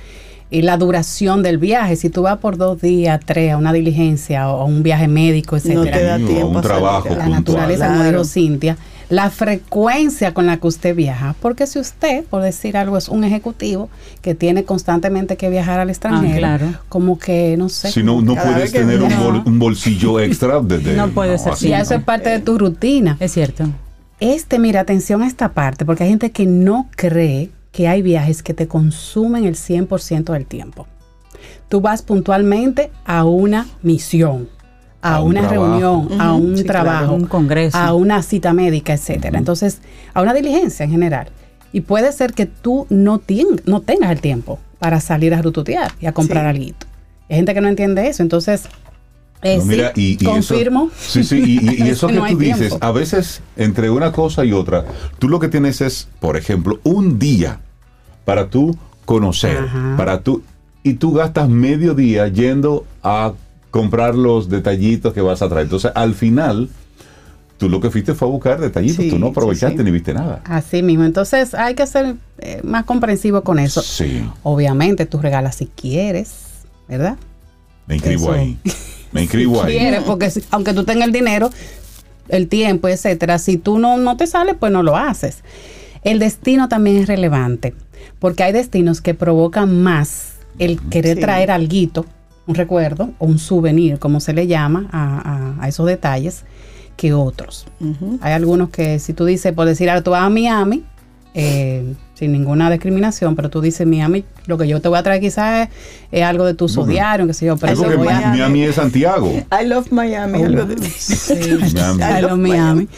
[0.51, 4.49] Y la duración del viaje, si tú vas por dos días, tres, a una diligencia
[4.51, 6.19] o a un viaje médico, No te etcétera.
[6.19, 8.11] da tiempo un a trabajo la naturaleza, como Claro.
[8.13, 8.77] dijo Cintia,
[9.11, 13.25] la frecuencia con la que usted viaja, porque si usted, por decir algo, es un
[13.25, 13.91] ejecutivo
[14.23, 16.67] que tiene constantemente que viajar al extranjero, claro.
[16.89, 20.79] como que no sé, Si no, no puedes tener un, bol- un bolsillo extra de,
[20.79, 21.69] de- No puede ser, así sí.
[21.71, 21.83] ya no.
[21.85, 23.17] eso es parte de tu rutina.
[23.21, 23.65] Es cierto.
[24.21, 28.43] Este, mira, atención a esta parte, porque hay gente que no cree que hay viajes
[28.43, 30.89] que te consumen el 100% del tiempo.
[31.69, 34.49] Tú vas puntualmente a una misión,
[35.01, 35.79] a, A un una trabajo.
[35.79, 37.79] reunión, a un sí, claro, trabajo, un congreso.
[37.79, 39.39] a una cita médica, etcétera.
[39.39, 39.79] Entonces,
[40.13, 41.29] a una diligencia en general.
[41.73, 45.93] Y puede ser que tú no, tien- no tengas el tiempo para salir a rututear
[46.01, 46.61] y a comprar Sí.
[46.63, 46.77] algo.
[47.31, 48.25] Hay gente que no entiende eso.
[48.25, 48.65] Entonces,
[49.43, 50.91] eh, No, sí, mira, y, y confirmo.
[51.01, 52.79] Eso, sí, sí, y, y- y eso que no tú dices, tiempo.
[52.85, 54.85] a veces entre una cosa y otra,
[55.21, 57.61] tú lo que tienes es, por ejemplo, un día
[58.29, 58.77] para tú
[59.07, 59.95] conocer, Ajá.
[59.97, 60.43] para tú,
[60.83, 63.33] y tú gastas medio día yendo a
[63.71, 65.65] comprar los detallitos que vas a traer.
[65.65, 66.69] Entonces, al final,
[67.57, 69.83] tú lo que fuiste fue a buscar detallitos, Sí, tú no aprovechaste sí.
[69.83, 70.43] ni viste nada.
[70.45, 71.05] Así mismo.
[71.05, 73.81] Entonces hay que ser eh, más comprensivo con eso.
[73.81, 76.35] Sí, Obviamente tú regalas si quieres,
[76.87, 77.17] ¿verdad?
[77.87, 78.33] me inscribo Eso.
[78.33, 78.59] ahí.
[79.13, 79.79] Me inscribo ahí.
[79.79, 81.49] Quieres, porque si- aunque tú tengas el dinero,
[82.29, 85.39] el tiempo, etcétera, si tú no, no te sales, pues no lo haces.
[86.03, 87.75] El destino también es relevante,
[88.19, 91.23] porque hay destinos que provocan más el querer Sí.
[91.23, 92.07] traer alguito,
[92.47, 96.45] un recuerdo o un souvenir, como se le llama a, a- a esos detalles,
[96.97, 97.67] que otros.
[98.21, 100.83] Hay algunos que si tú dices, por decir, ahora tú vas a Miami,
[101.35, 105.21] eh, sin ninguna discriminación, pero tú dices Miami, lo que yo te voy a traer
[105.21, 105.75] quizás es,
[106.11, 108.15] es algo de tu zodiario, qué sé yo, pero Es yo porque voy a...
[108.15, 108.39] Miami.
[108.39, 109.31] Miami es Santiago.
[109.31, 110.43] I love Miami.
[110.43, 112.03] algo de- Miami.
[112.03, 112.89] I love Miami.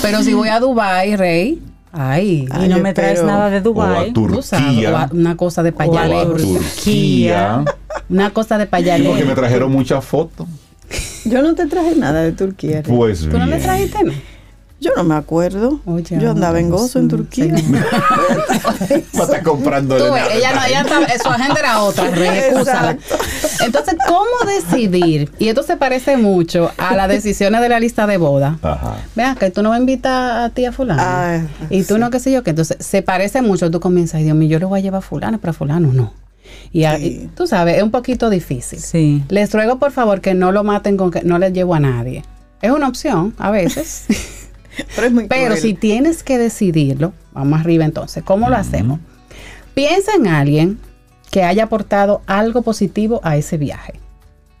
[0.00, 1.60] Pero si voy a Dubai, Rey,
[1.92, 5.08] ay, Ay, y no yo me traes espero- nada de O a o a- Turquía.
[5.12, 6.36] una cosa de O a payalero.
[6.36, 7.64] Turquía.
[8.08, 8.70] Una cosa de Sí,
[9.08, 10.46] porque me trajeron muchas fotos.
[11.24, 12.82] Yo no te traje nada de Turquía.
[12.82, 12.96] Rey.
[12.96, 13.62] Pues ¿Tú no bien.
[13.62, 14.12] trajiste, no?
[14.80, 15.78] Yo no me acuerdo.
[15.84, 17.54] Oye, yo andaba en gozo en Turquía.
[17.54, 22.06] Va a estar comprando Tú ves, ella, no, ella estaba- su agenda era otra.
[23.64, 25.30] Entonces, ¿cómo decidir?
[25.38, 28.58] Y esto se parece mucho a las decisiones de la lista de boda.
[28.62, 28.96] Ajá.
[29.14, 31.02] Vea, que tú no vas a invitar a ti a fulano.
[31.04, 32.00] Ah, y tú sí.
[32.00, 33.70] no, qué sé yo, que entonces se parece mucho.
[33.70, 35.92] Tú comienzas, ay Dios mío, yo lo voy a llevar a fulano, pero a fulano
[35.92, 36.12] no.
[36.72, 37.04] Y, a- Sí.
[37.24, 38.78] y tú sabes, es un poquito difícil.
[38.80, 39.22] Sí.
[39.28, 42.24] Les ruego por favor que no lo maten con que no les llevo a nadie.
[42.62, 44.04] Es una opción a veces,
[44.94, 45.60] Pero es muy pero cruel.
[45.60, 48.98] si tienes que decidirlo, vamos arriba entonces, ¿cómo lo hacemos?
[49.74, 50.78] Piensa en alguien
[51.30, 53.94] que haya aportado algo positivo a ese viaje.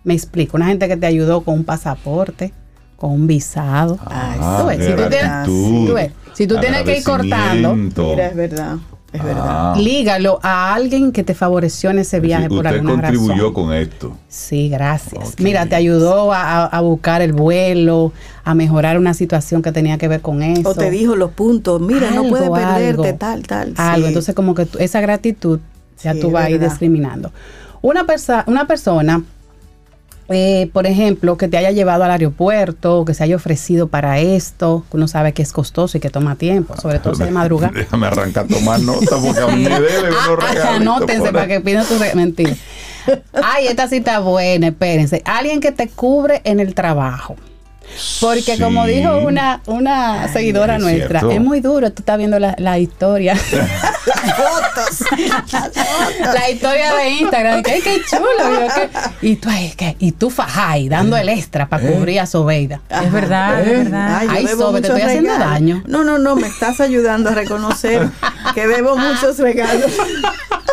[0.04, 2.52] Me explico, una gente que te ayudó con un pasaporte,
[2.96, 3.98] con un visado.
[4.06, 7.04] Ah, tú ves, de si tú tienes- gratitud, tú ves, si tú tienes que ir
[7.04, 7.74] cortando.
[7.74, 8.76] Mira, es verdad.
[9.12, 9.72] Es verdad.
[9.72, 9.74] Ah.
[9.76, 13.52] lígalo a alguien que te favoreció en ese viaje por Usted alguna contribuyó razón.
[13.54, 14.16] con esto.
[14.28, 15.34] Sí, gracias.
[15.38, 18.12] Mira, te ayudó a, buscar el vuelo,
[18.44, 20.68] a mejorar una situación que tenía que ver con eso.
[20.68, 21.80] O te dijo los puntos.
[21.80, 23.18] Mira, no puedes perderte, algo.
[23.18, 23.74] tal, tal.
[23.76, 24.02] algo.
[24.02, 24.08] sí.
[24.08, 25.58] Entonces, como que tú- esa gratitud
[26.02, 27.32] ya Sí, tú vas a ir discriminando.
[27.82, 29.22] Una, persa- una persona,
[30.30, 34.84] eh, por ejemplo, que te haya llevado al aeropuerto, que se haya ofrecido para esto,
[34.90, 37.72] que uno sabe que es costoso y que toma tiempo, sobre todo si de madrugada.
[37.74, 41.60] Déjame arrancar a tomar nota porque a mí me debe unos Ah, anótense para que
[41.60, 42.54] pidan re- mentira.
[43.42, 45.22] Ay, esta sí está buena, espérense.
[45.24, 47.36] Alguien que te cubre en el trabajo.
[48.20, 51.30] Porque como dijo una, una seguidora es nuestra, cierto.
[51.30, 53.34] es muy duro, tú estás viendo la, la historia.
[56.34, 57.60] la historia de Instagram.
[57.60, 58.28] y que, Ay, qué chulo.
[58.30, 58.88] y yo, ¿qué?
[59.28, 59.96] Y tú, ¿qué?
[59.98, 61.92] Y tú fajai, dando el extra para Eh.
[61.92, 62.80] cubrir a Sobeida.
[62.88, 64.22] Es verdad, es verdad.
[64.24, 65.82] yo Ay, Sobe, te estoy haciendo daño.
[65.86, 68.08] No, no, no, me estás ayudando a reconocer
[68.54, 69.90] que debo muchos regalos.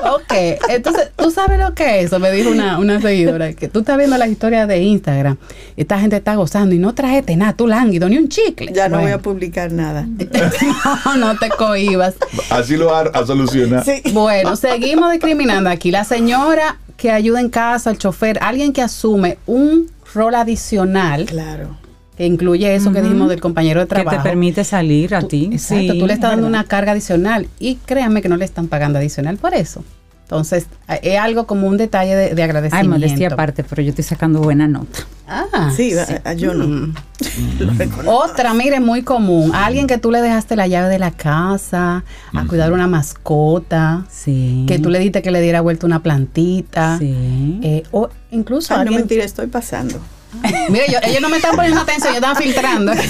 [0.09, 0.31] Ok,
[0.69, 2.19] entonces, ¿tú sabes lo que es eso?
[2.19, 5.37] Me dijo una, una seguidora, que tú estás viendo las historias de Instagram,
[5.75, 8.71] y esta gente está gozando y no trajiste nada, tú lánguido, ni un chicle.
[8.73, 10.05] Ya no voy a publicar nada.
[11.05, 12.15] no, no te cohibas.
[12.49, 13.83] Así lo va a solucionar.
[13.85, 14.01] Sí.
[14.13, 15.91] Bueno, seguimos discriminando aquí.
[15.91, 21.77] La señora que ayuda en casa, el chofer, alguien que asume un rol adicional, Claro.
[22.17, 24.17] que incluye eso que dijimos del compañero de Que trabajo.
[24.17, 25.49] te permite salir a Tú- ti.
[25.51, 26.59] Exacto, Sí, tú le estás es dando verdad.
[26.61, 29.83] una carga adicional y créanme que no le están pagando adicional por eso.
[30.27, 32.89] Entonces, eh, es algo como un detalle de, de Ay, agradecimiento.
[32.99, 34.99] modestia aparte, pero yo estoy sacando buena nota.
[35.25, 36.67] Ah, Sí, a- a- yo no.
[36.67, 36.93] Mm.
[37.59, 38.11] Lo reconozco.
[38.11, 39.51] Otra, mire, muy común.
[39.55, 44.65] Alguien que tú le dejaste la llave de la casa, a cuidar una mascota, Sí.
[44.67, 47.59] que tú le diste que le diera vuelta una plantita, Sí.
[47.63, 48.99] eh, o incluso Ay, no alguien...
[49.01, 49.97] mentira, estoy pasando.
[50.69, 52.91] Mire, yo- ellos no me están poniendo atención, ellos están filtrando.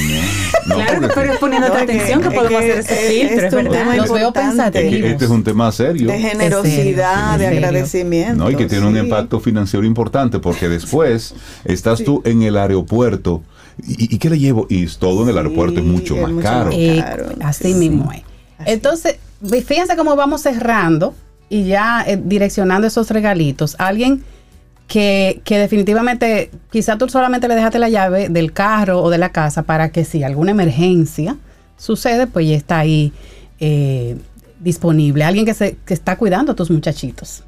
[0.66, 3.12] No, claro, porque pero es poniéndote No, que- atención que, podemos que hacer ese es-
[3.30, 3.80] filtro, es es un verdad.
[3.80, 4.94] tema Los veo pensativos.
[4.94, 6.08] este es un tema serio.
[6.12, 8.44] De generosidad, de agradecimiento.
[8.44, 8.52] ¿no?
[8.52, 13.44] Y que tiene un impacto financiero importante porque después estás tú en el aeropuerto
[13.82, 14.68] y, y ¿qué le llevo?
[14.70, 16.66] Y todo en el aeropuerto es mucho es más mucho caro.
[16.66, 17.74] más Eh, Claro, así sí.
[17.76, 18.22] mismo es.
[18.66, 19.18] Entonces,
[19.66, 21.14] fíjense cómo vamos cerrando
[21.50, 23.76] y ya eh, direccionando esos regalitos.
[23.80, 24.24] Alguien
[24.88, 29.30] que, que definitivamente, quizá tú solamente le dejaste la llave del carro o de la
[29.32, 31.36] casa para que si alguna emergencia
[31.78, 33.12] sucede, pues ya está ahí
[33.60, 34.18] eh,
[34.60, 35.24] disponible.
[35.24, 37.44] Alguien que, se, que está cuidando a tus muchachitos.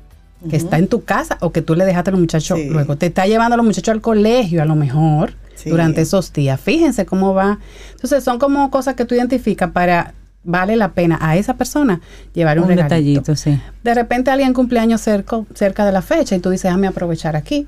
[0.49, 2.70] Que está en tu casa o que tú le dejaste a los muchachos Sí.
[2.70, 2.95] luego.
[2.95, 5.70] Te está llevando a los muchachos al colegio a lo mejor Sí.
[5.70, 6.60] durante esos días.
[6.61, 7.60] Fíjense cómo va.
[7.91, 10.14] Entonces son como cosas que tú identificas para
[10.50, 12.02] vale la pena a esa persona
[12.34, 12.96] llevar un, Un regalito.
[12.96, 13.60] detallito, sí.
[13.84, 17.68] De repente alguien cumpleaños cerca, cerca de la fecha y tú dices, déjame aprovechar aquí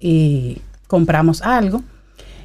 [0.00, 1.82] y compramos algo.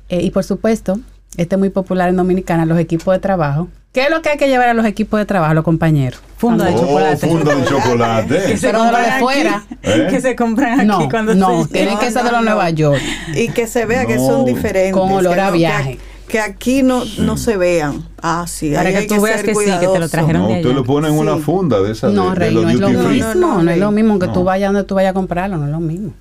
[0.10, 1.00] Eh, y por supuesto,
[1.38, 3.68] este es muy popular en Dominicana, los equipos de trabajo.
[3.94, 6.20] ¿Qué es lo que hay que llevar a los equipos de trabajo, los compañeros?
[6.38, 7.28] Funda de Oh, chocolate.
[7.28, 8.42] funda de chocolate.
[8.48, 9.64] Que se Pero de lo de fuera.
[9.82, 10.08] ¿Eh?
[10.10, 12.46] Que se compran aquí No, cuando no, se tienen No, que ser de los no.
[12.46, 13.02] Nueva York.
[13.34, 14.94] Y que se vea que son diferentes.
[14.94, 16.00] con olor a que viaje.
[16.28, 18.04] Que, aquí no, no se vean.
[18.22, 18.72] Ah, sí.
[18.74, 20.76] Para que tú veas que sí, que te lo trajeron No, de usted allá.
[20.76, 21.42] lo pone en una Sí.
[21.42, 23.08] funda de esa No, de, de Rey, los no es lo free.
[23.16, 24.34] mismo, No, no, no, es lo mismo que No.
[24.34, 26.14] tú vayas donde tú vayas a comprarlo, no es lo mismo.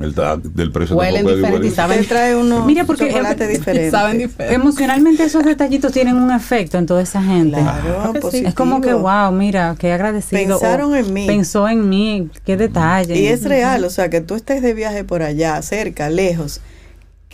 [0.00, 3.92] El tag del precio Huelen diferente y saben trae unos Mira, porque- chocolates diferentes.
[3.92, 4.56] Saben diferente.
[4.56, 7.60] Emocionalmente esos detallitos tienen un efecto en toda esa gente.
[7.60, 8.48] Claro, positivo.
[8.48, 10.58] Es como que, wow, mira, qué agradecido.
[10.58, 11.28] Pensaron o en mí.
[11.28, 13.16] Pensó en mí, qué detalle.
[13.16, 16.60] Y es real, o sea, que tú estés de viaje por allá, cerca, lejos,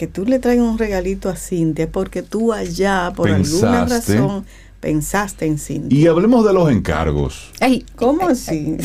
[0.01, 4.47] que tú le traigas un regalito a Cintia porque tú allá, por alguna razón,
[4.81, 5.99] pensaste en Cintia.
[5.99, 7.53] Y hablemos de los encargos.
[7.61, 8.79] Ay, ¿Cómo así?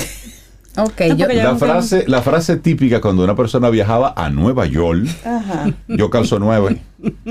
[0.78, 5.06] Ok, No, yo, La frase, la frase típica cuando una persona viajaba a Nueva York,
[5.26, 5.72] Ajá.
[5.88, 6.82] yo calzo nueve.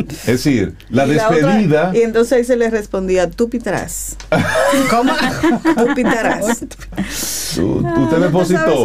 [0.07, 1.91] Es decir, la Y otra- despedida.
[1.95, 4.17] y entonces ahí se le respondía, tú pitarás.
[4.91, 5.13] ¿cómo?
[5.77, 6.61] Tú pitarás.
[6.61, 8.85] tú- usted ¿No te depositó.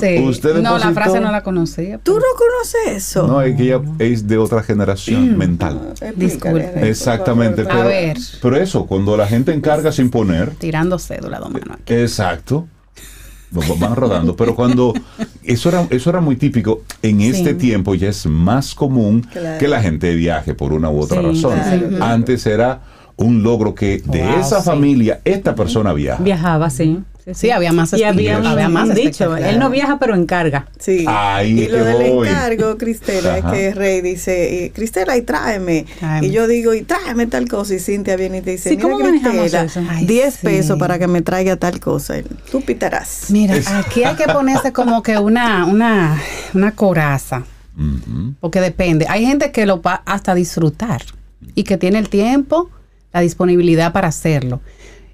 [0.00, 0.18] Sí.
[0.18, 0.94] ¿Usted no, la depositó?
[0.94, 1.98] frase no la conocía.
[2.02, 3.26] ¿Tú no conoces eso?
[3.26, 5.80] No, es que ella es de otra generación mental.
[6.00, 6.88] Explícale, Disculpe.
[6.88, 7.64] Exactamente.
[7.64, 7.76] favor.
[7.76, 8.16] Pero, A ver.
[8.42, 11.94] pero eso, cuando la gente encarga sin poner, Tirando cédula, dos manos aquí.
[11.94, 12.66] Exacto.
[13.56, 14.92] Va- va- Van rodando, pero cuando
[15.44, 19.58] eso era eso era muy típico, en este tiempo ya es más común Claro.
[19.58, 21.58] que la gente viaje por una u otra Sí, razón.
[21.88, 22.04] claro.
[22.04, 22.80] Antes era
[23.16, 24.66] un logro que de Wow, esa sí.
[24.66, 26.22] familia esta persona viaja.
[26.22, 26.98] Viajaba, sí.
[27.34, 30.68] Sí, había más Y había, había más dicho, él no viaja pero encarga.
[30.78, 31.04] Sí.
[31.08, 32.28] Ahí y lo del voy.
[32.28, 35.86] encargo, Cristela, es que Rey dice, y, Cristela, y tráeme.
[35.98, 36.26] Tráeme.
[36.26, 37.74] Y yo digo, y tráeme tal cosa.
[37.74, 39.82] Y Cintia viene y te dice, Sí, mira, ¿cómo manejamos Cristela, eso?
[39.90, 40.40] Ay, 10 sí.
[40.46, 42.14] pesos para que me traiga tal cosa.
[42.52, 43.24] Tú pitarás.
[43.30, 46.22] Mira, Es- aquí hay que ponerse como que una, una,
[46.54, 47.42] una coraza,
[48.40, 49.06] porque depende.
[49.08, 51.02] Hay gente que lo va hasta disfrutar
[51.54, 52.70] y que tiene el tiempo,
[53.12, 54.60] la disponibilidad para hacerlo.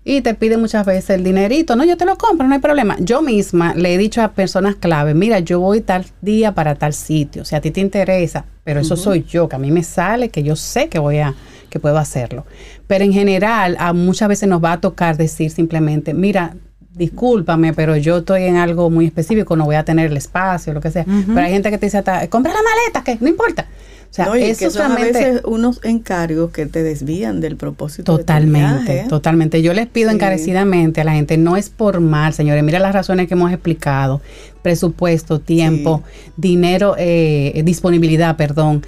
[0.04, 1.76] Y te pide muchas veces el dinerito.
[1.76, 2.96] No, yo te lo compro, no hay problema.
[2.98, 6.92] Yo misma le he dicho a personas clave, mira, yo voy tal día para tal
[6.92, 7.44] sitio.
[7.44, 10.42] Si a ti te interesa, pero eso soy yo, que a mí me sale, que
[10.42, 11.34] yo sé que voy a,
[11.70, 12.44] que puedo hacerlo.
[12.88, 16.56] Pero en general, a muchas veces nos va a tocar decir simplemente, mira,
[16.94, 20.80] discúlpame, pero yo estoy en algo muy específico, no voy a tener el espacio, lo
[20.80, 21.04] que sea.
[21.04, 23.66] Pero hay gente que te dice, hasta, compra la maleta, que no importa.
[24.12, 25.18] O sea, No, eso que son a solamente...
[25.18, 29.08] veces unos encargos que te desvían del propósito de tu Totalmente, viaje.
[29.08, 29.62] totalmente.
[29.62, 30.16] Yo les pido Sí.
[30.16, 34.20] encarecidamente a la gente, no es por mal, señores, mira las razones que hemos explicado,
[34.60, 36.02] presupuesto, tiempo,
[36.36, 38.84] dinero, eh, disponibilidad, perdón.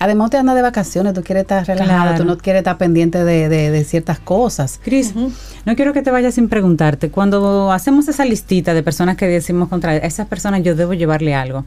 [0.00, 2.18] Además, te anda de vacaciones, tú quieres estar relajado, Claro.
[2.18, 4.78] tú no quieres estar pendiente de, de- de ciertas cosas.
[4.80, 7.10] Cris, no quiero que te vayas sin preguntarte.
[7.10, 11.64] Cuando hacemos esa listita de personas que decimos contra esas personas, yo debo llevarle algo.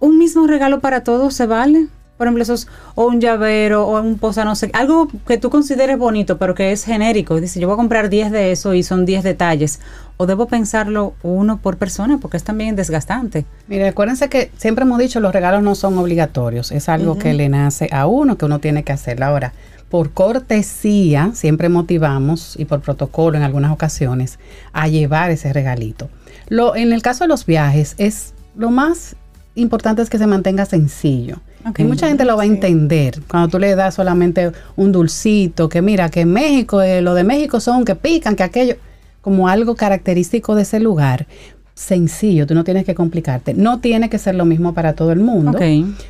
[0.00, 1.86] ¿Un mismo regalo para todos se vale?
[2.16, 5.98] Por ejemplo, esos, o un llavero, o un posa, no sé, algo que tú consideres
[5.98, 7.40] bonito, pero que es genérico.
[7.40, 9.80] Dice, yo voy a comprar 10 de eso y son 10 detalles.
[10.16, 13.44] O debo pensarlo uno por persona, porque es también desgastante.
[13.68, 17.50] Mire, acuérdense que siempre hemos dicho los regalos no son obligatorios, es algo que le
[17.50, 19.26] nace a uno, que uno tiene que hacerlo.
[19.26, 19.52] Ahora,
[19.90, 24.38] por cortesía, siempre motivamos, y por protocolo en algunas ocasiones,
[24.72, 26.08] a llevar ese regalito.
[26.48, 29.16] Lo, en el caso de los viajes, es lo más
[29.54, 31.40] importante es que se mantenga sencillo.
[31.78, 35.82] Y mucha gente lo va a entender cuando tú le das solamente un dulcito, que
[35.82, 38.76] mira, que en México, eh, lo de México son que pican, que aquello,
[39.20, 41.26] como algo característico de ese lugar.
[41.74, 43.52] Sencillo, tú no tienes que complicarte.
[43.52, 45.58] No tiene que ser lo mismo para todo el mundo.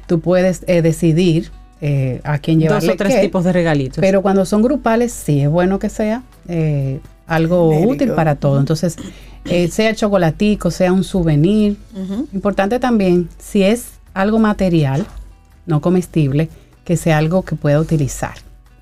[0.06, 1.50] Tú puedes eh, decidir
[1.80, 3.98] eh, a quién llevarle Dos o tres qué, tipos de regalitos.
[3.98, 7.92] pero cuando son grupales, sí es bueno que sea eh, algo Genérico.
[7.92, 8.60] útil para todo.
[8.60, 8.96] Entonces,
[9.44, 11.76] eh, sea chocolatico, sea un souvenir.
[12.32, 15.04] Importante también, si es algo material,
[15.66, 16.48] no comestible,
[16.84, 18.34] que sea algo que pueda utilizar.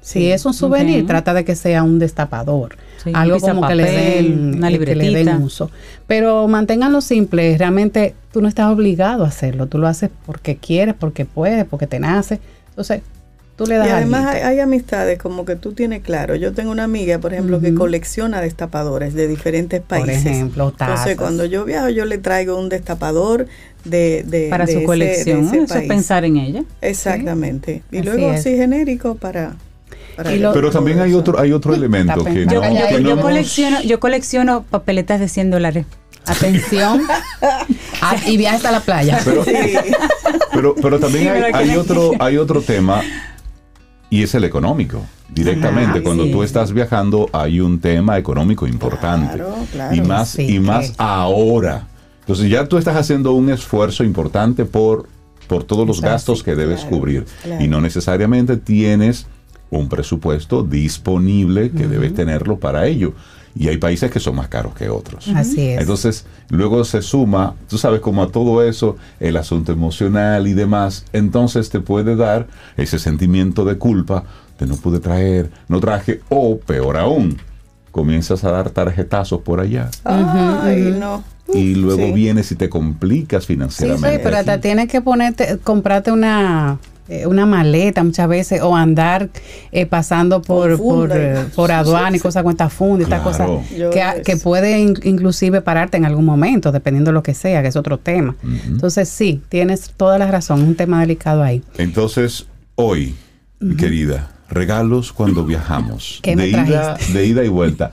[0.05, 2.77] Si es un souvenir, trata de que sea un destapador.
[3.03, 5.71] Sí, algo como que le den, una eh, que le den uso.
[6.07, 7.57] Pero manténganlo simple.
[7.57, 9.67] Realmente tú no estás obligado a hacerlo.
[9.67, 12.39] Tú lo haces porque quieres, porque puedes, porque te nace.
[12.69, 13.01] Entonces,
[13.57, 16.35] tú le das Y además hay, amistades como que tú tienes claro.
[16.37, 20.27] Yo tengo una amiga, por ejemplo, que colecciona destapadores de diferentes Por países.
[20.27, 21.17] ejemplo, Entonces, tazas.
[21.17, 23.47] cuando yo viajo, yo le traigo un destapador
[23.85, 26.65] de, de para de su ese- colección, de ese eso es pensar en ella.
[26.81, 27.83] Exactamente.
[27.93, 28.41] Y Así luego es.
[28.41, 29.55] así genérico para.
[30.39, 33.11] lo- Pero también hay otro, hay otro elemento que no, Yo- que Yo, no yo
[33.13, 35.87] hemos- colecciono, yo colecciono papeletas de 100 dólares.
[36.27, 37.03] Atención.
[38.07, 39.19] Ah, y viajes a la playa.
[39.25, 39.45] Pero,
[40.53, 43.03] pero, pero también Sí, hay, pero hay que- otro, hay otro tema
[44.15, 45.03] y es el económico.
[45.29, 46.31] Directamente, cuando sí.
[46.33, 49.35] tú estás viajando hay un tema económico importante.
[49.35, 49.95] Claro, claro.
[49.95, 51.89] y más, Sí, y más que- ahora.
[52.21, 55.09] Entonces ya tú estás haciendo un esfuerzo importante por,
[55.49, 57.27] por todos los Exacto, gastos que debes claro, cubrir.
[57.61, 59.27] Y no necesariamente tienes
[59.71, 63.13] un presupuesto disponible que debes tenerlo para ello.
[63.57, 65.29] Y hay países que son más caros que otros.
[65.29, 65.81] Así es.
[65.81, 71.05] Entonces, luego se suma, tú sabes, como a todo eso, el asunto emocional y demás,
[71.13, 74.25] entonces te puede dar ese sentimiento de culpa
[74.59, 77.39] de no pude traer, no traje, o peor aún,
[77.93, 79.89] comienzas a dar tarjetazos por allá.
[80.05, 81.23] Ay, no.
[81.53, 82.13] y luego sí.
[82.13, 84.17] vienes y te complicas Sí, financieramente.
[84.17, 86.79] sí, pero hasta tienes que ponerte, comprarte una
[87.09, 89.29] eh, una maleta muchas veces o andar
[89.73, 93.63] eh, pasando por Con por, eh, por aduana y cosas cuenta funda y estas Claro.
[93.63, 97.69] cosas que, puede in- inclusive pararte en algún momento dependiendo de lo que sea que
[97.69, 98.37] es otro tema.
[98.67, 101.63] Entonces sí tienes toda la razón un tema delicado ahí.
[101.79, 103.15] Entonces, hoy,
[103.61, 106.21] mi querida, regalos cuando viajamos.
[106.23, 107.91] ¿Qué me de ida, de ida y vuelta.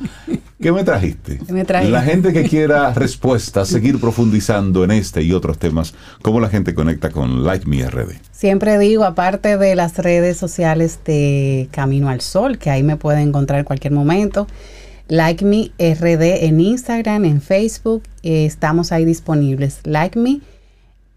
[0.61, 1.39] ¿Qué me trajiste?
[1.45, 1.91] ¿Qué me trajiste?
[1.91, 6.75] La gente que quiera respuestas, seguir profundizando en este y otros temas, ¿cómo la gente
[6.75, 8.13] conecta con Like Me RD?
[8.31, 13.29] Siempre digo, aparte de las redes sociales de Camino al Sol, que ahí me pueden
[13.29, 14.45] encontrar en cualquier momento,
[15.07, 19.79] Like Me RD en Instagram, en Facebook, eh, estamos ahí disponibles.
[19.83, 20.41] Like Me,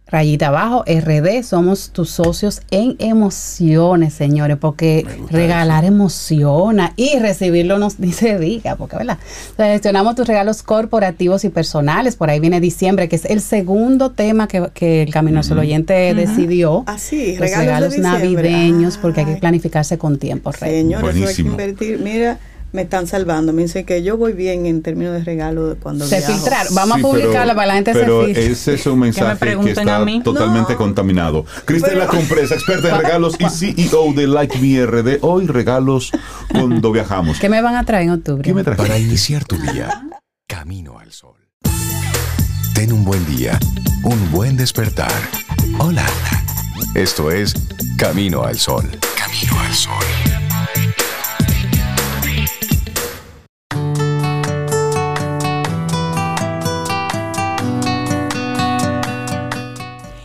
[0.06, 7.89] rayita abajo, RD, somos tus socios en emociones, señores, porque regalar emociona y recibirlo no
[7.98, 9.18] ni se diga, porque, ¿verdad?
[9.56, 14.47] Seleccionamos tus regalos corporativos y personales, por ahí viene diciembre, que es el segundo tema
[14.47, 16.85] que, que el Camino al Sol oyente decidió.
[16.86, 20.82] Ah, sí, Los regalos de regalos navideños, porque hay que planificarse con tiempo, Rey.
[20.82, 21.98] Señores, eso hay que invertir.
[22.01, 22.39] Mira,
[22.74, 23.52] me están salvando.
[23.52, 26.32] Me dicen que yo voy bien en términos de regalo cuando Se viajo.
[26.34, 26.74] filtraron.
[26.74, 29.78] Vamos Sí, a publicarla para la gente pero se ese es un mensaje que, pregunten
[29.78, 30.20] está a mí?
[30.22, 30.78] totalmente No.
[30.78, 31.46] contaminado.
[31.64, 35.18] Cristela Compresa, experta en regalos y CEO de Like Me RD.
[35.22, 36.10] Hoy regalos
[36.51, 37.38] cuando viajamos.
[37.38, 38.42] ¿Qué me van a traer en octubre?
[38.42, 38.86] ¿Qué me trajiste?
[38.88, 40.02] Para iniciar tu día,
[40.48, 41.36] camino al sol.
[42.74, 43.59] Ten un buen día,
[44.02, 45.12] un buen despertar.
[45.78, 46.05] Hola.
[46.96, 47.55] Esto es
[47.98, 48.84] Camino al Sol.
[49.16, 50.05] Camino al Sol.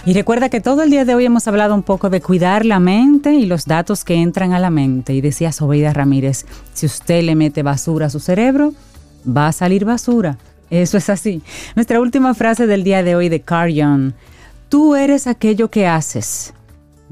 [0.09, 2.79] Y recuerda que todo el día de hoy hemos hablado un poco de cuidar la
[2.79, 5.13] mente y los datos que entran a la mente.
[5.13, 8.73] Y decía Sobeida Ramírez, si usted le mete basura a su cerebro,
[9.23, 10.39] va a salir basura.
[10.71, 11.43] Eso es así.
[11.75, 14.13] Nuestra última frase del día de hoy de Carl Jung.
[14.67, 16.55] Tú eres aquello que haces,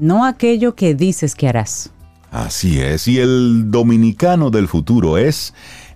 [0.00, 1.92] no aquello que dices que harás.
[2.32, 5.54] Así es, y el dominicano del futuro es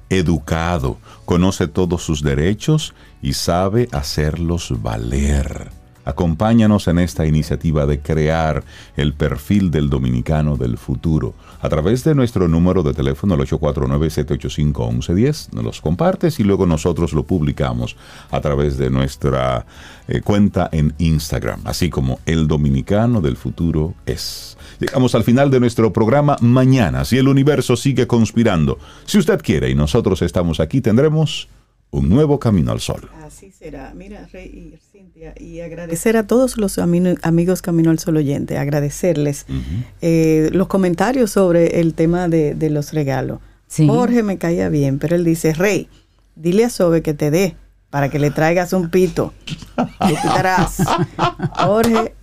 [0.08, 5.81] educado, conoce todos sus derechos y sabe hacerlos valer.
[6.04, 8.64] Acompáñanos en esta iniciativa de crear
[8.96, 15.52] el perfil del dominicano del futuro a través de nuestro número de teléfono el 849-785-1110.
[15.52, 17.96] Nos los compartes y luego nosotros lo publicamos
[18.30, 19.64] a través de nuestra
[20.08, 24.58] eh, cuenta en Instagram, así como el dominicano del futuro es.
[24.80, 27.04] Llegamos al final de nuestro programa mañana.
[27.04, 31.48] Si el universo sigue conspirando, si usted quiere y nosotros estamos aquí, tendremos
[31.92, 33.08] un nuevo camino al sol.
[33.24, 33.92] Así será.
[33.94, 34.78] Mira, Rey
[35.38, 39.46] y agradecer a todos los amino- amigos Camino al Sol oyente, agradecerles
[40.00, 43.38] eh, los comentarios sobre el tema de, de los regalos.
[43.68, 43.86] Sí.
[43.86, 45.88] Jorge me caía bien, pero él dice, Rey,
[46.36, 47.56] dile a Sobe que te dé
[47.90, 49.32] para que le traigas un pito.
[49.76, 50.78] Le quitarás.
[51.58, 52.14] Jorge,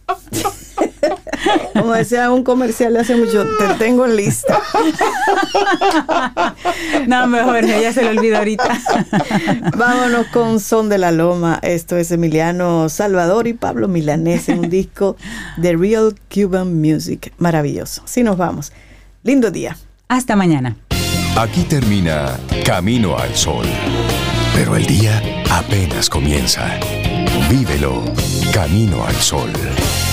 [1.74, 4.62] como decía un comercial de hace mucho, te tengo en lista.
[7.08, 8.80] No, mejor, ya se lo olvidó ahorita.
[9.78, 11.60] Vámonos con Son de la Loma.
[11.62, 15.16] Esto es Emiliano Salvador y Pablo Milanés en un disco
[15.58, 17.34] de Real Cuban Music.
[17.38, 18.04] Maravilloso.
[18.06, 18.72] Sí, nos vamos.
[19.24, 19.78] Lindo día.
[20.08, 20.76] Hasta mañana.
[21.38, 23.66] Aquí termina Camino al Sol.
[24.54, 26.80] Pero el día apenas comienza.
[27.50, 28.04] Vívelo
[28.54, 30.09] Camino al Sol.